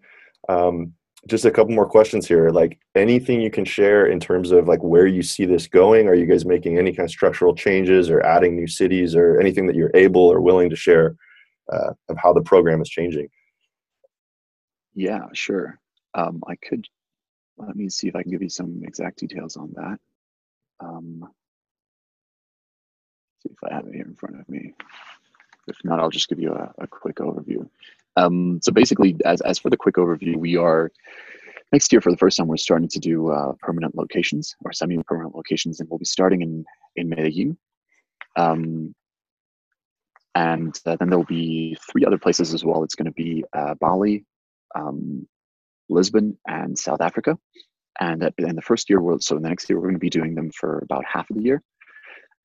Um, 0.49 0.93
just 1.27 1.45
a 1.45 1.51
couple 1.51 1.73
more 1.73 1.87
questions 1.87 2.27
here. 2.27 2.49
Like 2.49 2.79
anything 2.95 3.41
you 3.41 3.49
can 3.49 3.65
share 3.65 4.07
in 4.07 4.19
terms 4.19 4.51
of 4.51 4.67
like 4.67 4.81
where 4.83 5.07
you 5.07 5.21
see 5.21 5.45
this 5.45 5.67
going? 5.67 6.07
Are 6.07 6.15
you 6.15 6.25
guys 6.25 6.45
making 6.45 6.77
any 6.77 6.91
kind 6.91 7.05
of 7.05 7.11
structural 7.11 7.55
changes 7.55 8.09
or 8.09 8.21
adding 8.25 8.55
new 8.55 8.67
cities 8.67 9.15
or 9.15 9.39
anything 9.39 9.65
that 9.67 9.75
you're 9.75 9.91
able 9.93 10.21
or 10.21 10.41
willing 10.41 10.69
to 10.69 10.75
share 10.75 11.15
uh, 11.71 11.93
of 12.09 12.17
how 12.17 12.33
the 12.33 12.41
program 12.41 12.81
is 12.81 12.89
changing? 12.89 13.29
Yeah 14.95 15.25
sure. 15.33 15.79
Um, 16.15 16.43
i 16.47 16.55
could 16.55 16.85
let 17.57 17.75
me 17.75 17.89
see 17.89 18.07
if 18.07 18.15
i 18.15 18.21
can 18.21 18.31
give 18.31 18.43
you 18.43 18.49
some 18.49 18.81
exact 18.83 19.19
details 19.19 19.55
on 19.55 19.71
that. 19.75 19.97
Um, 20.79 21.23
see 23.41 23.49
if 23.49 23.57
i 23.63 23.73
have 23.73 23.87
it 23.87 23.95
here 23.95 24.05
in 24.05 24.15
front 24.15 24.39
of 24.39 24.49
me. 24.49 24.73
If 25.67 25.77
not 25.85 25.99
i'll 25.99 26.09
just 26.09 26.27
give 26.27 26.39
you 26.39 26.53
a, 26.53 26.71
a 26.79 26.87
quick 26.87 27.15
overview 27.15 27.67
um, 28.15 28.59
so 28.61 28.71
basically, 28.71 29.15
as, 29.25 29.41
as 29.41 29.59
for 29.59 29.69
the 29.69 29.77
quick 29.77 29.95
overview, 29.95 30.35
we 30.35 30.57
are 30.57 30.91
next 31.71 31.91
year 31.91 32.01
for 32.01 32.11
the 32.11 32.17
first 32.17 32.37
time 32.37 32.47
we're 32.47 32.57
starting 32.57 32.87
to 32.89 32.99
do 32.99 33.31
uh, 33.31 33.53
permanent 33.59 33.95
locations 33.95 34.55
or 34.63 34.71
semi-permanent 34.71 35.35
locations, 35.35 35.79
and 35.79 35.89
we'll 35.89 35.99
be 35.99 36.05
starting 36.05 36.41
in 36.41 36.65
in 36.95 37.09
Medellin. 37.09 37.57
Um, 38.35 38.93
and 40.35 40.79
uh, 40.85 40.95
then 40.99 41.09
there'll 41.09 41.25
be 41.25 41.77
three 41.91 42.05
other 42.05 42.17
places 42.17 42.53
as 42.53 42.63
well. 42.63 42.83
It's 42.83 42.95
going 42.95 43.05
to 43.05 43.11
be 43.11 43.43
uh, 43.53 43.75
Bali, 43.75 44.25
um, 44.75 45.27
Lisbon, 45.89 46.37
and 46.47 46.77
South 46.77 47.01
Africa. 47.01 47.37
And 47.99 48.31
in 48.39 48.55
the 48.55 48.61
first 48.61 48.89
year, 48.89 48.99
we'll, 48.99 49.19
so 49.19 49.37
in 49.37 49.43
the 49.43 49.49
next 49.49 49.69
year, 49.69 49.77
we're 49.77 49.87
going 49.87 49.95
to 49.95 49.99
be 49.99 50.09
doing 50.09 50.33
them 50.33 50.49
for 50.51 50.79
about 50.79 51.05
half 51.05 51.29
of 51.29 51.35
the 51.35 51.43
year, 51.43 51.61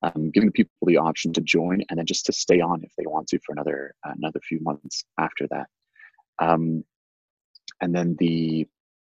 um, 0.02 0.30
giving 0.30 0.52
people 0.52 0.72
the 0.82 0.96
option 0.96 1.32
to 1.32 1.40
join 1.40 1.82
and 1.88 1.98
then 1.98 2.06
just 2.06 2.26
to 2.26 2.32
stay 2.32 2.60
on 2.60 2.82
if 2.82 2.92
they 2.96 3.06
want 3.06 3.26
to 3.28 3.38
for 3.40 3.52
another 3.52 3.94
another 4.04 4.40
few 4.40 4.60
months 4.60 5.04
after 5.18 5.46
that. 5.48 5.66
Um, 6.38 6.84
and 7.80 7.94
then 7.94 8.16
the 8.18 8.66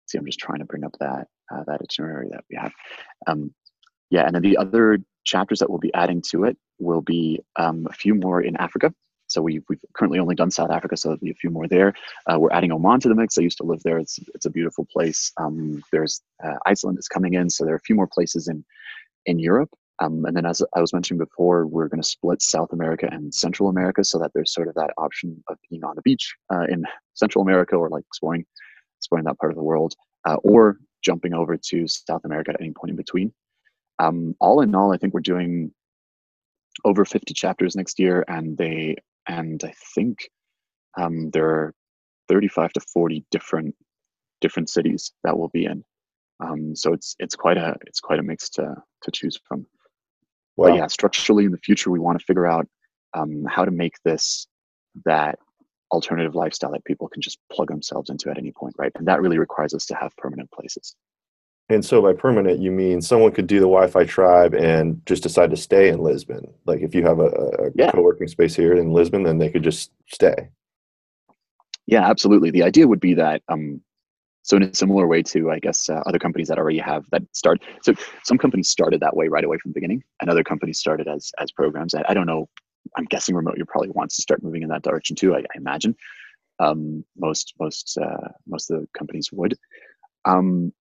see, 0.07 0.17
I'm 0.17 0.25
just 0.25 0.39
trying 0.39 0.59
to 0.59 0.65
bring 0.65 0.83
up 0.83 0.95
that 0.99 1.27
uh, 1.51 1.63
that 1.67 1.81
itinerary 1.81 2.29
that 2.31 2.43
we 2.49 2.57
have. 2.57 2.73
Um, 3.27 3.53
yeah, 4.09 4.25
and 4.25 4.33
then 4.33 4.41
the 4.41 4.57
other 4.57 4.99
chapters 5.25 5.59
that 5.59 5.69
we'll 5.69 5.79
be 5.79 5.93
adding 5.93 6.21
to 6.31 6.45
it 6.45 6.57
will 6.79 7.01
be 7.01 7.39
um, 7.57 7.85
a 7.89 7.93
few 7.93 8.15
more 8.15 8.41
in 8.41 8.55
Africa. 8.57 8.91
So 9.27 9.43
we've, 9.43 9.63
we've 9.69 9.79
currently 9.93 10.17
only 10.17 10.33
done 10.33 10.49
South 10.49 10.71
Africa, 10.71 10.97
so 10.97 11.09
there'll 11.09 11.19
be 11.19 11.29
a 11.29 11.35
few 11.35 11.51
more 11.51 11.67
there. 11.67 11.93
Uh, 12.25 12.39
we're 12.39 12.51
adding 12.51 12.71
Oman 12.71 12.99
to 13.01 13.09
the 13.09 13.13
mix. 13.13 13.37
I 13.37 13.43
used 13.43 13.59
to 13.59 13.63
live 13.63 13.79
there. 13.83 13.99
It's, 13.99 14.17
it's 14.33 14.47
a 14.47 14.49
beautiful 14.49 14.87
place. 14.91 15.31
Um, 15.37 15.83
there's 15.91 16.23
uh, 16.43 16.55
Iceland 16.65 16.97
is 16.97 17.07
coming 17.07 17.35
in, 17.35 17.47
so 17.47 17.63
there 17.63 17.75
are 17.75 17.77
a 17.77 17.81
few 17.81 17.95
more 17.95 18.07
places 18.07 18.47
in 18.47 18.65
in 19.27 19.37
Europe. 19.37 19.69
Um, 20.01 20.23
and 20.25 20.35
then, 20.35 20.45
as 20.45 20.61
I 20.75 20.79
was 20.79 20.93
mentioning 20.93 21.19
before, 21.19 21.65
we're 21.65 21.89
going 21.89 22.01
to 22.01 22.07
split 22.07 22.41
South 22.41 22.71
America 22.71 23.09
and 23.11 23.33
Central 23.33 23.69
America 23.69 24.03
so 24.03 24.17
that 24.19 24.31
there's 24.33 24.53
sort 24.53 24.69
of 24.69 24.75
that 24.75 24.91
option 24.97 25.43
of 25.49 25.57
being 25.69 25.83
on 25.83 25.95
the 25.95 26.01
beach 26.03 26.35
uh, 26.53 26.63
in 26.69 26.85
Central 27.15 27.41
America 27.41 27.75
or 27.75 27.89
like 27.89 28.05
exploring, 28.07 28.45
exploring 28.97 29.25
that 29.25 29.37
part 29.39 29.51
of 29.51 29.57
the 29.57 29.63
world, 29.63 29.95
uh, 30.25 30.35
or 30.43 30.77
jumping 31.03 31.33
over 31.33 31.57
to 31.57 31.87
South 31.87 32.21
America 32.23 32.51
at 32.51 32.61
any 32.61 32.71
point 32.71 32.91
in 32.91 32.95
between. 32.95 33.33
Um, 33.99 34.35
all 34.39 34.61
in 34.61 34.73
all, 34.73 34.93
I 34.93 34.97
think 34.97 35.13
we're 35.13 35.19
doing 35.19 35.71
over 36.85 37.03
50 37.03 37.33
chapters 37.33 37.75
next 37.75 37.99
year, 37.99 38.23
and 38.27 38.57
they 38.57 38.95
and 39.27 39.61
I 39.63 39.73
think 39.95 40.29
um, 40.97 41.29
there 41.31 41.49
are 41.49 41.73
35 42.29 42.73
to 42.73 42.79
40 42.79 43.25
different 43.31 43.75
different 44.41 44.69
cities 44.69 45.11
that 45.23 45.37
we'll 45.37 45.49
be 45.49 45.65
in. 45.65 45.83
Um, 46.39 46.75
so 46.75 46.93
it's 46.93 47.15
it's 47.19 47.35
quite 47.35 47.57
a 47.57 47.75
it's 47.85 47.99
quite 47.99 48.19
a 48.19 48.23
mix 48.23 48.49
to 48.51 48.75
to 49.03 49.11
choose 49.11 49.37
from. 49.45 49.65
Wow. 50.59 50.67
But 50.67 50.75
yeah, 50.75 50.87
structurally 50.87 51.45
in 51.45 51.51
the 51.51 51.57
future, 51.57 51.89
we 51.89 51.99
want 51.99 52.19
to 52.19 52.25
figure 52.25 52.45
out 52.45 52.67
um, 53.13 53.45
how 53.47 53.63
to 53.63 53.71
make 53.71 53.93
this 54.03 54.45
that 55.05 55.39
alternative 55.93 56.35
lifestyle 56.35 56.73
that 56.73 56.83
people 56.83 57.07
can 57.07 57.21
just 57.21 57.39
plug 57.49 57.69
themselves 57.69 58.09
into 58.09 58.29
at 58.29 58.37
any 58.37 58.51
point, 58.51 58.75
right? 58.77 58.91
And 58.95 59.07
that 59.07 59.21
really 59.21 59.37
requires 59.37 59.73
us 59.73 59.85
to 59.85 59.95
have 59.95 60.15
permanent 60.17 60.51
places. 60.51 60.97
And 61.69 61.85
so 61.85 62.01
by 62.01 62.11
permanent, 62.11 62.59
you 62.59 62.71
mean 62.71 63.01
someone 63.01 63.31
could 63.31 63.47
do 63.47 63.61
the 63.61 63.67
Wi-Fi 63.67 64.03
tribe 64.03 64.53
and 64.53 65.01
just 65.05 65.23
decide 65.23 65.49
to 65.51 65.55
stay 65.55 65.87
in 65.87 65.99
Lisbon. 65.99 66.53
Like 66.65 66.81
if 66.81 66.93
you 66.93 67.03
have 67.03 67.19
a, 67.19 67.27
a 67.27 67.69
yeah. 67.75 67.91
co-working 67.91 68.27
space 68.27 68.53
here 68.53 68.73
in 68.73 68.91
Lisbon, 68.91 69.23
then 69.23 69.37
they 69.37 69.49
could 69.49 69.63
just 69.63 69.91
stay. 70.11 70.49
Yeah, 71.87 72.09
absolutely. 72.09 72.51
The 72.51 72.63
idea 72.63 72.85
would 72.85 72.99
be 72.99 73.13
that, 73.13 73.43
um, 73.47 73.81
so 74.49 74.57
in 74.57 74.63
a 74.63 74.73
similar 74.73 75.05
way 75.05 75.21
to, 75.21 75.51
I 75.51 75.59
guess, 75.59 75.89
uh, 75.89 76.01
other 76.07 76.17
companies 76.17 76.47
that 76.47 76.57
already 76.57 76.79
have 76.79 77.05
that 77.11 77.21
start. 77.33 77.61
So 77.83 77.93
some 78.23 78.39
companies 78.39 78.67
started 78.67 78.99
that 79.01 79.15
way 79.15 79.27
right 79.27 79.43
away 79.43 79.57
from 79.61 79.69
the 79.69 79.75
beginning, 79.75 80.03
and 80.19 80.29
other 80.29 80.43
companies 80.43 80.79
started 80.79 81.07
as 81.07 81.31
as 81.39 81.51
programs. 81.51 81.93
I, 81.93 82.03
I 82.09 82.15
don't 82.15 82.25
know. 82.25 82.49
I'm 82.97 83.05
guessing 83.05 83.35
Remote 83.35 83.57
Year 83.57 83.67
probably 83.67 83.91
wants 83.91 84.15
to 84.15 84.23
start 84.23 84.41
moving 84.41 84.63
in 84.63 84.69
that 84.69 84.81
direction 84.81 85.15
too. 85.15 85.35
I, 85.35 85.39
I 85.41 85.57
imagine 85.57 85.95
um, 86.59 87.05
most 87.15 87.53
most 87.59 87.95
uh, 88.01 88.29
most 88.47 88.71
of 88.71 88.81
the 88.81 88.87
companies 88.97 89.29
would. 89.31 89.55
Um, 90.25 90.73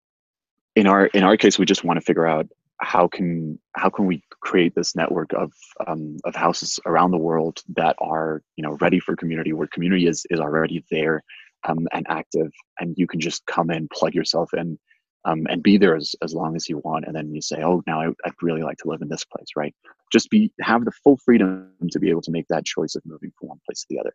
in 0.78 0.88
our 0.88 1.08
in 1.08 1.24
our 1.24 1.36
case, 1.36 1.60
we 1.60 1.66
just 1.66 1.84
want 1.84 2.00
to 2.00 2.06
figure 2.06 2.26
out 2.26 2.48
how 2.80 3.10
can 3.10 3.60
how 3.76 3.90
can 3.90 4.06
we 4.06 4.24
create 4.40 4.76
this 4.76 4.96
network 4.96 5.34
of 5.34 5.52
um, 5.86 6.20
of 6.24 6.36
houses 6.36 6.80
around 6.86 7.12
the 7.12 7.18
world 7.18 7.62
that 7.76 7.98
are 8.00 8.42
you 8.56 8.64
know 8.64 8.78
ready 8.80 9.02
for 9.02 9.18
community, 9.18 9.52
where 9.52 9.68
community 9.68 10.08
is 10.08 10.26
is 10.30 10.40
already 10.40 10.86
there 10.90 11.22
um, 11.68 11.88
and 11.94 12.06
active, 12.10 12.52
and 12.80 12.96
you 12.98 13.08
can 13.08 13.20
just 13.20 13.46
come 13.46 13.70
in, 13.70 13.88
plug 13.94 14.14
yourself 14.14 14.54
in, 14.54 14.78
um, 15.26 15.46
and 15.50 15.62
be 15.62 15.78
there 15.78 15.96
as, 15.96 16.16
as 16.24 16.34
long 16.34 16.56
as 16.56 16.70
you 16.70 16.80
want, 16.84 17.06
and 17.06 17.16
then 17.16 17.34
you 17.34 17.42
say, 17.42 17.62
oh, 17.64 17.84
now 17.88 18.02
I, 18.02 18.08
would 18.08 18.34
really 18.42 18.64
like 18.64 18.78
to 18.78 18.88
live 18.88 19.02
in 19.02 19.10
this 19.10 19.26
place, 19.26 19.50
right? 19.56 19.74
Just 20.12 20.30
be 20.30 20.52
have 20.62 20.86
the 20.86 20.92
full 21.04 21.18
freedom 21.18 21.70
to 21.92 22.00
be 22.00 22.10
able 22.10 22.22
to 22.22 22.32
make 22.32 22.48
that 22.48 22.66
choice 22.66 22.96
of 22.96 23.06
moving 23.06 23.32
from 23.38 23.50
one 23.50 23.60
place 23.68 23.82
to 23.82 23.88
the 23.90 24.00
other. 24.00 24.14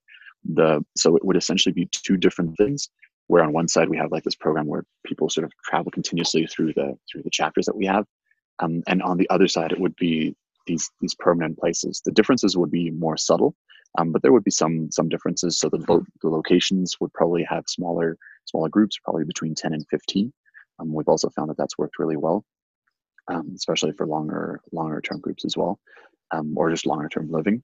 The 0.55 0.85
so 0.97 1.17
it 1.17 1.25
would 1.25 1.37
essentially 1.37 1.73
be 1.73 1.89
two 1.93 2.17
different 2.17 2.57
things 2.57 2.89
where 3.27 3.43
on 3.43 3.53
one 3.53 3.69
side 3.69 3.89
we 3.89 3.97
have 3.97 4.13
like 4.13 4.25
this 4.25 4.35
program 4.35 4.67
where 4.67 4.85
people 5.07 5.29
sort 5.31 5.45
of 5.45 5.53
travel 5.65 5.91
continuously 5.91 6.47
through 6.47 6.73
the 6.75 6.97
through 7.11 7.23
the 7.23 7.31
chapters 7.31 7.67
that 7.67 7.77
we 7.77 7.87
have 7.87 8.05
um, 8.59 8.83
and 8.87 9.03
on 9.03 9.17
the 9.17 9.29
other 9.31 9.49
side 9.49 9.73
it 9.73 9.81
would 9.81 9.97
be 9.97 10.35
these 10.67 10.91
these 11.01 11.15
permanent 11.15 11.59
places 11.59 12.03
the 12.05 12.13
differences 12.13 12.57
would 12.57 12.71
be 12.71 12.91
more 12.91 13.17
subtle 13.17 13.55
um, 13.99 14.13
but 14.13 14.23
there 14.23 14.33
would 14.33 14.45
be 14.45 14.51
some 14.51 14.91
some 14.91 15.09
differences. 15.09 15.59
So 15.59 15.69
the, 15.69 15.79
the 16.23 16.29
locations 16.29 16.97
would 17.01 17.13
probably 17.13 17.45
have 17.49 17.65
smaller 17.67 18.17
smaller 18.47 18.69
groups 18.69 18.99
probably 19.03 19.25
between 19.25 19.55
10 19.55 19.73
and 19.73 19.87
15 19.89 20.33
um, 20.81 20.93
we've 20.93 21.09
also 21.09 21.31
found 21.31 21.49
that 21.49 21.57
that's 21.57 21.79
worked 21.79 21.99
really 22.01 22.17
well 22.17 22.45
um, 23.29 23.53
especially 23.55 23.93
for 23.93 24.07
longer 24.07 24.61
longer 24.73 25.01
term 25.01 25.21
groups 25.21 25.45
as 25.45 25.57
well 25.57 25.79
um, 26.33 26.57
or 26.57 26.71
just 26.71 26.87
longer 26.87 27.09
term 27.09 27.31
living. 27.31 27.63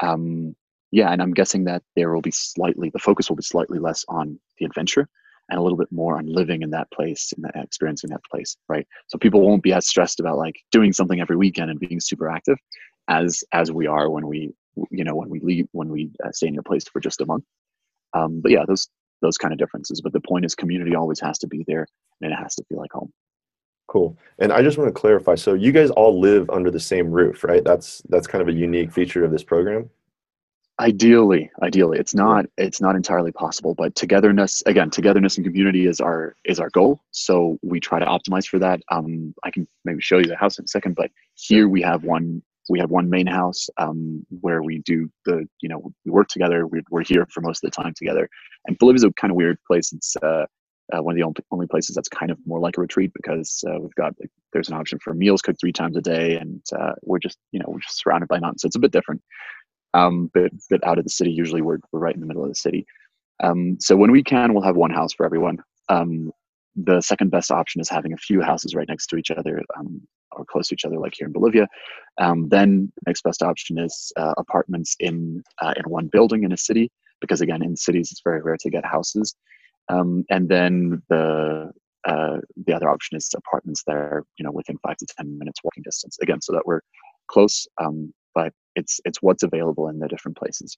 Um, 0.00 0.54
yeah, 0.90 1.10
and 1.10 1.20
I'm 1.20 1.34
guessing 1.34 1.64
that 1.64 1.82
there 1.96 2.12
will 2.14 2.22
be 2.22 2.30
slightly 2.30 2.90
the 2.90 2.98
focus 2.98 3.28
will 3.28 3.36
be 3.36 3.42
slightly 3.42 3.78
less 3.78 4.04
on 4.08 4.38
the 4.58 4.64
adventure 4.64 5.08
and 5.50 5.58
a 5.58 5.62
little 5.62 5.76
bit 5.76 5.92
more 5.92 6.16
on 6.16 6.26
living 6.26 6.62
in 6.62 6.70
that 6.70 6.90
place 6.90 7.32
and 7.36 7.44
experiencing 7.62 8.10
that 8.10 8.24
place, 8.24 8.56
right? 8.68 8.86
So 9.08 9.18
people 9.18 9.42
won't 9.42 9.62
be 9.62 9.72
as 9.74 9.86
stressed 9.86 10.20
about 10.20 10.38
like 10.38 10.56
doing 10.72 10.92
something 10.92 11.20
every 11.20 11.36
weekend 11.36 11.70
and 11.70 11.80
being 11.80 12.00
super 12.00 12.30
active 12.30 12.58
as 13.08 13.44
as 13.52 13.70
we 13.70 13.86
are 13.86 14.08
when 14.08 14.26
we 14.26 14.54
you 14.90 15.04
know 15.04 15.14
when 15.14 15.28
we 15.28 15.40
leave 15.40 15.68
when 15.72 15.88
we 15.88 16.10
uh, 16.24 16.32
stay 16.32 16.46
in 16.46 16.54
your 16.54 16.62
place 16.62 16.84
for 16.84 17.00
just 17.00 17.20
a 17.20 17.26
month. 17.26 17.44
Um, 18.12 18.40
but 18.40 18.52
yeah, 18.52 18.64
those 18.66 18.88
those 19.22 19.38
kind 19.38 19.52
of 19.52 19.58
differences. 19.58 20.00
But 20.00 20.12
the 20.12 20.20
point 20.20 20.44
is, 20.44 20.54
community 20.54 20.94
always 20.94 21.20
has 21.20 21.38
to 21.38 21.46
be 21.46 21.64
there, 21.66 21.86
and 22.20 22.32
it 22.32 22.36
has 22.36 22.54
to 22.56 22.64
feel 22.68 22.78
like 22.78 22.92
home. 22.92 23.12
Cool. 23.86 24.16
And 24.38 24.52
I 24.52 24.62
just 24.62 24.78
want 24.78 24.88
to 24.88 24.98
clarify. 24.98 25.34
So 25.34 25.54
you 25.54 25.70
guys 25.70 25.90
all 25.90 26.18
live 26.18 26.48
under 26.50 26.70
the 26.70 26.80
same 26.80 27.10
roof, 27.10 27.44
right? 27.44 27.62
That's 27.62 28.02
that's 28.08 28.26
kind 28.26 28.42
of 28.42 28.48
a 28.48 28.52
unique 28.52 28.92
feature 28.92 29.24
of 29.24 29.30
this 29.30 29.44
program 29.44 29.90
ideally 30.80 31.48
ideally 31.62 31.98
it's 31.98 32.14
not 32.14 32.46
it's 32.56 32.80
not 32.80 32.96
entirely 32.96 33.30
possible 33.30 33.74
but 33.76 33.94
togetherness 33.94 34.60
again 34.66 34.90
togetherness 34.90 35.36
and 35.36 35.46
community 35.46 35.86
is 35.86 36.00
our 36.00 36.34
is 36.44 36.58
our 36.58 36.68
goal 36.70 37.00
so 37.12 37.56
we 37.62 37.78
try 37.78 38.00
to 38.00 38.06
optimize 38.06 38.44
for 38.44 38.58
that 38.58 38.80
um 38.90 39.32
i 39.44 39.52
can 39.52 39.68
maybe 39.84 40.00
show 40.00 40.18
you 40.18 40.24
the 40.24 40.36
house 40.36 40.58
in 40.58 40.64
a 40.64 40.68
second 40.68 40.96
but 40.96 41.12
here 41.34 41.68
we 41.68 41.80
have 41.80 42.02
one 42.02 42.42
we 42.68 42.78
have 42.78 42.90
one 42.90 43.10
main 43.10 43.26
house 43.26 43.68
um, 43.78 44.24
where 44.40 44.62
we 44.62 44.78
do 44.80 45.08
the 45.26 45.46
you 45.60 45.68
know 45.68 45.92
we 46.04 46.10
work 46.10 46.28
together 46.28 46.66
we, 46.66 46.80
are 46.92 47.02
here 47.02 47.26
for 47.30 47.40
most 47.40 47.62
of 47.62 47.70
the 47.70 47.82
time 47.82 47.92
together 47.96 48.28
and 48.66 48.78
bolivia's 48.78 49.04
a 49.04 49.12
kind 49.12 49.30
of 49.30 49.36
weird 49.36 49.58
place 49.66 49.92
it's 49.92 50.16
uh, 50.22 50.44
uh, 50.92 51.02
one 51.02 51.14
of 51.14 51.16
the 51.16 51.22
only, 51.22 51.36
only 51.50 51.66
places 51.66 51.96
that's 51.96 52.08
kind 52.08 52.30
of 52.30 52.38
more 52.44 52.60
like 52.60 52.76
a 52.76 52.80
retreat 52.80 53.10
because 53.14 53.64
uh, 53.68 53.78
we've 53.80 53.94
got 53.94 54.12
there's 54.52 54.68
an 54.68 54.74
option 54.74 54.98
for 55.02 55.14
meals 55.14 55.40
cooked 55.40 55.60
three 55.60 55.72
times 55.72 55.96
a 55.96 56.00
day 56.00 56.36
and 56.36 56.62
uh, 56.78 56.92
we're 57.02 57.18
just 57.18 57.38
you 57.52 57.58
know 57.58 57.66
we're 57.68 57.80
just 57.80 58.02
surrounded 58.02 58.28
by 58.28 58.38
mountains 58.38 58.62
so 58.62 58.66
it's 58.66 58.76
a 58.76 58.80
bit 58.80 58.92
different 58.92 59.20
um, 59.94 60.30
but 60.34 60.50
but 60.68 60.84
out 60.86 60.98
of 60.98 61.04
the 61.04 61.10
city. 61.10 61.30
Usually, 61.30 61.62
we're 61.62 61.78
we're 61.92 62.00
right 62.00 62.14
in 62.14 62.20
the 62.20 62.26
middle 62.26 62.42
of 62.42 62.50
the 62.50 62.54
city. 62.54 62.84
Um, 63.42 63.78
so 63.80 63.96
when 63.96 64.10
we 64.10 64.22
can, 64.22 64.52
we'll 64.52 64.62
have 64.62 64.76
one 64.76 64.90
house 64.90 65.14
for 65.14 65.24
everyone. 65.24 65.58
Um, 65.88 66.32
the 66.76 67.00
second 67.00 67.30
best 67.30 67.50
option 67.50 67.80
is 67.80 67.88
having 67.88 68.12
a 68.12 68.18
few 68.18 68.42
houses 68.42 68.74
right 68.74 68.88
next 68.88 69.06
to 69.06 69.16
each 69.16 69.30
other 69.30 69.62
um, 69.78 70.02
or 70.36 70.44
close 70.44 70.68
to 70.68 70.74
each 70.74 70.84
other, 70.84 70.98
like 70.98 71.14
here 71.16 71.26
in 71.26 71.32
Bolivia. 71.32 71.66
Um, 72.20 72.48
then 72.48 72.92
the 72.96 73.02
next 73.06 73.22
best 73.22 73.42
option 73.42 73.78
is 73.78 74.12
uh, 74.16 74.34
apartments 74.36 74.96
in 75.00 75.42
uh, 75.60 75.74
in 75.76 75.90
one 75.90 76.08
building 76.08 76.44
in 76.44 76.52
a 76.52 76.56
city, 76.56 76.90
because 77.20 77.40
again, 77.40 77.62
in 77.62 77.76
cities 77.76 78.10
it's 78.10 78.22
very 78.22 78.42
rare 78.42 78.56
to 78.60 78.70
get 78.70 78.84
houses. 78.84 79.34
Um, 79.88 80.24
and 80.30 80.48
then 80.48 81.02
the 81.08 81.70
uh, 82.06 82.36
the 82.66 82.74
other 82.74 82.88
option 82.90 83.16
is 83.16 83.28
apartments 83.36 83.82
that 83.86 83.96
are 83.96 84.24
you 84.38 84.44
know 84.44 84.52
within 84.52 84.78
five 84.78 84.96
to 84.98 85.06
ten 85.18 85.38
minutes 85.38 85.60
walking 85.64 85.82
distance. 85.82 86.18
Again, 86.22 86.40
so 86.40 86.52
that 86.52 86.66
we're 86.66 86.80
close, 87.28 87.66
um, 87.82 88.12
but 88.34 88.52
it's 88.76 89.00
it's 89.04 89.22
what's 89.22 89.42
available 89.42 89.88
in 89.88 89.98
the 89.98 90.08
different 90.08 90.36
places. 90.36 90.76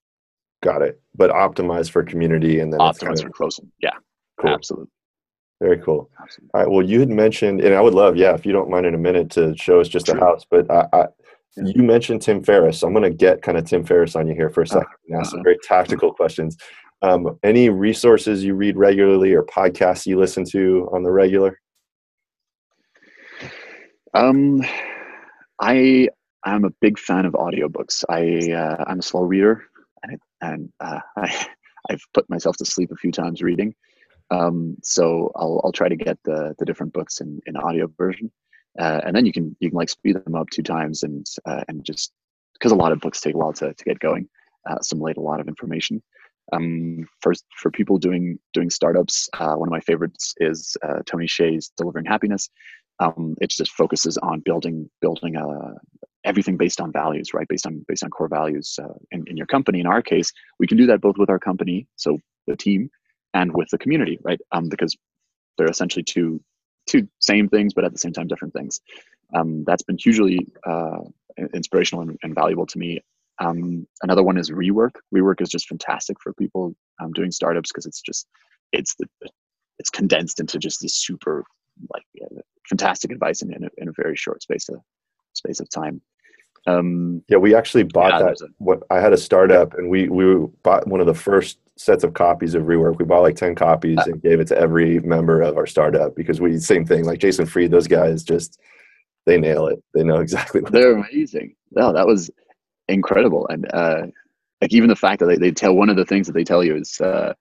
Got 0.62 0.82
it. 0.82 1.00
But 1.14 1.30
optimized 1.30 1.90
for 1.90 2.02
community 2.02 2.60
and 2.60 2.72
then 2.72 2.80
optimized 2.80 3.00
kind 3.00 3.18
of, 3.18 3.24
for 3.24 3.30
closing. 3.30 3.70
Yeah. 3.80 3.90
Cool. 4.40 4.50
Absolutely. 4.50 4.88
Very 5.60 5.78
cool. 5.78 6.10
Absolutely. 6.20 6.50
All 6.52 6.60
right. 6.60 6.70
Well, 6.70 6.84
you 6.84 7.00
had 7.00 7.08
mentioned, 7.08 7.60
and 7.60 7.74
I 7.74 7.80
would 7.80 7.94
love, 7.94 8.16
yeah, 8.16 8.34
if 8.34 8.44
you 8.44 8.52
don't 8.52 8.70
mind 8.70 8.86
in 8.86 8.94
a 8.94 8.98
minute 8.98 9.30
to 9.30 9.56
show 9.56 9.80
us 9.80 9.88
just 9.88 10.06
the 10.06 10.18
house, 10.18 10.44
but 10.48 10.70
I, 10.70 10.86
I, 10.92 11.06
you 11.56 11.82
mentioned 11.82 12.20
Tim 12.20 12.42
Ferriss. 12.42 12.80
So 12.80 12.86
I'm 12.86 12.92
going 12.92 13.10
to 13.10 13.16
get 13.16 13.42
kind 13.42 13.56
of 13.56 13.64
Tim 13.64 13.84
Ferriss 13.84 14.16
on 14.16 14.28
you 14.28 14.34
here 14.34 14.50
for 14.50 14.62
a 14.62 14.66
2nd 14.66 14.82
uh, 14.82 15.18
ask 15.18 15.30
some 15.30 15.38
uh-huh. 15.38 15.44
very 15.44 15.58
tactical 15.62 16.12
questions. 16.12 16.58
Um, 17.02 17.38
any 17.42 17.70
resources 17.70 18.44
you 18.44 18.54
read 18.54 18.76
regularly 18.76 19.32
or 19.32 19.44
podcasts 19.44 20.06
you 20.06 20.18
listen 20.18 20.44
to 20.50 20.88
on 20.92 21.02
the 21.02 21.10
regular? 21.10 21.58
Um, 24.14 24.62
I 25.60 26.08
I'm 26.44 26.64
a 26.64 26.70
big 26.80 26.98
fan 26.98 27.26
of 27.26 27.34
audiobooks. 27.34 28.04
I 28.08 28.52
uh, 28.52 28.84
I'm 28.86 29.00
a 29.00 29.02
slow 29.02 29.22
reader, 29.22 29.64
and 30.02 30.20
and 30.40 30.72
uh, 30.80 31.00
I 31.16 31.46
I've 31.90 32.02
put 32.14 32.28
myself 32.30 32.56
to 32.58 32.64
sleep 32.64 32.90
a 32.92 32.96
few 32.96 33.12
times 33.12 33.42
reading. 33.42 33.74
Um, 34.30 34.76
so 34.82 35.30
I'll 35.36 35.60
I'll 35.64 35.72
try 35.72 35.88
to 35.88 35.96
get 35.96 36.18
the 36.24 36.54
the 36.58 36.64
different 36.64 36.92
books 36.92 37.20
in 37.20 37.40
in 37.46 37.56
audio 37.56 37.86
version, 37.96 38.30
uh, 38.78 39.00
and 39.04 39.14
then 39.14 39.26
you 39.26 39.32
can 39.32 39.56
you 39.60 39.70
can 39.70 39.76
like 39.76 39.88
speed 39.88 40.16
them 40.24 40.34
up 40.34 40.50
two 40.50 40.62
times 40.62 41.02
and 41.02 41.26
uh, 41.44 41.62
and 41.68 41.84
just 41.84 42.12
because 42.54 42.72
a 42.72 42.76
lot 42.76 42.92
of 42.92 43.00
books 43.00 43.20
take 43.20 43.34
a 43.34 43.38
while 43.38 43.52
to 43.54 43.72
to 43.72 43.84
get 43.84 43.98
going, 44.00 44.28
uh, 44.68 44.76
assimilate 44.80 45.16
a 45.16 45.20
lot 45.20 45.40
of 45.40 45.48
information. 45.48 46.02
Um, 46.52 47.06
for 47.20 47.34
for 47.60 47.70
people 47.70 47.98
doing 47.98 48.38
doing 48.52 48.70
startups, 48.70 49.28
uh, 49.38 49.54
one 49.54 49.68
of 49.68 49.72
my 49.72 49.80
favorites 49.80 50.34
is 50.38 50.76
uh, 50.82 51.00
Tony 51.06 51.26
Hsieh's 51.26 51.72
Delivering 51.76 52.06
Happiness. 52.06 52.48
Um, 52.98 53.34
it 53.40 53.50
just 53.50 53.72
focuses 53.72 54.16
on 54.18 54.40
building 54.40 54.88
building 55.00 55.36
uh, 55.36 55.74
everything 56.24 56.56
based 56.56 56.80
on 56.80 56.92
values, 56.92 57.34
right? 57.34 57.48
Based 57.48 57.66
on 57.66 57.84
based 57.88 58.04
on 58.04 58.10
core 58.10 58.28
values 58.28 58.78
uh, 58.82 58.94
in, 59.10 59.24
in 59.26 59.36
your 59.36 59.46
company. 59.46 59.80
In 59.80 59.86
our 59.86 60.02
case, 60.02 60.32
we 60.58 60.66
can 60.66 60.76
do 60.76 60.86
that 60.86 61.00
both 61.00 61.16
with 61.18 61.30
our 61.30 61.38
company, 61.38 61.86
so 61.96 62.18
the 62.46 62.56
team, 62.56 62.90
and 63.34 63.52
with 63.54 63.68
the 63.70 63.78
community, 63.78 64.18
right? 64.22 64.40
Um, 64.52 64.68
because 64.68 64.96
they're 65.56 65.70
essentially 65.70 66.02
two 66.02 66.40
two 66.86 67.08
same 67.18 67.48
things, 67.48 67.74
but 67.74 67.84
at 67.84 67.92
the 67.92 67.98
same 67.98 68.12
time 68.12 68.28
different 68.28 68.54
things. 68.54 68.80
Um, 69.34 69.64
that's 69.64 69.82
been 69.82 69.98
hugely 69.98 70.46
uh, 70.64 71.00
inspirational 71.52 72.02
and, 72.02 72.16
and, 72.22 72.34
valuable 72.34 72.66
to 72.66 72.78
me. 72.78 73.00
Um, 73.40 73.86
another 74.02 74.22
one 74.22 74.38
is 74.38 74.50
rework. 74.50 74.92
Rework 75.12 75.40
is 75.40 75.48
just 75.48 75.68
fantastic 75.68 76.16
for 76.22 76.32
people 76.34 76.76
um, 77.00 77.12
doing 77.12 77.32
startups 77.32 77.70
because 77.72 77.86
it's 77.86 78.00
just 78.00 78.28
it's 78.72 78.94
the 78.96 79.08
it's 79.78 79.90
condensed 79.90 80.40
into 80.40 80.58
just 80.58 80.80
this 80.80 80.94
super 80.94 81.44
like 81.92 82.04
uh, 82.22 82.40
fantastic 82.68 83.10
advice 83.10 83.42
in, 83.42 83.52
in 83.52 83.64
a, 83.64 83.68
in, 83.78 83.88
a, 83.88 83.92
very 83.92 84.16
short 84.16 84.42
space 84.42 84.68
of 84.68 84.80
space 85.34 85.60
of 85.60 85.68
time. 85.68 86.00
Um, 86.66 87.22
yeah, 87.28 87.36
we 87.36 87.54
actually 87.54 87.82
bought 87.82 88.12
yeah, 88.12 88.22
that. 88.22 88.40
A, 88.40 88.48
what 88.58 88.82
I 88.90 89.00
had 89.00 89.12
a 89.12 89.18
startup, 89.18 89.74
and 89.74 89.90
we 89.90 90.08
we 90.08 90.46
bought 90.62 90.86
one 90.86 91.00
of 91.00 91.06
the 91.06 91.14
first 91.14 91.58
sets 91.76 92.04
of 92.04 92.14
copies 92.14 92.54
of 92.54 92.64
Rework. 92.64 92.98
We 92.98 93.04
bought 93.04 93.22
like 93.22 93.36
ten 93.36 93.54
copies 93.54 93.98
and 94.06 94.22
gave 94.22 94.40
it 94.40 94.48
to 94.48 94.58
every 94.58 94.98
member 95.00 95.42
of 95.42 95.56
our 95.56 95.66
startup 95.66 96.14
because 96.14 96.40
we 96.40 96.58
same 96.58 96.84
thing. 96.84 97.04
Like 97.04 97.20
Jason 97.20 97.46
Fried, 97.46 97.70
those 97.70 97.86
guys 97.86 98.22
just 98.22 98.58
they 99.26 99.38
nail 99.38 99.66
it. 99.66 99.82
They 99.94 100.02
know 100.02 100.20
exactly. 100.20 100.60
what 100.60 100.72
They're 100.72 100.96
amazing. 100.96 101.54
No, 101.72 101.92
that 101.92 102.06
was 102.06 102.30
incredible, 102.88 103.46
and 103.48 103.66
uh, 103.72 104.06
like 104.60 104.72
even 104.72 104.88
the 104.88 104.96
fact 104.96 105.20
that 105.20 105.26
they, 105.26 105.36
they 105.36 105.50
tell 105.50 105.74
one 105.74 105.90
of 105.90 105.96
the 105.96 106.04
things 106.04 106.26
that 106.26 106.32
they 106.32 106.44
tell 106.44 106.64
you 106.64 106.76
is 106.76 107.00
uh, 107.00 107.34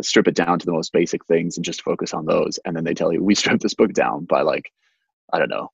strip 0.00 0.28
it 0.28 0.34
down 0.34 0.58
to 0.58 0.66
the 0.66 0.72
most 0.72 0.92
basic 0.92 1.24
things 1.26 1.56
and 1.56 1.64
just 1.64 1.82
focus 1.82 2.12
on 2.14 2.26
those, 2.26 2.58
and 2.64 2.76
then 2.76 2.84
they 2.84 2.94
tell 2.94 3.12
you 3.12 3.22
we 3.22 3.34
stripped 3.34 3.62
this 3.62 3.74
book 3.74 3.92
down 3.92 4.24
by 4.24 4.42
like 4.42 4.70
I 5.32 5.38
don't 5.38 5.50
know 5.50 5.70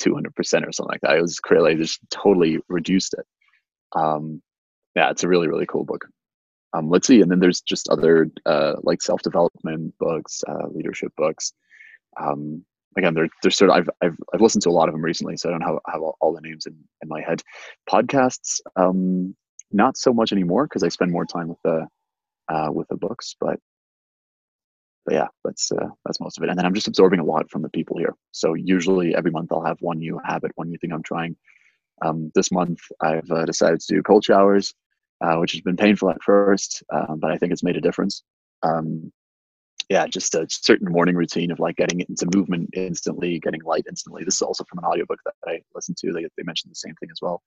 200% 0.00 0.28
or 0.66 0.72
something 0.72 0.90
like 0.90 1.00
that. 1.02 1.16
It 1.16 1.22
was 1.22 1.40
crazy. 1.40 1.64
They 1.64 1.74
just 1.74 2.00
totally 2.10 2.58
reduced 2.68 3.14
it. 3.14 3.26
Um, 3.94 4.42
yeah, 4.94 5.10
it's 5.10 5.24
a 5.24 5.28
really, 5.28 5.48
really 5.48 5.66
cool 5.66 5.84
book. 5.84 6.06
Um, 6.74 6.88
let's 6.88 7.06
see. 7.06 7.20
And 7.20 7.30
then 7.30 7.40
there's 7.40 7.60
just 7.60 7.88
other 7.88 8.30
uh, 8.46 8.74
like 8.82 9.02
self-development 9.02 9.94
books, 9.98 10.42
uh, 10.48 10.68
leadership 10.70 11.12
books. 11.16 11.52
Um, 12.20 12.64
again, 12.96 13.14
they're, 13.14 13.28
they're 13.42 13.50
sort 13.50 13.70
of, 13.70 13.76
I've, 13.76 13.90
I've, 14.02 14.16
I've 14.32 14.40
listened 14.40 14.62
to 14.62 14.70
a 14.70 14.72
lot 14.72 14.88
of 14.88 14.94
them 14.94 15.04
recently, 15.04 15.36
so 15.36 15.48
I 15.48 15.52
don't 15.52 15.62
have, 15.62 15.78
have 15.86 16.02
all, 16.02 16.16
all 16.20 16.34
the 16.34 16.40
names 16.40 16.66
in, 16.66 16.76
in 17.02 17.08
my 17.08 17.20
head. 17.20 17.42
Podcasts, 17.88 18.60
um, 18.76 19.34
not 19.70 19.96
so 19.96 20.12
much 20.12 20.32
anymore 20.32 20.66
because 20.66 20.82
I 20.82 20.88
spend 20.88 21.12
more 21.12 21.26
time 21.26 21.48
with 21.48 21.58
the, 21.64 21.86
uh, 22.48 22.68
with 22.72 22.88
the 22.88 22.96
books, 22.96 23.36
but 23.40 23.58
but 25.04 25.14
yeah, 25.14 25.26
that's 25.44 25.72
uh, 25.72 25.88
that's 26.04 26.20
most 26.20 26.38
of 26.38 26.44
it. 26.44 26.50
And 26.50 26.58
then 26.58 26.64
I'm 26.64 26.74
just 26.74 26.86
absorbing 26.88 27.20
a 27.20 27.24
lot 27.24 27.50
from 27.50 27.62
the 27.62 27.68
people 27.70 27.98
here. 27.98 28.14
So 28.30 28.54
usually 28.54 29.14
every 29.14 29.30
month 29.30 29.50
I'll 29.52 29.64
have 29.64 29.78
one 29.80 29.98
new 29.98 30.20
habit, 30.24 30.52
one 30.54 30.68
new 30.68 30.78
thing 30.78 30.92
I'm 30.92 31.02
trying. 31.02 31.36
Um, 32.04 32.30
this 32.34 32.52
month 32.52 32.80
I've 33.00 33.28
uh, 33.30 33.44
decided 33.44 33.80
to 33.80 33.94
do 33.94 34.02
cold 34.02 34.24
showers, 34.24 34.74
uh, 35.22 35.36
which 35.36 35.52
has 35.52 35.60
been 35.60 35.76
painful 35.76 36.10
at 36.10 36.22
first, 36.22 36.82
um, 36.92 37.18
but 37.20 37.30
I 37.30 37.38
think 37.38 37.52
it's 37.52 37.62
made 37.62 37.76
a 37.76 37.80
difference. 37.80 38.22
Um, 38.62 39.12
yeah, 39.88 40.06
just 40.06 40.34
a 40.34 40.46
certain 40.48 40.90
morning 40.90 41.16
routine 41.16 41.50
of 41.50 41.60
like 41.60 41.76
getting 41.76 42.00
into 42.00 42.26
movement 42.34 42.70
instantly, 42.72 43.38
getting 43.40 43.62
light 43.62 43.84
instantly. 43.88 44.24
This 44.24 44.36
is 44.36 44.42
also 44.42 44.64
from 44.64 44.78
an 44.78 44.84
audiobook 44.84 45.18
that 45.24 45.34
I 45.46 45.60
listened 45.74 45.98
to. 45.98 46.12
They, 46.12 46.22
they 46.22 46.44
mentioned 46.44 46.70
the 46.70 46.76
same 46.76 46.94
thing 47.00 47.10
as 47.10 47.18
well. 47.20 47.42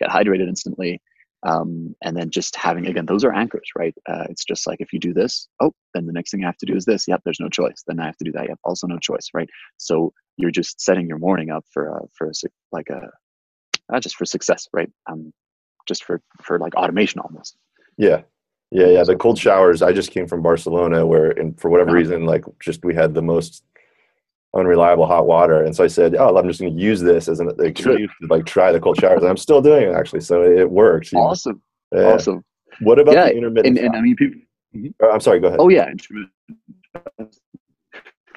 Get 0.00 0.08
hydrated 0.08 0.48
instantly, 0.48 1.02
um, 1.44 1.94
and 2.02 2.16
then 2.16 2.30
just 2.30 2.54
having 2.56 2.86
again 2.86 3.06
those 3.06 3.24
are 3.24 3.34
anchors 3.34 3.68
right 3.76 3.94
uh, 4.08 4.24
it's 4.30 4.44
just 4.44 4.66
like 4.66 4.80
if 4.80 4.92
you 4.92 5.00
do 5.00 5.12
this 5.12 5.48
oh 5.60 5.72
then 5.94 6.06
the 6.06 6.12
next 6.12 6.30
thing 6.30 6.44
i 6.44 6.46
have 6.46 6.56
to 6.58 6.66
do 6.66 6.76
is 6.76 6.84
this 6.84 7.06
yep 7.08 7.20
there's 7.24 7.40
no 7.40 7.48
choice 7.48 7.82
then 7.86 7.98
i 7.98 8.06
have 8.06 8.16
to 8.16 8.24
do 8.24 8.32
that 8.32 8.48
yep 8.48 8.58
also 8.64 8.86
no 8.86 8.98
choice 8.98 9.28
right 9.34 9.48
so 9.76 10.12
you're 10.36 10.50
just 10.50 10.80
setting 10.80 11.08
your 11.08 11.18
morning 11.18 11.50
up 11.50 11.64
for 11.72 11.96
uh, 11.96 12.06
for 12.16 12.30
like 12.70 12.88
a 12.90 13.10
not 13.90 14.02
just 14.02 14.16
for 14.16 14.24
success 14.24 14.68
right 14.72 14.90
um 15.10 15.32
just 15.86 16.04
for 16.04 16.20
for 16.42 16.58
like 16.58 16.74
automation 16.74 17.20
almost 17.20 17.56
yeah 17.98 18.22
yeah 18.70 18.86
yeah 18.86 19.04
the 19.04 19.16
cold 19.16 19.38
showers 19.38 19.82
i 19.82 19.92
just 19.92 20.10
came 20.10 20.26
from 20.26 20.42
barcelona 20.42 21.06
where 21.06 21.30
and 21.30 21.60
for 21.60 21.70
whatever 21.70 21.92
reason 21.92 22.24
like 22.26 22.44
just 22.60 22.84
we 22.84 22.94
had 22.94 23.14
the 23.14 23.22
most 23.22 23.62
unreliable 24.54 25.06
hot 25.06 25.26
water. 25.26 25.62
And 25.62 25.74
so 25.74 25.84
I 25.84 25.86
said, 25.86 26.14
oh, 26.16 26.36
I'm 26.36 26.46
just 26.48 26.60
going 26.60 26.76
to 26.76 26.82
use 26.82 27.00
this 27.00 27.28
as 27.28 27.40
an 27.40 27.50
excuse 27.58 28.10
to 28.20 28.26
like 28.28 28.46
try 28.46 28.72
the 28.72 28.80
cold 28.80 28.98
showers. 28.98 29.22
And 29.22 29.28
I'm 29.28 29.36
still 29.36 29.62
doing 29.62 29.88
it 29.88 29.94
actually. 29.94 30.20
So 30.20 30.42
it 30.42 30.70
works. 30.70 31.12
Awesome. 31.14 31.62
Yeah. 31.92 32.14
Awesome. 32.14 32.44
What 32.80 32.98
about 32.98 33.14
yeah, 33.14 33.24
the 33.26 33.36
intermittent? 33.36 33.78
And, 33.78 33.86
and 33.86 33.96
I 33.96 34.00
mean, 34.00 34.16
people, 34.16 34.40
mm-hmm. 34.74 35.04
I'm 35.12 35.20
sorry, 35.20 35.40
go 35.40 35.48
ahead. 35.48 35.60
Oh 35.60 35.68
yeah. 35.68 35.90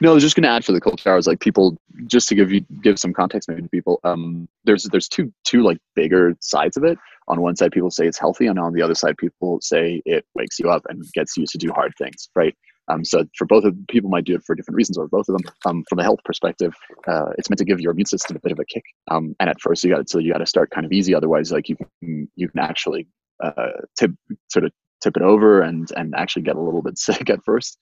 No, 0.01 0.11
I 0.11 0.13
was 0.13 0.23
just 0.23 0.35
going 0.35 0.43
to 0.43 0.49
add 0.49 0.65
for 0.65 0.73
the 0.73 0.81
cold 0.81 0.99
showers, 0.99 1.25
like 1.25 1.39
people, 1.39 1.77
just 2.05 2.27
to 2.27 2.35
give 2.35 2.51
you 2.51 2.61
give 2.83 2.99
some 2.99 3.13
context, 3.13 3.47
maybe 3.47 3.61
to 3.61 3.69
people. 3.69 4.01
Um, 4.03 4.49
there's 4.65 4.83
there's 4.83 5.07
two 5.07 5.33
two 5.45 5.63
like 5.63 5.77
bigger 5.95 6.35
sides 6.41 6.75
of 6.75 6.83
it. 6.83 6.97
On 7.27 7.41
one 7.41 7.55
side, 7.55 7.71
people 7.71 7.91
say 7.91 8.07
it's 8.07 8.19
healthy, 8.19 8.47
and 8.47 8.59
on 8.59 8.73
the 8.73 8.81
other 8.81 8.95
side, 8.95 9.17
people 9.17 9.59
say 9.61 10.01
it 10.05 10.25
wakes 10.35 10.59
you 10.59 10.69
up 10.69 10.83
and 10.89 11.03
gets 11.13 11.35
you 11.37 11.45
to 11.47 11.57
do 11.57 11.71
hard 11.71 11.93
things, 11.97 12.29
right? 12.35 12.55
Um, 12.87 13.03
so 13.03 13.25
for 13.37 13.45
both 13.45 13.63
of 13.63 13.75
people 13.89 14.09
might 14.09 14.25
do 14.25 14.35
it 14.35 14.43
for 14.45 14.55
different 14.55 14.75
reasons 14.75 14.97
or 14.97 15.07
both 15.07 15.27
of 15.27 15.37
them. 15.37 15.51
Um, 15.65 15.83
from 15.89 15.97
the 15.97 16.03
health 16.03 16.19
perspective, 16.23 16.73
uh, 17.07 17.31
it's 17.37 17.49
meant 17.49 17.57
to 17.59 17.65
give 17.65 17.79
your 17.79 17.91
immune 17.91 18.05
system 18.05 18.35
a 18.35 18.39
bit 18.39 18.51
of 18.51 18.59
a 18.59 18.65
kick. 18.65 18.83
Um, 19.09 19.35
and 19.39 19.49
at 19.49 19.59
first 19.59 19.83
you 19.83 19.89
got 19.89 19.97
to, 19.97 20.05
so 20.07 20.19
you 20.19 20.31
got 20.31 20.39
to 20.39 20.45
start 20.45 20.69
kind 20.69 20.85
of 20.85 20.91
easy. 20.91 21.15
Otherwise, 21.15 21.51
like 21.51 21.67
you 21.67 21.77
can, 21.77 22.29
you 22.35 22.47
can 22.47 22.59
actually 22.59 23.07
uh, 23.43 23.81
tip, 23.97 24.11
sort 24.51 24.65
of 24.65 24.71
tip 25.01 25.17
it 25.17 25.23
over 25.23 25.61
and, 25.61 25.91
and 25.95 26.13
actually 26.15 26.43
get 26.43 26.55
a 26.55 26.61
little 26.61 26.81
bit 26.81 26.97
sick 26.97 27.29
at 27.29 27.43
first. 27.43 27.77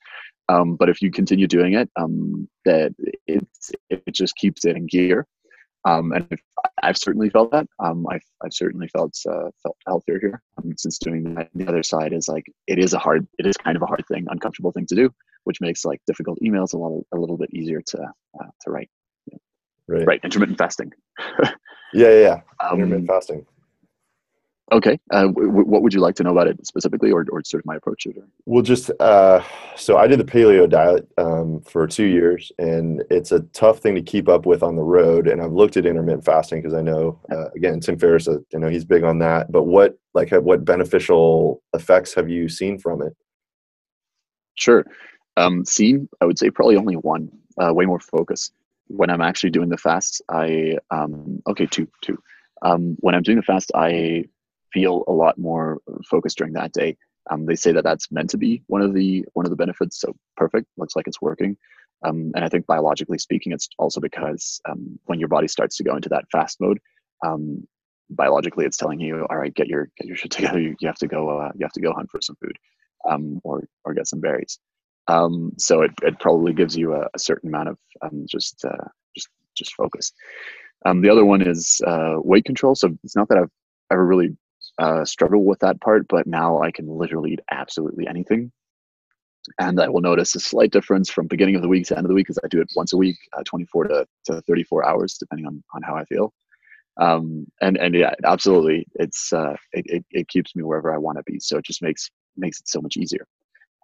Um, 0.49 0.75
but 0.75 0.89
if 0.89 1.01
you 1.01 1.11
continue 1.11 1.47
doing 1.47 1.73
it, 1.73 1.89
um, 1.97 2.47
that 2.65 2.93
it, 3.27 3.45
it 3.89 4.13
just 4.13 4.35
keeps 4.35 4.65
it 4.65 4.75
in 4.75 4.87
gear. 4.87 5.25
Um, 5.85 6.11
and 6.13 6.27
I've 6.81 6.97
certainly 6.97 7.29
felt 7.29 7.51
that. 7.51 7.67
Um, 7.79 8.05
I've, 8.09 8.23
I've 8.43 8.53
certainly 8.53 8.87
felt 8.87 9.17
uh, 9.29 9.49
felt 9.61 9.77
healthier 9.85 10.19
here 10.19 10.41
um, 10.57 10.73
since 10.77 10.97
doing 10.97 11.35
that. 11.35 11.49
The 11.53 11.67
other 11.67 11.83
side 11.83 12.13
is 12.13 12.27
like 12.27 12.45
it 12.67 12.79
is 12.79 12.93
a 12.93 12.99
hard, 12.99 13.27
it 13.37 13.45
is 13.45 13.57
kind 13.57 13.75
of 13.75 13.83
a 13.83 13.87
hard 13.87 14.03
thing, 14.07 14.25
uncomfortable 14.29 14.71
thing 14.71 14.85
to 14.87 14.95
do, 14.95 15.13
which 15.43 15.59
makes 15.61 15.83
like 15.85 16.01
difficult 16.07 16.39
emails 16.41 16.73
a 16.73 16.77
little 16.77 17.05
a 17.13 17.17
little 17.17 17.37
bit 17.37 17.53
easier 17.53 17.81
to 17.87 18.01
uh, 18.01 18.47
to 18.61 18.71
write. 18.71 18.89
Right. 19.87 20.07
Right. 20.07 20.21
Intermittent 20.23 20.57
fasting. 20.57 20.91
yeah, 21.43 21.53
yeah, 21.93 22.09
yeah. 22.09 22.41
Um, 22.61 22.79
Intermittent 22.79 23.07
fasting. 23.07 23.45
Okay. 24.71 24.97
Uh, 25.11 25.23
w- 25.23 25.49
what 25.49 25.83
would 25.83 25.93
you 25.93 25.99
like 25.99 26.15
to 26.15 26.23
know 26.23 26.31
about 26.31 26.47
it 26.47 26.65
specifically, 26.65 27.11
or, 27.11 27.25
or 27.31 27.43
sort 27.43 27.61
of 27.61 27.65
my 27.65 27.75
approach 27.75 28.03
to 28.03 28.11
it? 28.11 28.23
Well, 28.45 28.63
just 28.63 28.89
uh, 28.99 29.43
so 29.75 29.97
I 29.97 30.07
did 30.07 30.19
the 30.19 30.23
paleo 30.23 30.69
diet 30.69 31.07
um, 31.17 31.61
for 31.61 31.85
two 31.85 32.05
years, 32.05 32.51
and 32.57 33.03
it's 33.09 33.31
a 33.31 33.41
tough 33.53 33.79
thing 33.79 33.93
to 33.95 34.01
keep 34.01 34.29
up 34.29 34.45
with 34.45 34.63
on 34.63 34.75
the 34.75 34.81
road. 34.81 35.27
And 35.27 35.41
I've 35.41 35.51
looked 35.51 35.75
at 35.75 35.85
intermittent 35.85 36.23
fasting 36.23 36.61
because 36.61 36.73
I 36.73 36.81
know, 36.81 37.19
uh, 37.31 37.49
again, 37.55 37.81
Tim 37.81 37.99
Ferriss, 37.99 38.27
uh, 38.27 38.39
you 38.51 38.59
know, 38.59 38.69
he's 38.69 38.85
big 38.85 39.03
on 39.03 39.19
that. 39.19 39.51
But 39.51 39.63
what 39.63 39.97
like 40.13 40.31
what 40.31 40.63
beneficial 40.63 41.61
effects 41.73 42.13
have 42.15 42.29
you 42.29 42.47
seen 42.47 42.79
from 42.79 43.01
it? 43.01 43.15
Sure. 44.55 44.85
Um, 45.35 45.65
seen, 45.65 46.07
I 46.21 46.25
would 46.25 46.39
say 46.39 46.49
probably 46.49 46.77
only 46.77 46.95
one. 46.95 47.29
Uh, 47.61 47.71
way 47.73 47.85
more 47.85 47.99
focus. 47.99 48.51
When 48.87 49.11
I'm 49.11 49.21
actually 49.21 49.51
doing 49.51 49.69
the 49.69 49.77
fast, 49.77 50.21
I 50.29 50.77
um, 50.89 51.43
okay, 51.47 51.67
two, 51.67 51.87
two. 52.01 52.17
Um, 52.63 52.95
when 53.01 53.13
I'm 53.13 53.21
doing 53.21 53.37
the 53.37 53.43
fast, 53.43 53.71
I 53.75 54.25
feel 54.73 55.03
a 55.07 55.11
lot 55.11 55.37
more 55.37 55.79
focused 56.09 56.37
during 56.37 56.53
that 56.53 56.73
day. 56.73 56.97
Um, 57.31 57.45
they 57.45 57.55
say 57.55 57.71
that 57.71 57.83
that's 57.83 58.11
meant 58.11 58.29
to 58.31 58.37
be 58.37 58.63
one 58.67 58.81
of 58.81 58.93
the 58.93 59.25
one 59.33 59.45
of 59.45 59.49
the 59.49 59.55
benefits. 59.55 59.99
So 59.99 60.13
perfect, 60.35 60.67
looks 60.77 60.95
like 60.95 61.07
it's 61.07 61.21
working. 61.21 61.57
Um, 62.05 62.31
and 62.35 62.43
I 62.43 62.49
think 62.49 62.65
biologically 62.65 63.17
speaking, 63.17 63.53
it's 63.53 63.69
also 63.79 64.01
because 64.01 64.59
um, 64.69 64.99
when 65.05 65.19
your 65.19 65.29
body 65.29 65.47
starts 65.47 65.77
to 65.77 65.83
go 65.83 65.95
into 65.95 66.09
that 66.09 66.25
fast 66.31 66.59
mode, 66.59 66.79
um, 67.25 67.65
biologically 68.09 68.65
it's 68.65 68.77
telling 68.77 68.99
you, 68.99 69.25
all 69.29 69.37
right, 69.37 69.53
get 69.53 69.67
your 69.67 69.89
get 69.97 70.07
your 70.07 70.17
shit 70.17 70.31
together. 70.31 70.59
You, 70.59 70.75
you 70.79 70.87
have 70.87 70.97
to 70.97 71.07
go 71.07 71.39
uh, 71.39 71.51
you 71.55 71.65
have 71.65 71.73
to 71.73 71.81
go 71.81 71.93
hunt 71.93 72.09
for 72.11 72.21
some 72.21 72.35
food, 72.43 72.57
um, 73.09 73.39
or 73.43 73.67
or 73.85 73.93
get 73.93 74.07
some 74.07 74.19
berries. 74.19 74.59
Um, 75.07 75.51
so 75.57 75.81
it, 75.81 75.91
it 76.01 76.19
probably 76.19 76.53
gives 76.53 76.77
you 76.77 76.93
a, 76.93 77.07
a 77.13 77.19
certain 77.19 77.49
amount 77.49 77.69
of 77.69 77.77
just 78.27 78.63
uh, 78.65 78.87
just 79.15 79.29
just 79.55 79.73
focus. 79.75 80.11
the 80.85 81.09
other 81.09 81.25
one 81.25 81.41
is 81.41 81.79
uh, 81.87 82.15
weight 82.17 82.45
control. 82.45 82.75
So 82.75 82.89
it's 83.03 83.15
not 83.15 83.29
that 83.29 83.37
I've 83.37 83.51
ever 83.91 84.05
really 84.05 84.35
uh, 84.79 85.05
struggle 85.05 85.43
with 85.43 85.59
that 85.59 85.81
part, 85.81 86.07
but 86.07 86.27
now 86.27 86.61
I 86.61 86.71
can 86.71 86.87
literally 86.87 87.33
eat 87.33 87.41
absolutely 87.51 88.07
anything. 88.07 88.51
And 89.59 89.79
I 89.79 89.89
will 89.89 90.01
notice 90.01 90.35
a 90.35 90.39
slight 90.39 90.71
difference 90.71 91.09
from 91.09 91.27
beginning 91.27 91.55
of 91.55 91.61
the 91.61 91.67
week 91.67 91.85
to 91.87 91.97
end 91.97 92.05
of 92.05 92.09
the 92.09 92.15
week 92.15 92.27
because 92.27 92.39
I 92.43 92.47
do 92.47 92.61
it 92.61 92.71
once 92.75 92.93
a 92.93 92.97
week, 92.97 93.17
uh, 93.37 93.43
24 93.43 93.85
to, 93.85 94.07
to 94.25 94.41
34 94.41 94.87
hours, 94.87 95.17
depending 95.19 95.45
on, 95.45 95.61
on 95.73 95.81
how 95.83 95.95
I 95.95 96.05
feel. 96.05 96.33
Um, 96.99 97.47
and, 97.59 97.77
and 97.77 97.93
yeah, 97.93 98.13
absolutely. 98.23 98.87
It's, 98.95 99.33
uh, 99.33 99.55
it, 99.73 99.85
it, 99.87 100.05
it 100.11 100.27
keeps 100.29 100.55
me 100.55 100.63
wherever 100.63 100.93
I 100.93 100.97
want 100.97 101.17
to 101.17 101.23
be. 101.23 101.39
So 101.39 101.57
it 101.57 101.65
just 101.65 101.81
makes, 101.81 102.09
makes 102.37 102.59
it 102.59 102.67
so 102.69 102.81
much 102.81 102.95
easier. 102.95 103.27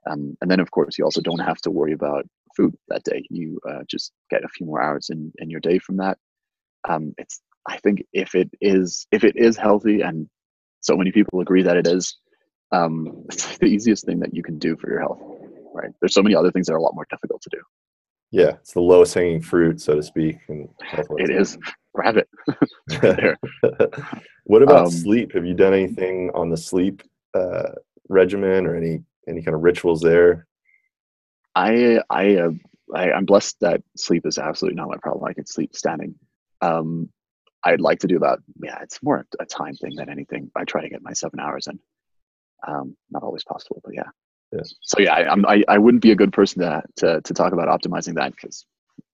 Um, 0.10 0.38
and 0.42 0.50
then 0.50 0.62
of 0.62 0.72
course 0.72 0.98
you 0.98 1.04
also 1.04 1.22
don't 1.22 1.40
have 1.40 1.60
to 1.62 1.72
worry 1.72 1.92
about 1.92 2.26
food 2.56 2.74
that 2.88 3.04
day. 3.04 3.26
You 3.30 3.60
uh, 3.70 3.82
just 3.90 4.14
get 4.30 4.46
a 4.46 4.50
few 4.50 4.66
more 4.66 4.82
hours 4.82 5.10
in, 5.10 5.32
in 5.40 5.50
your 5.50 5.60
day 5.60 5.80
from 5.80 5.98
that. 5.98 6.18
Um, 6.88 7.14
it's, 7.18 7.42
I 7.68 7.78
think 7.78 8.06
if 8.14 8.34
it 8.34 8.50
is, 8.62 9.08
if 9.12 9.26
it 9.26 9.36
is 9.36 9.58
healthy 9.58 10.02
and 10.02 10.30
so 10.82 10.96
many 10.96 11.12
people 11.12 11.42
agree 11.42 11.64
that 11.64 11.78
it 11.78 11.88
is. 11.88 12.18
um, 12.72 13.26
it's 13.30 13.58
the 13.58 13.66
easiest 13.66 14.06
thing 14.06 14.20
that 14.20 14.34
you 14.34 14.44
can 14.44 14.60
do 14.60 14.76
for 14.78 14.90
your 14.90 15.00
health. 15.00 15.22
Right? 15.74 15.92
There's 16.02 16.14
so 16.14 16.24
many 16.24 16.36
other 16.36 16.52
things 16.52 16.68
that 16.68 16.74
are 16.74 16.78
a 16.78 16.82
lot 16.82 16.96
more 16.96 17.08
difficult 17.10 17.42
to 17.44 17.50
do. 17.52 17.62
Yeah, 18.32 18.52
it's 18.62 18.74
the 18.74 18.82
lowest 18.82 19.14
hanging 19.14 19.42
fruit, 19.42 19.82
so 19.82 19.96
to 19.96 20.04
speak. 20.04 20.38
And 20.50 20.70
it 21.18 21.30
is. 21.32 21.58
Grab 21.96 22.18
it. 22.22 22.30
right 23.02 23.38
what 24.44 24.62
about 24.62 24.86
um, 24.86 24.92
sleep? 24.92 25.34
Have 25.34 25.46
you 25.46 25.56
done 25.56 25.74
anything 25.74 26.30
on 26.36 26.50
the 26.50 26.58
sleep 26.58 27.02
uh, 27.34 27.72
regimen 28.08 28.68
or 28.68 28.76
any 28.76 29.04
any 29.28 29.42
kind 29.42 29.56
of 29.56 29.62
rituals 29.62 30.02
there? 30.02 30.46
I 31.56 32.02
I, 32.10 32.36
uh, 32.36 32.52
I 32.94 33.10
am 33.12 33.26
blessed 33.26 33.58
that 33.62 33.82
sleep 33.98 34.26
is 34.28 34.38
absolutely 34.38 34.76
not 34.76 34.90
my 34.90 34.98
problem. 34.98 35.26
I 35.26 35.34
can 35.34 35.48
sleep 35.48 35.76
standing. 35.76 36.14
Um, 36.62 37.10
I'd 37.64 37.82
like 37.82 38.00
to 38.00 38.08
do 38.08 38.18
about 38.18 38.42
yeah, 38.64 38.80
it's 38.82 39.02
more 39.04 39.26
a 39.40 39.46
time 39.46 39.76
thing 39.76 39.96
than 39.96 40.10
anything. 40.10 40.50
I 40.56 40.64
try 40.64 40.82
to 40.82 40.90
get 40.90 41.02
my 41.02 41.14
seven 41.14 41.40
hours 41.40 41.68
in. 41.68 41.80
Um, 42.68 42.96
not 43.10 43.24
always 43.24 43.44
possible, 43.44 43.82
but 43.84 43.94
yeah. 43.94 44.10
yeah. 44.52 44.62
So 44.82 45.00
yeah, 45.00 45.14
I, 45.14 45.32
I'm 45.32 45.46
I, 45.46 45.64
I 45.68 45.78
wouldn't 45.78 46.04
be 46.04 46.12
a 46.12 46.16
good 46.16 46.34
person 46.34 46.62
to 46.62 46.84
to 46.98 47.22
to 47.22 47.34
talk 47.34 47.54
about 47.54 47.68
optimizing 47.68 48.16
that 48.16 48.34
because 48.36 48.66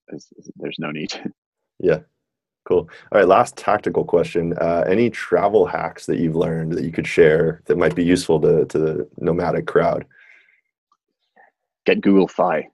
there's, 0.08 0.28
there's 0.58 0.80
no 0.80 0.92
need. 0.92 1.14
yeah. 1.80 2.00
Cool. 2.66 2.90
All 3.12 3.20
right. 3.20 3.28
Last 3.28 3.56
tactical 3.58 4.04
question. 4.04 4.54
Uh, 4.60 4.84
any 4.88 5.12
travel 5.12 5.68
hacks 5.68 6.08
that 6.08 6.18
you've 6.18 6.36
learned 6.36 6.74
that 6.74 6.84
you 6.84 6.92
could 6.92 7.06
share 7.06 7.62
that 7.66 7.78
might 7.78 7.96
be 7.96 8.04
useful 8.04 8.42
to, 8.42 8.66
to 8.66 8.78
the 8.80 9.10
nomadic 9.20 9.68
crowd? 9.68 10.06
Get 11.86 12.02
Google 12.02 12.28
Fi. 12.28 12.68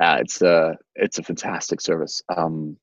Uh, 0.00 0.18
it's 0.20 0.42
a 0.42 0.76
it's 0.96 1.18
a 1.18 1.22
fantastic 1.22 1.80
service. 1.80 2.20
Um, 2.36 2.76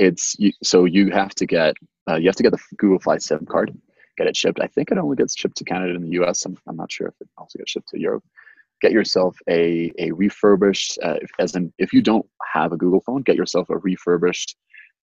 it's 0.00 0.36
so 0.62 0.84
you 0.84 1.10
have 1.10 1.34
to 1.36 1.46
get 1.46 1.74
uh, 2.08 2.16
you 2.16 2.26
have 2.26 2.36
to 2.36 2.42
get 2.42 2.52
the 2.52 2.76
Google 2.78 2.98
Fi 2.98 3.18
SIM 3.18 3.46
card, 3.46 3.76
get 4.16 4.26
it 4.26 4.36
shipped. 4.36 4.60
I 4.60 4.66
think 4.66 4.90
it 4.90 4.98
only 4.98 5.16
gets 5.16 5.38
shipped 5.38 5.56
to 5.58 5.64
Canada 5.64 5.94
and 5.94 6.04
the 6.04 6.12
U.S. 6.20 6.44
I'm, 6.44 6.56
I'm 6.66 6.76
not 6.76 6.90
sure 6.90 7.08
if 7.08 7.14
it 7.20 7.28
also 7.36 7.58
gets 7.58 7.70
shipped 7.70 7.88
to 7.90 8.00
Europe. 8.00 8.24
Get 8.80 8.92
yourself 8.92 9.36
a 9.48 9.92
a 9.98 10.10
refurbished, 10.12 10.98
uh, 11.02 11.18
as 11.38 11.54
in 11.54 11.72
if 11.78 11.92
you 11.92 12.02
don't 12.02 12.26
have 12.52 12.72
a 12.72 12.76
Google 12.76 13.02
phone, 13.06 13.22
get 13.22 13.36
yourself 13.36 13.68
a 13.70 13.78
refurbished 13.78 14.56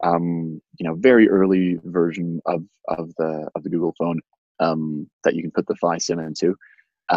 um, 0.04 0.62
you 0.80 0.88
know, 0.88 0.95
very 0.95 1.30
early 1.30 1.80
version 1.84 2.41
of 2.45 2.64
of 2.88 3.14
the 3.18 3.50
of 3.56 3.64
the 3.64 3.70
Google 3.70 3.93
phone 3.98 4.20
um, 4.60 5.10
that 5.24 5.36
you 5.36 5.41
can 5.41 5.52
put 5.52 5.68
the 5.68 5.76
Fi 5.76 5.98
SIM 5.98 6.20
into 6.20 6.56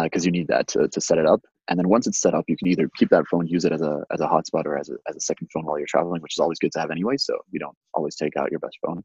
because 0.03 0.23
uh, 0.23 0.25
you 0.25 0.31
need 0.31 0.47
that 0.47 0.67
to, 0.69 0.87
to 0.87 1.01
set 1.01 1.17
it 1.17 1.25
up. 1.25 1.41
And 1.69 1.79
then 1.79 1.87
once 1.87 2.07
it's 2.07 2.19
set 2.19 2.33
up, 2.33 2.45
you 2.47 2.57
can 2.57 2.67
either 2.67 2.89
keep 2.97 3.09
that 3.09 3.27
phone, 3.27 3.47
use 3.47 3.65
it 3.65 3.71
as 3.71 3.81
a 3.81 4.03
as 4.11 4.19
a 4.19 4.27
hotspot 4.27 4.65
or 4.65 4.77
as 4.77 4.89
a 4.89 4.95
as 5.07 5.15
a 5.15 5.21
second 5.21 5.49
phone 5.53 5.65
while 5.65 5.77
you're 5.77 5.87
traveling, 5.87 6.21
which 6.21 6.35
is 6.35 6.39
always 6.39 6.59
good 6.59 6.71
to 6.73 6.79
have 6.79 6.91
anyway. 6.91 7.17
So 7.17 7.37
you 7.51 7.59
don't 7.59 7.77
always 7.93 8.15
take 8.15 8.35
out 8.35 8.51
your 8.51 8.59
best 8.59 8.77
phone. 8.85 9.03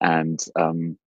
And 0.00 0.44
um, 0.56 0.98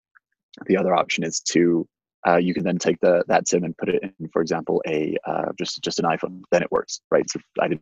the 0.65 0.77
other 0.77 0.95
option 0.95 1.23
is 1.23 1.41
to 1.51 1.87
uh, 2.27 2.37
you 2.37 2.53
can 2.53 2.63
then 2.63 2.77
take 2.77 2.99
the 3.01 3.23
that 3.27 3.47
SIM 3.47 3.63
and 3.63 3.77
put 3.77 3.89
it 3.89 4.03
in, 4.03 4.29
for 4.33 4.41
example, 4.41 4.81
a 4.87 5.15
uh, 5.25 5.51
just 5.57 5.81
just 5.83 5.99
an 5.99 6.05
iPhone. 6.05 6.41
Then 6.51 6.63
it 6.63 6.71
works, 6.71 7.01
right? 7.11 7.29
So 7.29 7.39
I 7.61 7.67
did. 7.69 7.79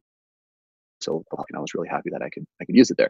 So 1.00 1.24
I 1.32 1.60
was 1.60 1.74
really 1.76 1.89
happy 1.89 2.10
that 2.12 2.22
I 2.22 2.30
could 2.30 2.45
I 2.62 2.66
could 2.66 2.76
use 2.76 2.91
it 2.91 2.98
there. 2.98 3.10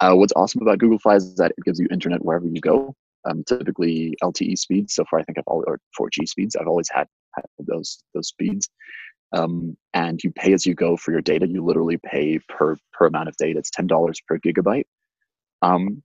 Uh, 0.00 0.14
what's 0.14 0.32
awesome 0.36 0.62
about 0.62 0.78
Google 0.78 0.98
Fi 0.98 1.16
is 1.16 1.34
that 1.36 1.50
it 1.50 1.64
gives 1.64 1.80
you 1.80 1.88
internet 1.90 2.24
wherever 2.24 2.46
you 2.46 2.60
go. 2.60 2.94
Um, 3.28 3.42
typically 3.44 4.16
LTE 4.22 4.56
speeds. 4.56 4.94
So 4.94 5.04
far, 5.10 5.18
I 5.18 5.24
think 5.24 5.38
I've 5.38 5.44
always 5.48 5.64
or 5.66 5.80
4G 5.98 6.28
speeds. 6.28 6.54
I've 6.54 6.68
always 6.68 6.88
had, 6.88 7.08
had 7.34 7.44
those 7.58 8.02
those 8.14 8.28
speeds. 8.28 8.70
Um, 9.32 9.76
and 9.94 10.22
you 10.22 10.30
pay 10.30 10.52
as 10.52 10.64
you 10.64 10.74
go 10.74 10.96
for 10.96 11.12
your 11.12 11.20
data. 11.20 11.46
You 11.46 11.64
literally 11.64 11.98
pay 11.98 12.38
per 12.48 12.76
per 12.92 13.06
amount 13.06 13.28
of 13.28 13.36
data. 13.36 13.58
It's 13.58 13.70
ten 13.70 13.86
dollars 13.86 14.20
per 14.26 14.38
gigabyte. 14.38 14.86
Um, 15.62 16.02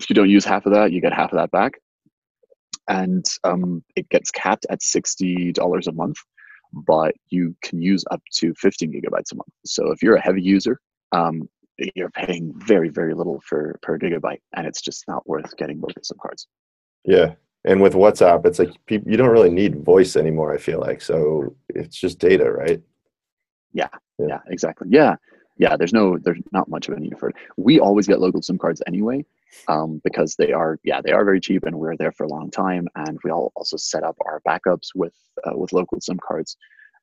if 0.00 0.10
you 0.10 0.14
don't 0.14 0.28
use 0.28 0.44
half 0.44 0.66
of 0.66 0.72
that, 0.72 0.92
you 0.92 1.00
get 1.00 1.12
half 1.12 1.32
of 1.32 1.38
that 1.38 1.50
back. 1.50 1.72
And 2.88 3.24
um, 3.44 3.82
it 3.96 4.08
gets 4.10 4.30
capped 4.30 4.66
at 4.70 4.82
sixty 4.82 5.52
dollars 5.52 5.86
a 5.86 5.92
month, 5.92 6.18
but 6.72 7.14
you 7.28 7.56
can 7.62 7.80
use 7.80 8.04
up 8.10 8.22
to 8.34 8.52
fifteen 8.58 8.92
gigabytes 8.92 9.32
a 9.32 9.36
month. 9.36 9.52
So 9.64 9.90
if 9.90 10.02
you're 10.02 10.16
a 10.16 10.20
heavy 10.20 10.42
user, 10.42 10.78
um, 11.12 11.48
you're 11.94 12.10
paying 12.10 12.52
very 12.56 12.88
very 12.88 13.14
little 13.14 13.40
for 13.44 13.78
per 13.82 13.98
gigabyte 13.98 14.40
and 14.54 14.66
it's 14.66 14.80
just 14.80 15.04
not 15.08 15.26
worth 15.28 15.56
getting 15.56 15.80
local 15.80 16.02
sim 16.02 16.16
cards 16.20 16.46
yeah 17.04 17.34
and 17.66 17.82
with 17.82 17.94
whatsapp 17.94 18.46
it's 18.46 18.58
like 18.58 18.70
people, 18.86 19.10
you 19.10 19.16
don't 19.16 19.30
really 19.30 19.50
need 19.50 19.84
voice 19.84 20.16
anymore 20.16 20.54
i 20.54 20.58
feel 20.58 20.80
like. 20.80 21.02
So 21.02 21.54
it's 21.68 21.96
just 21.96 22.18
data 22.18 22.50
right? 22.50 22.80
Yeah. 23.72 23.88
Yeah, 24.18 24.26
yeah 24.28 24.40
exactly. 24.48 24.88
Yeah. 24.90 25.16
Yeah 25.58 25.76
there's 25.76 25.92
no 25.92 26.18
there's 26.18 26.40
not 26.52 26.68
much 26.68 26.88
of 26.88 26.96
a 26.96 27.00
need 27.00 27.18
for 27.18 27.28
it. 27.30 27.36
We 27.56 27.80
always 27.80 28.06
get 28.06 28.20
local 28.20 28.42
sim 28.42 28.58
cards 28.58 28.82
anyway 28.86 29.24
um, 29.68 30.00
because 30.04 30.36
they 30.36 30.52
are 30.52 30.78
yeah 30.84 31.00
they 31.02 31.12
are 31.12 31.24
very 31.24 31.40
cheap 31.40 31.64
and 31.64 31.78
we're 31.78 31.96
there 31.96 32.12
for 32.12 32.24
a 32.24 32.28
long 32.28 32.50
time. 32.50 32.88
And 32.94 33.18
we 33.24 33.30
all 33.30 33.52
also 33.56 33.76
set 33.76 34.04
up 34.04 34.16
our 34.26 34.40
backups 34.48 34.88
with 34.94 35.14
uh, 35.44 35.56
with 35.56 35.72
local 35.72 36.00
sim 36.00 36.18
cards 36.26 36.56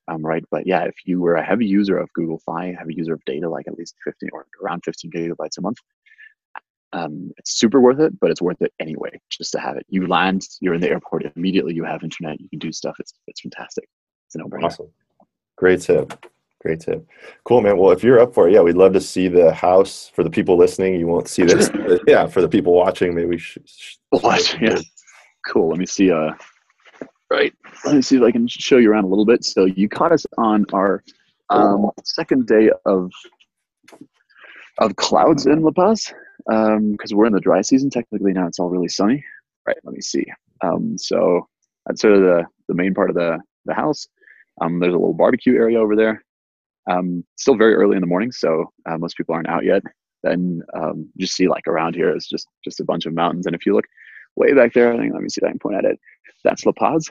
um, 0.08 0.24
right? 0.24 0.44
But 0.50 0.66
yeah, 0.66 0.84
if 0.84 0.94
you 1.06 1.20
were 1.20 1.36
a 1.36 1.44
heavy 1.44 1.66
user 1.66 1.96
of 1.96 2.12
Google 2.12 2.38
Fi, 2.38 2.74
heavy 2.78 2.94
user 2.94 3.14
of 3.14 3.24
data, 3.24 3.48
like 3.48 3.66
at 3.66 3.78
least 3.78 3.94
15 4.04 4.28
or 4.32 4.46
around 4.62 4.82
15 4.84 5.10
gigabytes 5.10 5.58
a 5.58 5.62
month, 5.62 5.78
um, 6.94 7.32
it's 7.38 7.58
super 7.58 7.80
worth 7.80 7.98
it, 7.98 8.18
but 8.20 8.30
it's 8.30 8.40
worth 8.40 8.62
it 8.62 8.72
anyway, 8.78 9.20
just 9.28 9.50
to 9.52 9.58
have 9.58 9.76
it. 9.76 9.84
You 9.88 10.06
land, 10.06 10.46
you're 10.60 10.74
in 10.74 10.80
the 10.80 10.88
airport 10.88 11.24
immediately, 11.36 11.74
you 11.74 11.82
have 11.84 12.04
internet, 12.04 12.40
you 12.40 12.48
can 12.48 12.60
do 12.60 12.70
stuff. 12.70 12.94
It's, 13.00 13.12
it's 13.26 13.40
fantastic. 13.40 13.88
It's 14.26 14.36
a 14.36 14.38
no-brainer. 14.38 14.64
Awesome. 14.64 14.90
Great 15.56 15.80
tip. 15.80 16.24
Great 16.62 16.80
tip. 16.80 17.04
Cool, 17.44 17.62
man. 17.62 17.78
Well, 17.78 17.90
if 17.90 18.04
you're 18.04 18.20
up 18.20 18.32
for 18.32 18.48
it, 18.48 18.54
yeah, 18.54 18.60
we'd 18.60 18.76
love 18.76 18.92
to 18.92 19.00
see 19.00 19.26
the 19.26 19.52
house. 19.52 20.10
For 20.14 20.22
the 20.22 20.30
people 20.30 20.56
listening, 20.56 20.94
you 20.94 21.08
won't 21.08 21.28
see 21.28 21.42
this. 21.42 21.68
yeah, 22.06 22.26
for 22.26 22.40
the 22.40 22.48
people 22.48 22.72
watching, 22.72 23.14
maybe 23.14 23.26
we 23.26 23.38
should. 23.38 23.68
Watch, 24.12 24.56
yeah. 24.60 24.78
Cool. 25.46 25.68
Let 25.68 25.78
me 25.78 25.84
see. 25.84 26.10
Uh, 26.10 26.32
right. 27.28 27.52
Let 27.84 27.96
me 27.96 28.02
see 28.02 28.16
if 28.16 28.22
I 28.22 28.30
can 28.30 28.46
show 28.48 28.78
you 28.78 28.90
around 28.90 29.04
a 29.04 29.08
little 29.08 29.26
bit. 29.26 29.44
So 29.44 29.66
you 29.66 29.88
caught 29.88 30.12
us 30.12 30.24
on 30.38 30.64
our 30.72 31.02
um, 31.50 31.90
second 32.04 32.46
day 32.46 32.70
of 32.86 33.10
of 34.78 34.96
clouds 34.96 35.46
in 35.46 35.60
La 35.60 35.70
Paz 35.70 36.12
because 36.46 37.12
um, 37.12 37.16
we're 37.16 37.26
in 37.26 37.32
the 37.32 37.40
dry 37.40 37.60
season. 37.62 37.90
Technically 37.90 38.32
now 38.32 38.46
it's 38.46 38.58
all 38.58 38.70
really 38.70 38.88
sunny. 38.88 39.24
Right. 39.66 39.76
Let 39.82 39.94
me 39.94 40.00
see. 40.00 40.24
Um, 40.62 40.96
so 40.98 41.48
that's 41.86 42.00
sort 42.00 42.14
of 42.14 42.22
the 42.22 42.44
the 42.68 42.74
main 42.74 42.94
part 42.94 43.10
of 43.10 43.16
the 43.16 43.38
the 43.64 43.74
house. 43.74 44.06
Um, 44.60 44.78
there's 44.78 44.94
a 44.94 44.98
little 44.98 45.14
barbecue 45.14 45.56
area 45.56 45.80
over 45.80 45.96
there. 45.96 46.22
Um, 46.90 47.24
still 47.36 47.56
very 47.56 47.74
early 47.74 47.96
in 47.96 48.02
the 48.02 48.06
morning, 48.06 48.30
so 48.30 48.70
uh, 48.86 48.98
most 48.98 49.16
people 49.16 49.34
aren't 49.34 49.48
out 49.48 49.64
yet. 49.64 49.82
Then 50.22 50.62
um, 50.74 51.08
you 51.16 51.26
see 51.26 51.48
like 51.48 51.66
around 51.66 51.94
here 51.94 52.14
is 52.14 52.26
just 52.26 52.46
just 52.64 52.80
a 52.80 52.84
bunch 52.84 53.06
of 53.06 53.14
mountains, 53.14 53.46
and 53.46 53.54
if 53.54 53.66
you 53.66 53.74
look 53.74 53.86
way 54.36 54.52
back 54.52 54.72
there, 54.72 54.92
I 54.92 54.98
think 54.98 55.12
let 55.12 55.22
me 55.22 55.28
see 55.28 55.40
if 55.42 55.46
I 55.46 55.50
can 55.50 55.58
point 55.58 55.76
at 55.76 55.84
it. 55.84 55.98
That's 56.44 56.66
La 56.66 56.72
Paz 56.72 57.10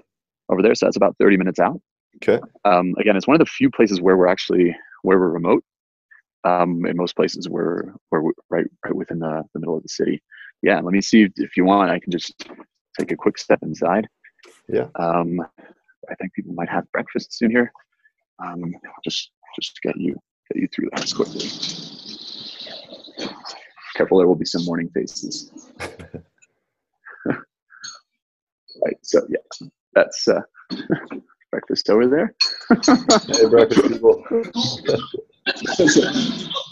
over 0.50 0.62
there. 0.62 0.76
So 0.76 0.86
that's 0.86 0.98
about 0.98 1.16
30 1.20 1.38
minutes 1.38 1.60
out. 1.60 1.82
Okay. 2.18 2.40
Um, 2.66 2.94
again, 3.00 3.16
it's 3.16 3.28
one 3.28 3.36
of 3.36 3.40
the 3.40 3.46
few 3.46 3.70
places 3.72 4.02
where 4.02 4.18
we're 4.18 4.28
actually 4.28 4.76
where 5.02 5.20
we're 5.20 5.30
remote. 5.30 5.64
Um, 6.46 6.86
in 6.86 6.98
most 6.98 7.16
places, 7.16 7.48
we're 7.48 7.94
we're 8.12 8.32
right 8.50 8.66
right 8.84 8.96
within 8.96 9.20
the, 9.20 9.44
the 9.54 9.60
middle 9.60 9.78
of 9.78 9.84
the 9.84 9.90
city. 9.90 10.22
Yeah. 10.62 10.76
Let 10.76 10.94
me 10.94 11.02
see 11.02 11.30
if 11.36 11.56
you 11.58 11.66
want. 11.66 11.92
I 11.92 12.00
can 12.00 12.12
just 12.12 12.34
take 13.00 13.12
a 13.12 13.16
quick 13.16 13.38
step 13.38 13.60
inside. 13.62 14.08
Yeah. 14.68 14.88
Um, 14.96 15.40
I 16.10 16.16
think 16.16 16.34
people 16.34 16.54
might 16.54 16.70
have 16.70 16.92
breakfast 16.92 17.38
soon 17.38 17.52
here. 17.52 17.72
Um, 18.44 18.74
just 19.04 19.32
just 19.56 19.80
get 19.82 19.96
you 19.98 20.16
get 20.52 20.62
you 20.62 20.68
through 20.74 20.90
that 20.94 21.14
quickly. 21.16 21.50
Careful, 23.96 24.18
there 24.18 24.28
will 24.28 24.36
be 24.36 24.46
some 24.46 24.66
morning 24.66 24.90
faces. 24.90 25.52
right. 27.26 28.98
So 29.04 29.22
yeah, 29.30 29.68
that's 29.94 30.28
uh, 30.28 30.42
breakfast 31.52 31.90
over 31.90 32.08
there. 32.08 32.36
hey, 32.70 33.46
breakfast 33.50 33.88
people. 33.88 34.24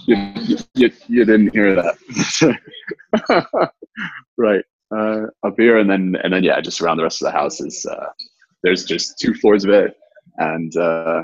you, 0.07 0.33
you, 0.75 0.91
you, 1.07 1.25
didn't 1.25 1.53
hear 1.53 1.75
that, 1.75 2.59
right? 4.37 4.63
Uh, 4.95 5.23
up 5.43 5.55
here, 5.57 5.77
and 5.77 5.89
then 5.89 6.15
and 6.23 6.33
then 6.33 6.43
yeah, 6.43 6.59
just 6.61 6.81
around 6.81 6.97
the 6.97 7.03
rest 7.03 7.21
of 7.21 7.25
the 7.25 7.31
house 7.31 7.59
is 7.59 7.85
uh, 7.85 8.07
there's 8.63 8.85
just 8.85 9.19
two 9.19 9.33
floors 9.33 9.63
of 9.63 9.71
it, 9.71 9.95
and 10.37 10.75
uh, 10.77 11.21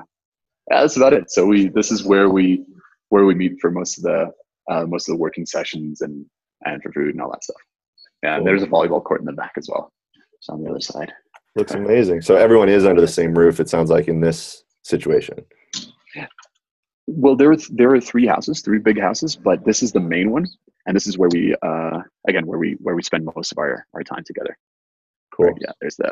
yeah, 0.69 0.81
that's 0.81 0.97
about 0.97 1.13
it. 1.13 1.31
So 1.31 1.45
we 1.45 1.69
this 1.69 1.91
is 1.91 2.03
where 2.03 2.29
we 2.29 2.65
where 3.09 3.25
we 3.25 3.35
meet 3.35 3.59
for 3.61 3.71
most 3.71 3.97
of 3.97 4.03
the 4.03 4.31
uh, 4.69 4.85
most 4.85 5.07
of 5.07 5.13
the 5.13 5.21
working 5.21 5.45
sessions 5.45 6.01
and 6.01 6.25
and 6.65 6.81
for 6.81 6.91
food 6.91 7.09
and 7.09 7.21
all 7.21 7.31
that 7.31 7.43
stuff. 7.43 7.57
And 8.23 8.37
cool. 8.37 8.45
there's 8.45 8.63
a 8.63 8.67
volleyball 8.67 9.03
court 9.03 9.21
in 9.21 9.25
the 9.25 9.33
back 9.33 9.53
as 9.57 9.69
well. 9.69 9.91
It's 10.33 10.49
on 10.49 10.63
the 10.63 10.69
other 10.69 10.81
side. 10.81 11.13
Looks 11.55 11.73
amazing. 11.73 12.21
So 12.21 12.35
everyone 12.35 12.69
is 12.69 12.85
under 12.85 13.01
the 13.01 13.07
same 13.07 13.33
roof. 13.33 13.59
It 13.59 13.69
sounds 13.69 13.89
like 13.89 14.07
in 14.07 14.21
this 14.21 14.63
situation. 14.83 15.43
Well, 17.07 17.35
there 17.35 17.51
are 17.51 17.57
there 17.69 17.93
are 17.95 18.01
three 18.01 18.27
houses, 18.27 18.61
three 18.61 18.79
big 18.79 18.99
houses, 18.99 19.35
but 19.35 19.63
this 19.63 19.81
is 19.81 19.93
the 19.93 19.99
main 19.99 20.29
one, 20.29 20.45
and 20.85 20.95
this 20.95 21.07
is 21.07 21.17
where 21.17 21.29
we 21.31 21.55
uh, 21.61 22.01
again 22.27 22.45
where 22.45 22.59
we 22.59 22.73
where 22.79 22.95
we 22.95 23.03
spend 23.03 23.25
most 23.35 23.51
of 23.51 23.57
our 23.57 23.85
our 23.93 24.03
time 24.03 24.23
together. 24.25 24.57
Cool. 25.33 25.53
Yeah, 25.61 25.71
there's 25.79 25.95
the 25.95 26.11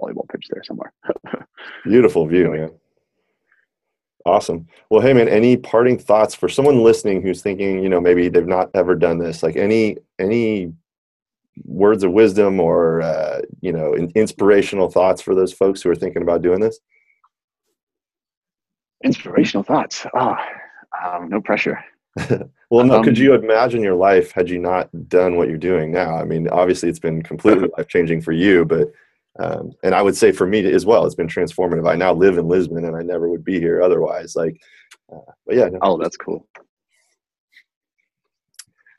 volleyball 0.00 0.28
pitch 0.28 0.46
there 0.50 0.62
somewhere. 0.64 0.92
Beautiful 1.84 2.26
view, 2.26 2.50
man. 2.50 2.70
Awesome. 4.26 4.66
Well, 4.88 5.02
hey, 5.02 5.12
man, 5.12 5.28
any 5.28 5.58
parting 5.58 5.98
thoughts 5.98 6.34
for 6.34 6.48
someone 6.48 6.82
listening 6.82 7.20
who's 7.20 7.42
thinking, 7.42 7.82
you 7.82 7.90
know, 7.90 8.00
maybe 8.00 8.28
they've 8.28 8.46
not 8.46 8.70
ever 8.74 8.94
done 8.94 9.18
this? 9.18 9.42
Like 9.42 9.56
any 9.56 9.98
any 10.18 10.72
words 11.64 12.02
of 12.02 12.12
wisdom 12.12 12.58
or 12.58 13.02
uh, 13.02 13.42
you 13.60 13.72
know 13.72 13.94
inspirational 14.14 14.90
thoughts 14.90 15.20
for 15.20 15.34
those 15.34 15.52
folks 15.52 15.82
who 15.82 15.90
are 15.90 15.94
thinking 15.94 16.22
about 16.22 16.40
doing 16.40 16.60
this? 16.60 16.80
Inspirational 19.04 19.62
thoughts. 19.62 20.06
Oh, 20.14 20.36
um, 21.04 21.28
no 21.28 21.40
pressure. 21.40 21.84
well, 22.70 22.84
no. 22.84 22.96
Um, 22.96 23.04
could 23.04 23.18
you 23.18 23.34
imagine 23.34 23.82
your 23.82 23.96
life 23.96 24.32
had 24.32 24.48
you 24.48 24.58
not 24.58 24.88
done 25.08 25.36
what 25.36 25.48
you're 25.48 25.58
doing 25.58 25.92
now? 25.92 26.16
I 26.16 26.24
mean, 26.24 26.48
obviously, 26.48 26.88
it's 26.88 26.98
been 26.98 27.22
completely 27.22 27.68
life 27.76 27.88
changing 27.88 28.22
for 28.22 28.32
you, 28.32 28.64
but 28.64 28.92
um, 29.38 29.72
and 29.82 29.94
I 29.94 30.02
would 30.02 30.16
say 30.16 30.32
for 30.32 30.46
me 30.46 30.64
as 30.72 30.86
well, 30.86 31.04
it's 31.04 31.14
been 31.14 31.26
transformative. 31.26 31.88
I 31.88 31.96
now 31.96 32.12
live 32.14 32.38
in 32.38 32.48
Lisbon, 32.48 32.84
and 32.84 32.96
I 32.96 33.02
never 33.02 33.28
would 33.28 33.44
be 33.44 33.58
here 33.60 33.82
otherwise. 33.82 34.36
Like, 34.36 34.60
uh, 35.12 35.32
but 35.46 35.56
yeah. 35.56 35.68
No. 35.68 35.78
Oh, 35.82 35.98
that's 35.98 36.16
cool. 36.16 36.46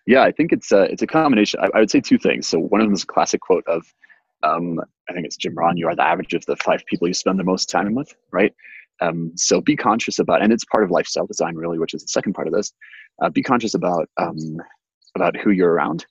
Yeah, 0.06 0.22
I 0.22 0.32
think 0.32 0.52
it's 0.52 0.72
a, 0.72 0.84
it's 0.84 1.02
a 1.02 1.08
combination. 1.08 1.60
I, 1.62 1.70
I, 1.74 1.80
would 1.80 1.90
say 1.90 2.00
two 2.00 2.20
things. 2.20 2.46
So 2.48 2.60
one 2.60 2.80
of 2.80 2.86
them 2.86 2.94
is 2.94 3.04
a 3.04 3.08
classic 3.08 3.42
quote 3.42 3.66
of, 3.66 3.92
um, 4.44 4.80
I 5.10 5.14
think 5.14 5.26
it's 5.26 5.36
Jim 5.36 5.56
Rohn, 5.56 5.78
you 5.78 5.88
are 5.88 5.96
the 5.96 6.04
average 6.04 6.36
of 6.36 6.46
the 6.46 6.56
five 6.58 6.86
people 6.86 7.08
you 7.08 7.14
spend 7.16 7.40
the 7.40 7.44
most 7.44 7.70
time 7.70 7.96
with, 7.96 8.14
right? 8.32 8.54
Um, 9.02 9.32
so 9.36 9.62
be 9.62 9.76
conscious 9.76 10.20
about, 10.20 10.42
and 10.42 10.54
it's 10.54 10.66
part 10.66 10.84
of 10.84 10.92
lifestyle 10.92 11.26
design 11.26 11.56
really, 11.56 11.80
which 11.80 11.94
is 11.94 12.02
the 12.02 12.08
second 12.08 12.34
part 12.34 12.48
of 12.48 12.54
this. 12.54 12.72
Uh, 13.22 13.30
be 13.30 13.44
conscious 13.44 13.74
about, 13.74 14.10
um, 14.18 14.58
about 15.16 15.36
who 15.38 15.52
you're 15.52 15.72
around 15.72 16.06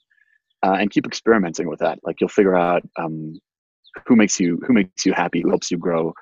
uh, 0.63 0.77
and 0.79 0.91
keep 0.91 1.07
experimenting 1.07 1.69
with 1.69 1.81
that. 1.81 1.99
Like 2.05 2.21
you'll 2.21 2.29
figure 2.29 2.57
out 2.57 2.83
um, 2.97 3.39
who 4.07 4.17
makes 4.17 4.39
you, 4.41 4.61
who 4.67 4.73
makes 4.73 5.05
you 5.07 5.13
happy, 5.13 5.41
who 5.41 5.51
helps 5.51 5.71
you 5.71 5.79
grow. 5.79 6.13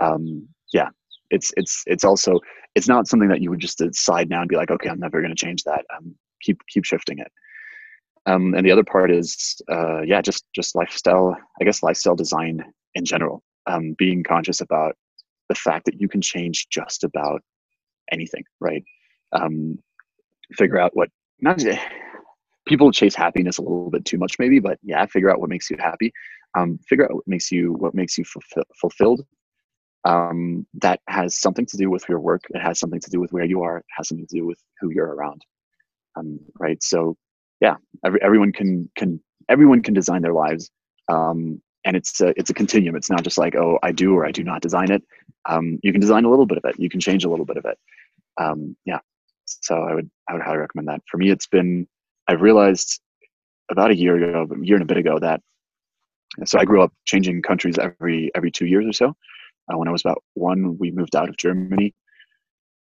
Um, 0.00 0.48
yeah, 0.72 0.88
it's, 1.30 1.52
it's, 1.56 1.82
it's 1.86 2.04
also, 2.04 2.40
it's 2.74 2.88
not 2.88 3.06
something 3.06 3.28
that 3.28 3.42
you 3.42 3.50
would 3.50 3.60
just 3.60 3.78
decide 3.78 4.30
now 4.30 4.40
and 4.40 4.48
be 4.48 4.56
like, 4.56 4.70
okay, 4.70 4.88
I'm 4.88 4.98
never 4.98 5.20
going 5.20 5.34
to 5.34 5.46
change 5.46 5.62
that. 5.64 5.84
Um, 5.96 6.14
keep 6.40 6.58
keep 6.68 6.84
shifting 6.84 7.18
it. 7.18 7.30
Um, 8.24 8.54
and 8.54 8.64
the 8.64 8.70
other 8.70 8.84
part 8.84 9.10
is, 9.10 9.60
uh, 9.70 10.00
yeah, 10.02 10.22
just 10.22 10.44
just 10.54 10.74
lifestyle. 10.74 11.36
I 11.60 11.64
guess 11.64 11.82
lifestyle 11.82 12.16
design 12.16 12.64
in 12.94 13.04
general. 13.04 13.42
Being 13.98 14.24
conscious 14.24 14.60
about 14.60 14.96
the 15.52 15.60
fact 15.60 15.84
that 15.86 16.00
you 16.00 16.08
can 16.08 16.20
change 16.20 16.66
just 16.70 17.04
about 17.04 17.40
anything, 18.10 18.44
right? 18.60 18.82
Um, 19.32 19.78
figure 20.52 20.78
out 20.78 20.92
what 20.94 21.10
not 21.40 21.62
people 22.66 22.92
chase 22.92 23.14
happiness 23.14 23.58
a 23.58 23.62
little 23.62 23.90
bit 23.90 24.04
too 24.04 24.18
much, 24.18 24.38
maybe, 24.38 24.60
but 24.60 24.78
yeah, 24.82 25.04
figure 25.06 25.30
out 25.30 25.40
what 25.40 25.50
makes 25.50 25.70
you 25.70 25.76
happy. 25.78 26.12
Um, 26.56 26.78
figure 26.88 27.04
out 27.04 27.14
what 27.14 27.26
makes 27.26 27.50
you 27.50 27.72
what 27.72 27.94
makes 27.94 28.18
you 28.18 28.24
fulfill, 28.24 28.64
fulfilled. 28.80 29.22
Um, 30.04 30.66
that 30.74 31.00
has 31.08 31.38
something 31.38 31.66
to 31.66 31.76
do 31.76 31.88
with 31.88 32.08
your 32.08 32.18
work. 32.18 32.42
It 32.50 32.60
has 32.60 32.80
something 32.80 33.00
to 33.00 33.10
do 33.10 33.20
with 33.20 33.32
where 33.32 33.44
you 33.44 33.62
are. 33.62 33.78
It 33.78 33.84
has 33.96 34.08
something 34.08 34.26
to 34.26 34.36
do 34.36 34.44
with 34.44 34.58
who 34.80 34.90
you're 34.90 35.14
around 35.14 35.44
um, 36.16 36.38
right 36.58 36.82
so 36.82 37.16
yeah 37.60 37.76
every, 38.04 38.20
everyone 38.22 38.52
can 38.52 38.90
can 38.96 39.20
everyone 39.48 39.82
can 39.82 39.94
design 39.94 40.22
their 40.22 40.32
lives 40.32 40.70
um, 41.08 41.60
and 41.84 41.96
it's 41.96 42.20
a, 42.20 42.32
it's 42.38 42.50
a 42.50 42.54
continuum. 42.54 42.96
It's 42.96 43.10
not 43.10 43.24
just 43.24 43.38
like 43.38 43.54
oh 43.54 43.78
i 43.82 43.92
do 43.92 44.14
or 44.14 44.26
i 44.26 44.30
do 44.30 44.44
not 44.44 44.62
design 44.62 44.90
it. 44.90 45.02
Um, 45.48 45.78
you 45.82 45.92
can 45.92 46.00
design 46.00 46.24
a 46.24 46.30
little 46.30 46.46
bit 46.46 46.58
of 46.58 46.64
it. 46.64 46.78
You 46.78 46.88
can 46.88 47.00
change 47.00 47.24
a 47.24 47.30
little 47.30 47.44
bit 47.44 47.56
of 47.56 47.64
it. 47.64 47.78
Um, 48.38 48.76
yeah. 48.84 49.00
So 49.46 49.82
i 49.82 49.94
would 49.94 50.10
i 50.28 50.34
would 50.34 50.42
highly 50.42 50.58
recommend 50.58 50.88
that. 50.88 51.02
For 51.10 51.16
me 51.16 51.30
it's 51.30 51.46
been 51.46 51.86
i 52.28 52.32
realized 52.32 53.00
about 53.70 53.90
a 53.90 53.96
year 53.96 54.16
ago 54.16 54.46
a 54.52 54.64
year 54.64 54.76
and 54.76 54.82
a 54.82 54.86
bit 54.86 54.98
ago 54.98 55.18
that 55.18 55.40
so 56.44 56.58
i 56.58 56.64
grew 56.64 56.82
up 56.82 56.92
changing 57.04 57.42
countries 57.42 57.78
every 57.78 58.30
every 58.34 58.50
two 58.50 58.66
years 58.66 58.86
or 58.86 58.92
so. 58.92 59.16
Uh, 59.72 59.78
when 59.78 59.88
i 59.88 59.92
was 59.92 60.00
about 60.02 60.22
one 60.34 60.76
we 60.78 60.90
moved 60.90 61.14
out 61.14 61.28
of 61.28 61.36
germany 61.36 61.94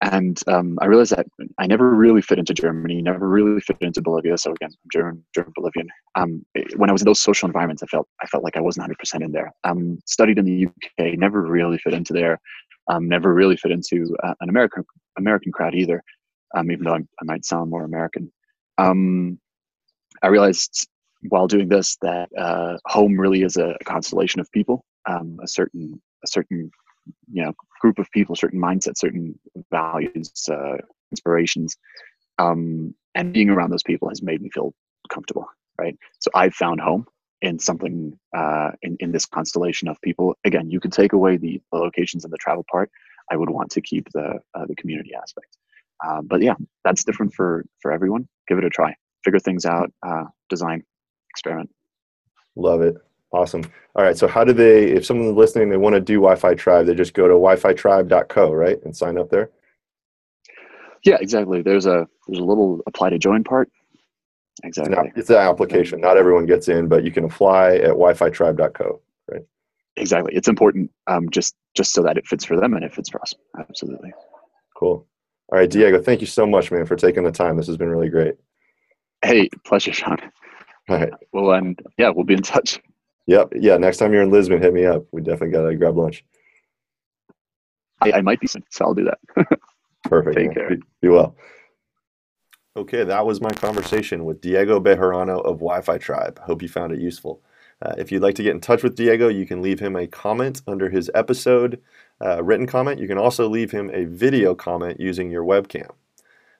and 0.01 0.41
um, 0.47 0.79
I 0.81 0.87
realized 0.87 1.15
that 1.15 1.27
I 1.59 1.67
never 1.67 1.93
really 1.93 2.21
fit 2.21 2.39
into 2.39 2.53
Germany, 2.53 3.01
never 3.01 3.29
really 3.29 3.61
fit 3.61 3.77
into 3.81 4.01
Bolivia. 4.01 4.35
So 4.37 4.51
again, 4.51 4.71
I'm 4.71 4.89
German, 4.91 5.23
German 5.35 5.53
Bolivian. 5.55 5.87
Um, 6.15 6.43
when 6.75 6.89
I 6.89 6.93
was 6.93 7.03
in 7.03 7.05
those 7.05 7.21
social 7.21 7.45
environments, 7.45 7.83
I 7.83 7.85
felt 7.85 8.07
I 8.21 8.25
felt 8.25 8.43
like 8.43 8.57
I 8.57 8.61
wasn't 8.61 8.83
100 8.83 8.97
percent 8.97 9.23
in 9.23 9.31
there. 9.31 9.51
Um, 9.63 9.99
studied 10.05 10.39
in 10.39 10.45
the 10.45 10.67
UK, 10.67 11.19
never 11.19 11.43
really 11.43 11.77
fit 11.77 11.93
into 11.93 12.13
there. 12.13 12.39
Um, 12.87 13.07
never 13.07 13.33
really 13.33 13.57
fit 13.57 13.71
into 13.71 14.15
uh, 14.23 14.33
an 14.41 14.49
American 14.49 14.83
American 15.17 15.51
crowd 15.51 15.75
either. 15.75 16.03
Um, 16.55 16.71
even 16.71 16.83
though 16.83 16.95
I'm, 16.95 17.07
i 17.21 17.23
might 17.23 17.45
sound 17.45 17.69
more 17.69 17.85
American, 17.85 18.31
um, 18.77 19.39
I 20.23 20.27
realized 20.27 20.87
while 21.29 21.47
doing 21.47 21.69
this 21.69 21.97
that 22.01 22.27
uh, 22.37 22.77
home 22.87 23.19
really 23.19 23.43
is 23.43 23.55
a, 23.57 23.75
a 23.79 23.83
constellation 23.83 24.41
of 24.41 24.51
people, 24.51 24.83
um, 25.07 25.37
a 25.43 25.47
certain 25.47 26.01
a 26.23 26.27
certain 26.27 26.71
you 27.31 27.43
know 27.43 27.53
group 27.79 27.99
of 27.99 28.09
people, 28.11 28.35
certain 28.35 28.59
mindsets, 28.59 28.97
certain 28.97 29.37
values, 29.71 30.31
uh, 30.49 30.77
inspirations, 31.11 31.77
um, 32.37 32.93
and 33.15 33.33
being 33.33 33.49
around 33.49 33.71
those 33.71 33.83
people 33.83 34.09
has 34.09 34.21
made 34.21 34.41
me 34.41 34.49
feel 34.49 34.73
comfortable. 35.11 35.47
Right. 35.79 35.97
So 36.19 36.29
I've 36.35 36.53
found 36.53 36.79
home 36.79 37.07
in 37.41 37.57
something 37.59 38.17
uh, 38.35 38.71
in 38.81 38.97
in 38.99 39.11
this 39.11 39.25
constellation 39.25 39.87
of 39.87 39.99
people. 40.01 40.35
Again, 40.45 40.69
you 40.69 40.79
could 40.79 40.93
take 40.93 41.13
away 41.13 41.37
the, 41.37 41.61
the 41.71 41.79
locations 41.79 42.23
and 42.23 42.31
the 42.31 42.37
travel 42.37 42.65
part. 42.71 42.91
I 43.31 43.37
would 43.37 43.49
want 43.49 43.71
to 43.71 43.81
keep 43.81 44.07
the 44.13 44.39
uh, 44.53 44.65
the 44.67 44.75
community 44.75 45.11
aspect. 45.19 45.57
Uh, 46.05 46.21
but 46.21 46.41
yeah, 46.41 46.55
that's 46.83 47.03
different 47.03 47.33
for 47.33 47.65
for 47.79 47.91
everyone. 47.91 48.27
Give 48.47 48.57
it 48.57 48.65
a 48.65 48.69
try. 48.69 48.95
Figure 49.23 49.39
things 49.39 49.65
out. 49.65 49.91
Uh, 50.05 50.25
design. 50.49 50.83
Experiment. 51.31 51.69
Love 52.55 52.81
it. 52.81 52.97
Awesome. 53.33 53.63
All 53.95 54.03
right. 54.03 54.17
So 54.17 54.27
how 54.27 54.43
do 54.43 54.53
they, 54.53 54.91
if 54.91 55.05
someone's 55.05 55.37
listening, 55.37 55.69
they 55.69 55.77
want 55.77 55.95
to 55.95 56.01
do 56.01 56.15
Wi-Fi 56.15 56.53
Tribe, 56.55 56.85
they 56.85 56.95
just 56.95 57.13
go 57.13 57.27
to 57.27 57.33
wi-fi-tribe.co, 57.33 58.51
right, 58.51 58.77
and 58.83 58.95
sign 58.95 59.17
up 59.17 59.29
there. 59.29 59.49
Yeah, 61.03 61.17
exactly. 61.19 61.61
There's 61.61 61.85
a 61.85 62.07
there's 62.27 62.39
a 62.39 62.43
little 62.43 62.81
apply 62.85 63.09
to 63.09 63.17
join 63.17 63.43
part. 63.43 63.69
Exactly. 64.63 64.95
It's, 65.09 65.17
it's 65.17 65.29
an 65.29 65.37
application. 65.37 66.01
Not 66.01 66.17
everyone 66.17 66.45
gets 66.45 66.67
in, 66.67 66.87
but 66.87 67.03
you 67.03 67.11
can 67.11 67.23
apply 67.25 67.77
at 67.77 67.89
wi-fi-tribe.co, 67.89 69.01
right? 69.31 69.41
Exactly. 69.97 70.33
It's 70.35 70.47
important 70.47 70.91
um, 71.07 71.29
just 71.29 71.55
just 71.73 71.93
so 71.93 72.03
that 72.03 72.17
it 72.17 72.27
fits 72.27 72.45
for 72.45 72.57
them 72.57 72.73
and 72.73 72.83
it 72.83 72.93
fits 72.93 73.09
for 73.09 73.21
us. 73.21 73.33
Absolutely. 73.57 74.11
Cool. 74.75 75.07
All 75.51 75.59
right, 75.59 75.69
Diego. 75.69 76.01
Thank 76.01 76.21
you 76.21 76.27
so 76.27 76.45
much, 76.45 76.71
man, 76.71 76.85
for 76.85 76.95
taking 76.95 77.23
the 77.23 77.31
time. 77.31 77.57
This 77.57 77.67
has 77.67 77.77
been 77.77 77.89
really 77.89 78.09
great. 78.09 78.35
Hey, 79.23 79.49
pleasure, 79.65 79.93
Sean. 79.93 80.17
All 80.89 80.97
right. 80.97 81.13
Well, 81.33 81.51
and 81.51 81.79
yeah, 81.97 82.09
we'll 82.09 82.25
be 82.25 82.33
in 82.33 82.41
touch. 82.41 82.79
Yep. 83.31 83.53
Yeah. 83.55 83.77
Next 83.77 83.97
time 83.97 84.11
you're 84.11 84.23
in 84.23 84.29
Lisbon, 84.29 84.61
hit 84.61 84.73
me 84.73 84.85
up. 84.85 85.05
We 85.11 85.21
definitely 85.21 85.51
got 85.51 85.69
to 85.69 85.75
grab 85.75 85.95
lunch. 85.95 86.25
I, 88.01 88.11
I, 88.13 88.21
might 88.21 88.41
be, 88.41 88.47
so 88.47 88.59
I'll 88.81 88.93
do 88.93 89.05
that. 89.05 89.19
Perfect. 90.03 90.35
Take 90.35 90.47
man. 90.47 90.55
care. 90.55 90.69
Be, 90.71 90.81
be, 91.01 91.07
well. 91.07 91.37
Okay, 92.75 93.05
that 93.05 93.25
was 93.25 93.39
my 93.39 93.51
conversation 93.51 94.25
with 94.25 94.41
Diego 94.41 94.81
Bejarano 94.81 95.39
of 95.45 95.59
Wi-Fi 95.59 95.97
Tribe. 95.99 96.39
Hope 96.39 96.61
you 96.61 96.67
found 96.67 96.91
it 96.91 96.99
useful. 96.99 97.41
Uh, 97.81 97.93
if 97.97 98.11
you'd 98.11 98.21
like 98.21 98.35
to 98.35 98.43
get 98.43 98.51
in 98.51 98.59
touch 98.59 98.83
with 98.83 98.95
Diego, 98.95 99.29
you 99.29 99.45
can 99.45 99.61
leave 99.61 99.79
him 99.79 99.95
a 99.95 100.07
comment 100.07 100.61
under 100.67 100.89
his 100.89 101.09
episode, 101.13 101.81
uh, 102.19 102.43
written 102.43 102.67
comment. 102.67 102.99
You 102.99 103.07
can 103.07 103.17
also 103.17 103.47
leave 103.47 103.71
him 103.71 103.89
a 103.93 104.05
video 104.05 104.55
comment 104.55 104.99
using 104.99 105.31
your 105.31 105.43
webcam. 105.43 105.91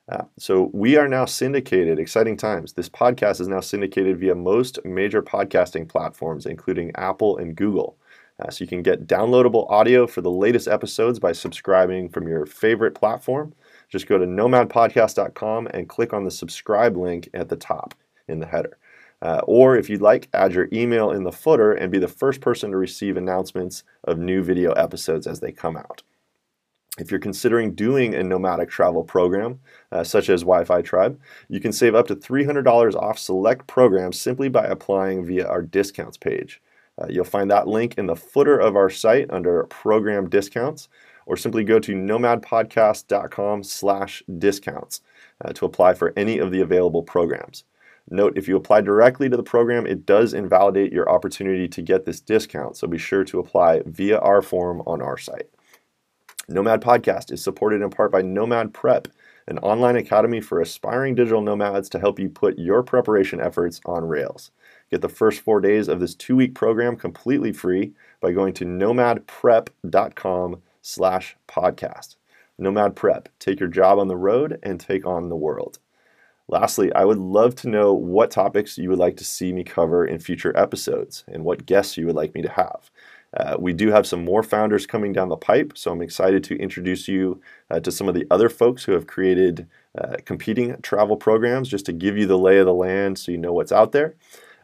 Uh, 0.10 0.24
so 0.38 0.70
we 0.74 0.98
are 0.98 1.08
now 1.08 1.26
syndicated. 1.26 2.00
Exciting 2.00 2.36
times. 2.36 2.74
This 2.74 2.90
podcast 2.90 3.40
is 3.40 3.48
now 3.48 3.60
syndicated 3.60 4.20
via 4.20 4.36
most 4.36 4.80
major 4.84 5.22
podcasting 5.22 5.88
platforms, 5.88 6.46
including 6.46 6.92
Apple 6.96 7.38
and 7.38 7.56
Google. 7.56 7.98
Uh, 8.40 8.50
so 8.50 8.64
you 8.64 8.68
can 8.68 8.82
get 8.82 9.08
downloadable 9.08 9.70
audio 9.70 10.08
for 10.08 10.22
the 10.22 10.32
latest 10.32 10.68
episodes 10.68 11.20
by 11.20 11.32
subscribing 11.32 12.10
from 12.10 12.28
your 12.28 12.46
favorite 12.46 12.96
platform. 12.96 13.54
Just 13.90 14.08
go 14.08 14.18
to 14.18 14.26
nomadpodcast.com 14.26 15.68
and 15.68 15.88
click 15.88 16.14
on 16.14 16.24
the 16.24 16.32
subscribe 16.32 16.98
link 16.98 17.30
at 17.34 17.50
the 17.50 17.56
top 17.56 17.94
in 18.28 18.40
the 18.40 18.48
header. 18.48 18.78
Uh, 19.22 19.42
or 19.44 19.78
if 19.78 19.90
you'd 19.90 20.02
like, 20.02 20.28
add 20.34 20.54
your 20.54 20.68
email 20.74 21.12
in 21.12 21.24
the 21.24 21.32
footer 21.32 21.74
and 21.74 21.92
be 21.92 22.00
the 22.00 22.08
first 22.08 22.42
person 22.42 22.72
to 22.72 22.78
receive 22.78 23.18
announcements 23.18 23.84
of 24.06 24.18
new 24.18 24.42
video 24.42 24.72
episodes 24.72 25.28
as 25.28 25.40
they 25.40 25.52
come 25.52 25.78
out. 25.78 26.02
If 27.00 27.10
you're 27.10 27.22
considering 27.22 27.74
doing 27.74 28.14
a 28.14 28.24
nomadic 28.24 28.70
travel 28.70 29.04
program, 29.04 29.60
uh, 29.94 30.04
such 30.04 30.30
as 30.30 30.42
Wi 30.42 30.66
Fi 30.66 30.82
Tribe, 30.82 31.18
you 31.48 31.62
can 31.62 31.72
save 31.72 31.96
up 31.96 32.06
to 32.08 32.16
$300 32.18 32.96
off 32.96 33.18
select 33.18 33.66
programs 33.66 34.20
simply 34.20 34.50
by 34.50 34.66
applying 34.66 35.26
via 35.26 35.48
our 35.48 35.62
discounts 35.62 36.18
page. 36.18 36.62
Uh, 37.02 37.08
you'll 37.10 37.24
find 37.24 37.50
that 37.50 37.68
link 37.68 37.96
in 37.98 38.08
the 38.08 38.16
footer 38.16 38.60
of 38.60 38.76
our 38.76 38.90
site 38.90 39.32
under 39.32 39.64
program 39.64 40.30
discounts, 40.30 40.90
or 41.26 41.38
simply 41.38 41.64
go 41.64 41.80
to 41.80 41.94
nomadpodcast.com 41.94 43.64
slash 43.64 44.22
discounts 44.38 45.02
uh, 45.46 45.54
to 45.54 45.66
apply 45.66 45.94
for 45.94 46.12
any 46.18 46.40
of 46.40 46.52
the 46.52 46.60
available 46.60 47.04
programs. 47.04 47.64
Note, 48.10 48.38
if 48.38 48.50
you 48.50 48.58
apply 48.58 48.82
directly 48.82 49.30
to 49.30 49.38
the 49.38 49.44
program, 49.44 49.88
it 49.88 50.06
does 50.06 50.34
invalidate 50.34 50.92
your 50.92 51.10
opportunity 51.10 51.70
to 51.70 51.82
get 51.82 52.04
this 52.04 52.20
discount, 52.20 52.76
so 52.76 52.86
be 52.86 52.98
sure 52.98 53.24
to 53.24 53.40
apply 53.40 53.82
via 53.86 54.18
our 54.20 54.42
form 54.42 54.82
on 54.86 55.02
our 55.02 55.18
site. 55.18 55.50
Nomad 56.52 56.82
Podcast 56.82 57.32
is 57.32 57.42
supported 57.42 57.82
in 57.82 57.90
part 57.90 58.12
by 58.12 58.22
Nomad 58.22 58.74
Prep, 58.74 59.08
an 59.48 59.58
online 59.60 59.96
academy 59.96 60.42
for 60.42 60.60
aspiring 60.60 61.16
digital 61.16 61.42
nomads 61.42 61.88
to 61.90 62.00
help 62.00 62.20
you 62.20 62.30
put 62.30 62.60
your 62.60 62.84
preparation 62.84 63.40
efforts 63.40 63.80
on 63.86 64.08
rails. 64.08 64.52
Get 64.90 65.02
the 65.02 65.10
first 65.10 65.40
four 65.40 65.62
days 65.62 65.88
of 65.88 66.00
this 66.00 66.14
two-week 66.14 66.54
program 66.54 66.98
completely 66.98 67.54
free 67.54 67.94
by 68.20 68.34
going 68.34 68.54
to 68.56 68.66
nomadprep.com 68.66 70.62
slash 70.82 71.38
podcast. 71.48 72.16
Nomad 72.58 72.96
Prep. 72.96 73.30
Take 73.40 73.60
your 73.60 73.70
job 73.70 73.98
on 73.98 74.10
the 74.10 74.18
road 74.18 74.60
and 74.62 74.80
take 74.80 75.06
on 75.06 75.30
the 75.30 75.36
world. 75.36 75.80
Lastly, 76.48 76.92
I 76.94 77.06
would 77.06 77.18
love 77.18 77.56
to 77.56 77.70
know 77.70 77.94
what 77.94 78.30
topics 78.30 78.78
you 78.78 78.90
would 78.90 79.00
like 79.00 79.16
to 79.18 79.24
see 79.24 79.54
me 79.54 79.64
cover 79.64 80.06
in 80.06 80.20
future 80.20 80.56
episodes 80.58 81.24
and 81.28 81.46
what 81.46 81.66
guests 81.66 81.96
you 81.96 82.06
would 82.08 82.16
like 82.16 82.36
me 82.36 82.42
to 82.42 82.52
have. 82.52 82.92
Uh, 83.36 83.56
we 83.58 83.74
do 83.74 83.90
have 83.90 84.06
some 84.06 84.26
more 84.26 84.44
founders 84.44 84.86
coming 84.86 85.14
down 85.14 85.30
the 85.30 85.38
pipe, 85.38 85.74
so 85.76 85.92
I'm 85.92 86.02
excited 86.02 86.44
to 86.46 86.58
introduce 86.58 87.08
you 87.08 87.42
uh, 87.70 87.80
to 87.80 87.92
some 87.92 88.10
of 88.10 88.16
the 88.16 88.28
other 88.30 88.50
folks 88.50 88.84
who 88.84 88.92
have 88.92 89.08
created 89.08 89.68
uh, 89.98 90.18
competing 90.26 90.82
travel 90.82 91.16
programs 91.16 91.70
just 91.70 91.86
to 91.86 91.94
give 91.94 92.18
you 92.18 92.26
the 92.26 92.38
lay 92.38 92.58
of 92.58 92.66
the 92.66 92.74
land 92.74 93.18
so 93.18 93.32
you 93.32 93.38
know 93.38 93.54
what's 93.54 93.72
out 93.72 93.92
there. 93.94 94.16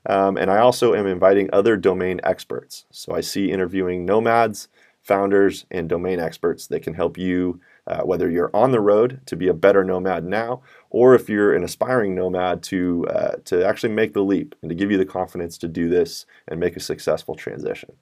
Um, 0.06 0.38
and 0.38 0.50
I 0.50 0.60
also 0.60 0.94
am 0.94 1.06
inviting 1.06 1.50
other 1.52 1.76
domain 1.76 2.22
experts. 2.24 2.86
So 2.92 3.14
I 3.14 3.22
see 3.22 3.52
interviewing 3.52 4.06
nomads, 4.06 4.70
founders, 5.02 5.66
and 5.72 5.88
domain 5.88 6.20
experts 6.20 6.68
that 6.68 6.82
can 6.82 6.94
help 6.94 7.18
you, 7.18 7.60
uh, 7.88 8.02
whether 8.02 8.30
you're 8.30 8.52
on 8.54 8.72
the 8.72 8.80
road 8.82 9.22
to 9.26 9.36
be 9.36 9.48
a 9.48 9.54
better 9.54 9.84
nomad 9.84 10.26
now, 10.26 10.62
or 10.90 11.16
if 11.16 11.30
you're 11.30 11.54
an 11.54 11.64
aspiring 11.64 12.16
nomad 12.16 12.64
to, 12.64 13.06
uh, 13.10 13.36
to 13.46 13.66
actually 13.66 13.94
make 13.94 14.14
the 14.14 14.24
leap 14.24 14.56
and 14.62 14.70
to 14.70 14.76
give 14.76 14.92
you 14.92 14.98
the 14.98 15.06
confidence 15.06 15.58
to 15.58 15.68
do 15.68 15.90
this 15.90 16.26
and 16.48 16.60
make 16.60 16.76
a 16.76 16.82
successful 16.82 17.36
transition. 17.36 17.94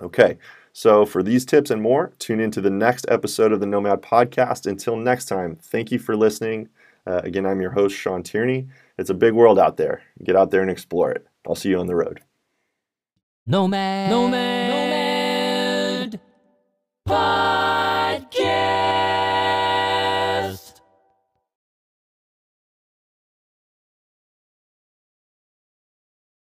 Okay, 0.00 0.38
so 0.72 1.06
for 1.06 1.22
these 1.22 1.46
tips 1.46 1.70
and 1.70 1.80
more, 1.80 2.12
tune 2.18 2.38
into 2.38 2.60
the 2.60 2.70
next 2.70 3.06
episode 3.08 3.52
of 3.52 3.60
the 3.60 3.66
Nomad 3.66 4.02
Podcast. 4.02 4.66
Until 4.66 4.96
next 4.96 5.24
time, 5.24 5.56
thank 5.56 5.90
you 5.90 5.98
for 5.98 6.16
listening. 6.16 6.68
Uh, 7.06 7.20
again, 7.24 7.46
I'm 7.46 7.60
your 7.60 7.70
host, 7.70 7.96
Sean 7.96 8.22
Tierney. 8.22 8.68
It's 8.98 9.10
a 9.10 9.14
big 9.14 9.32
world 9.32 9.58
out 9.58 9.76
there. 9.76 10.02
Get 10.22 10.36
out 10.36 10.50
there 10.50 10.60
and 10.62 10.70
explore 10.70 11.12
it. 11.12 11.26
I'll 11.46 11.54
see 11.54 11.70
you 11.70 11.78
on 11.78 11.86
the 11.86 11.94
road. 11.94 12.20
Nomad. 13.46 14.10
Nomad. 14.10 14.55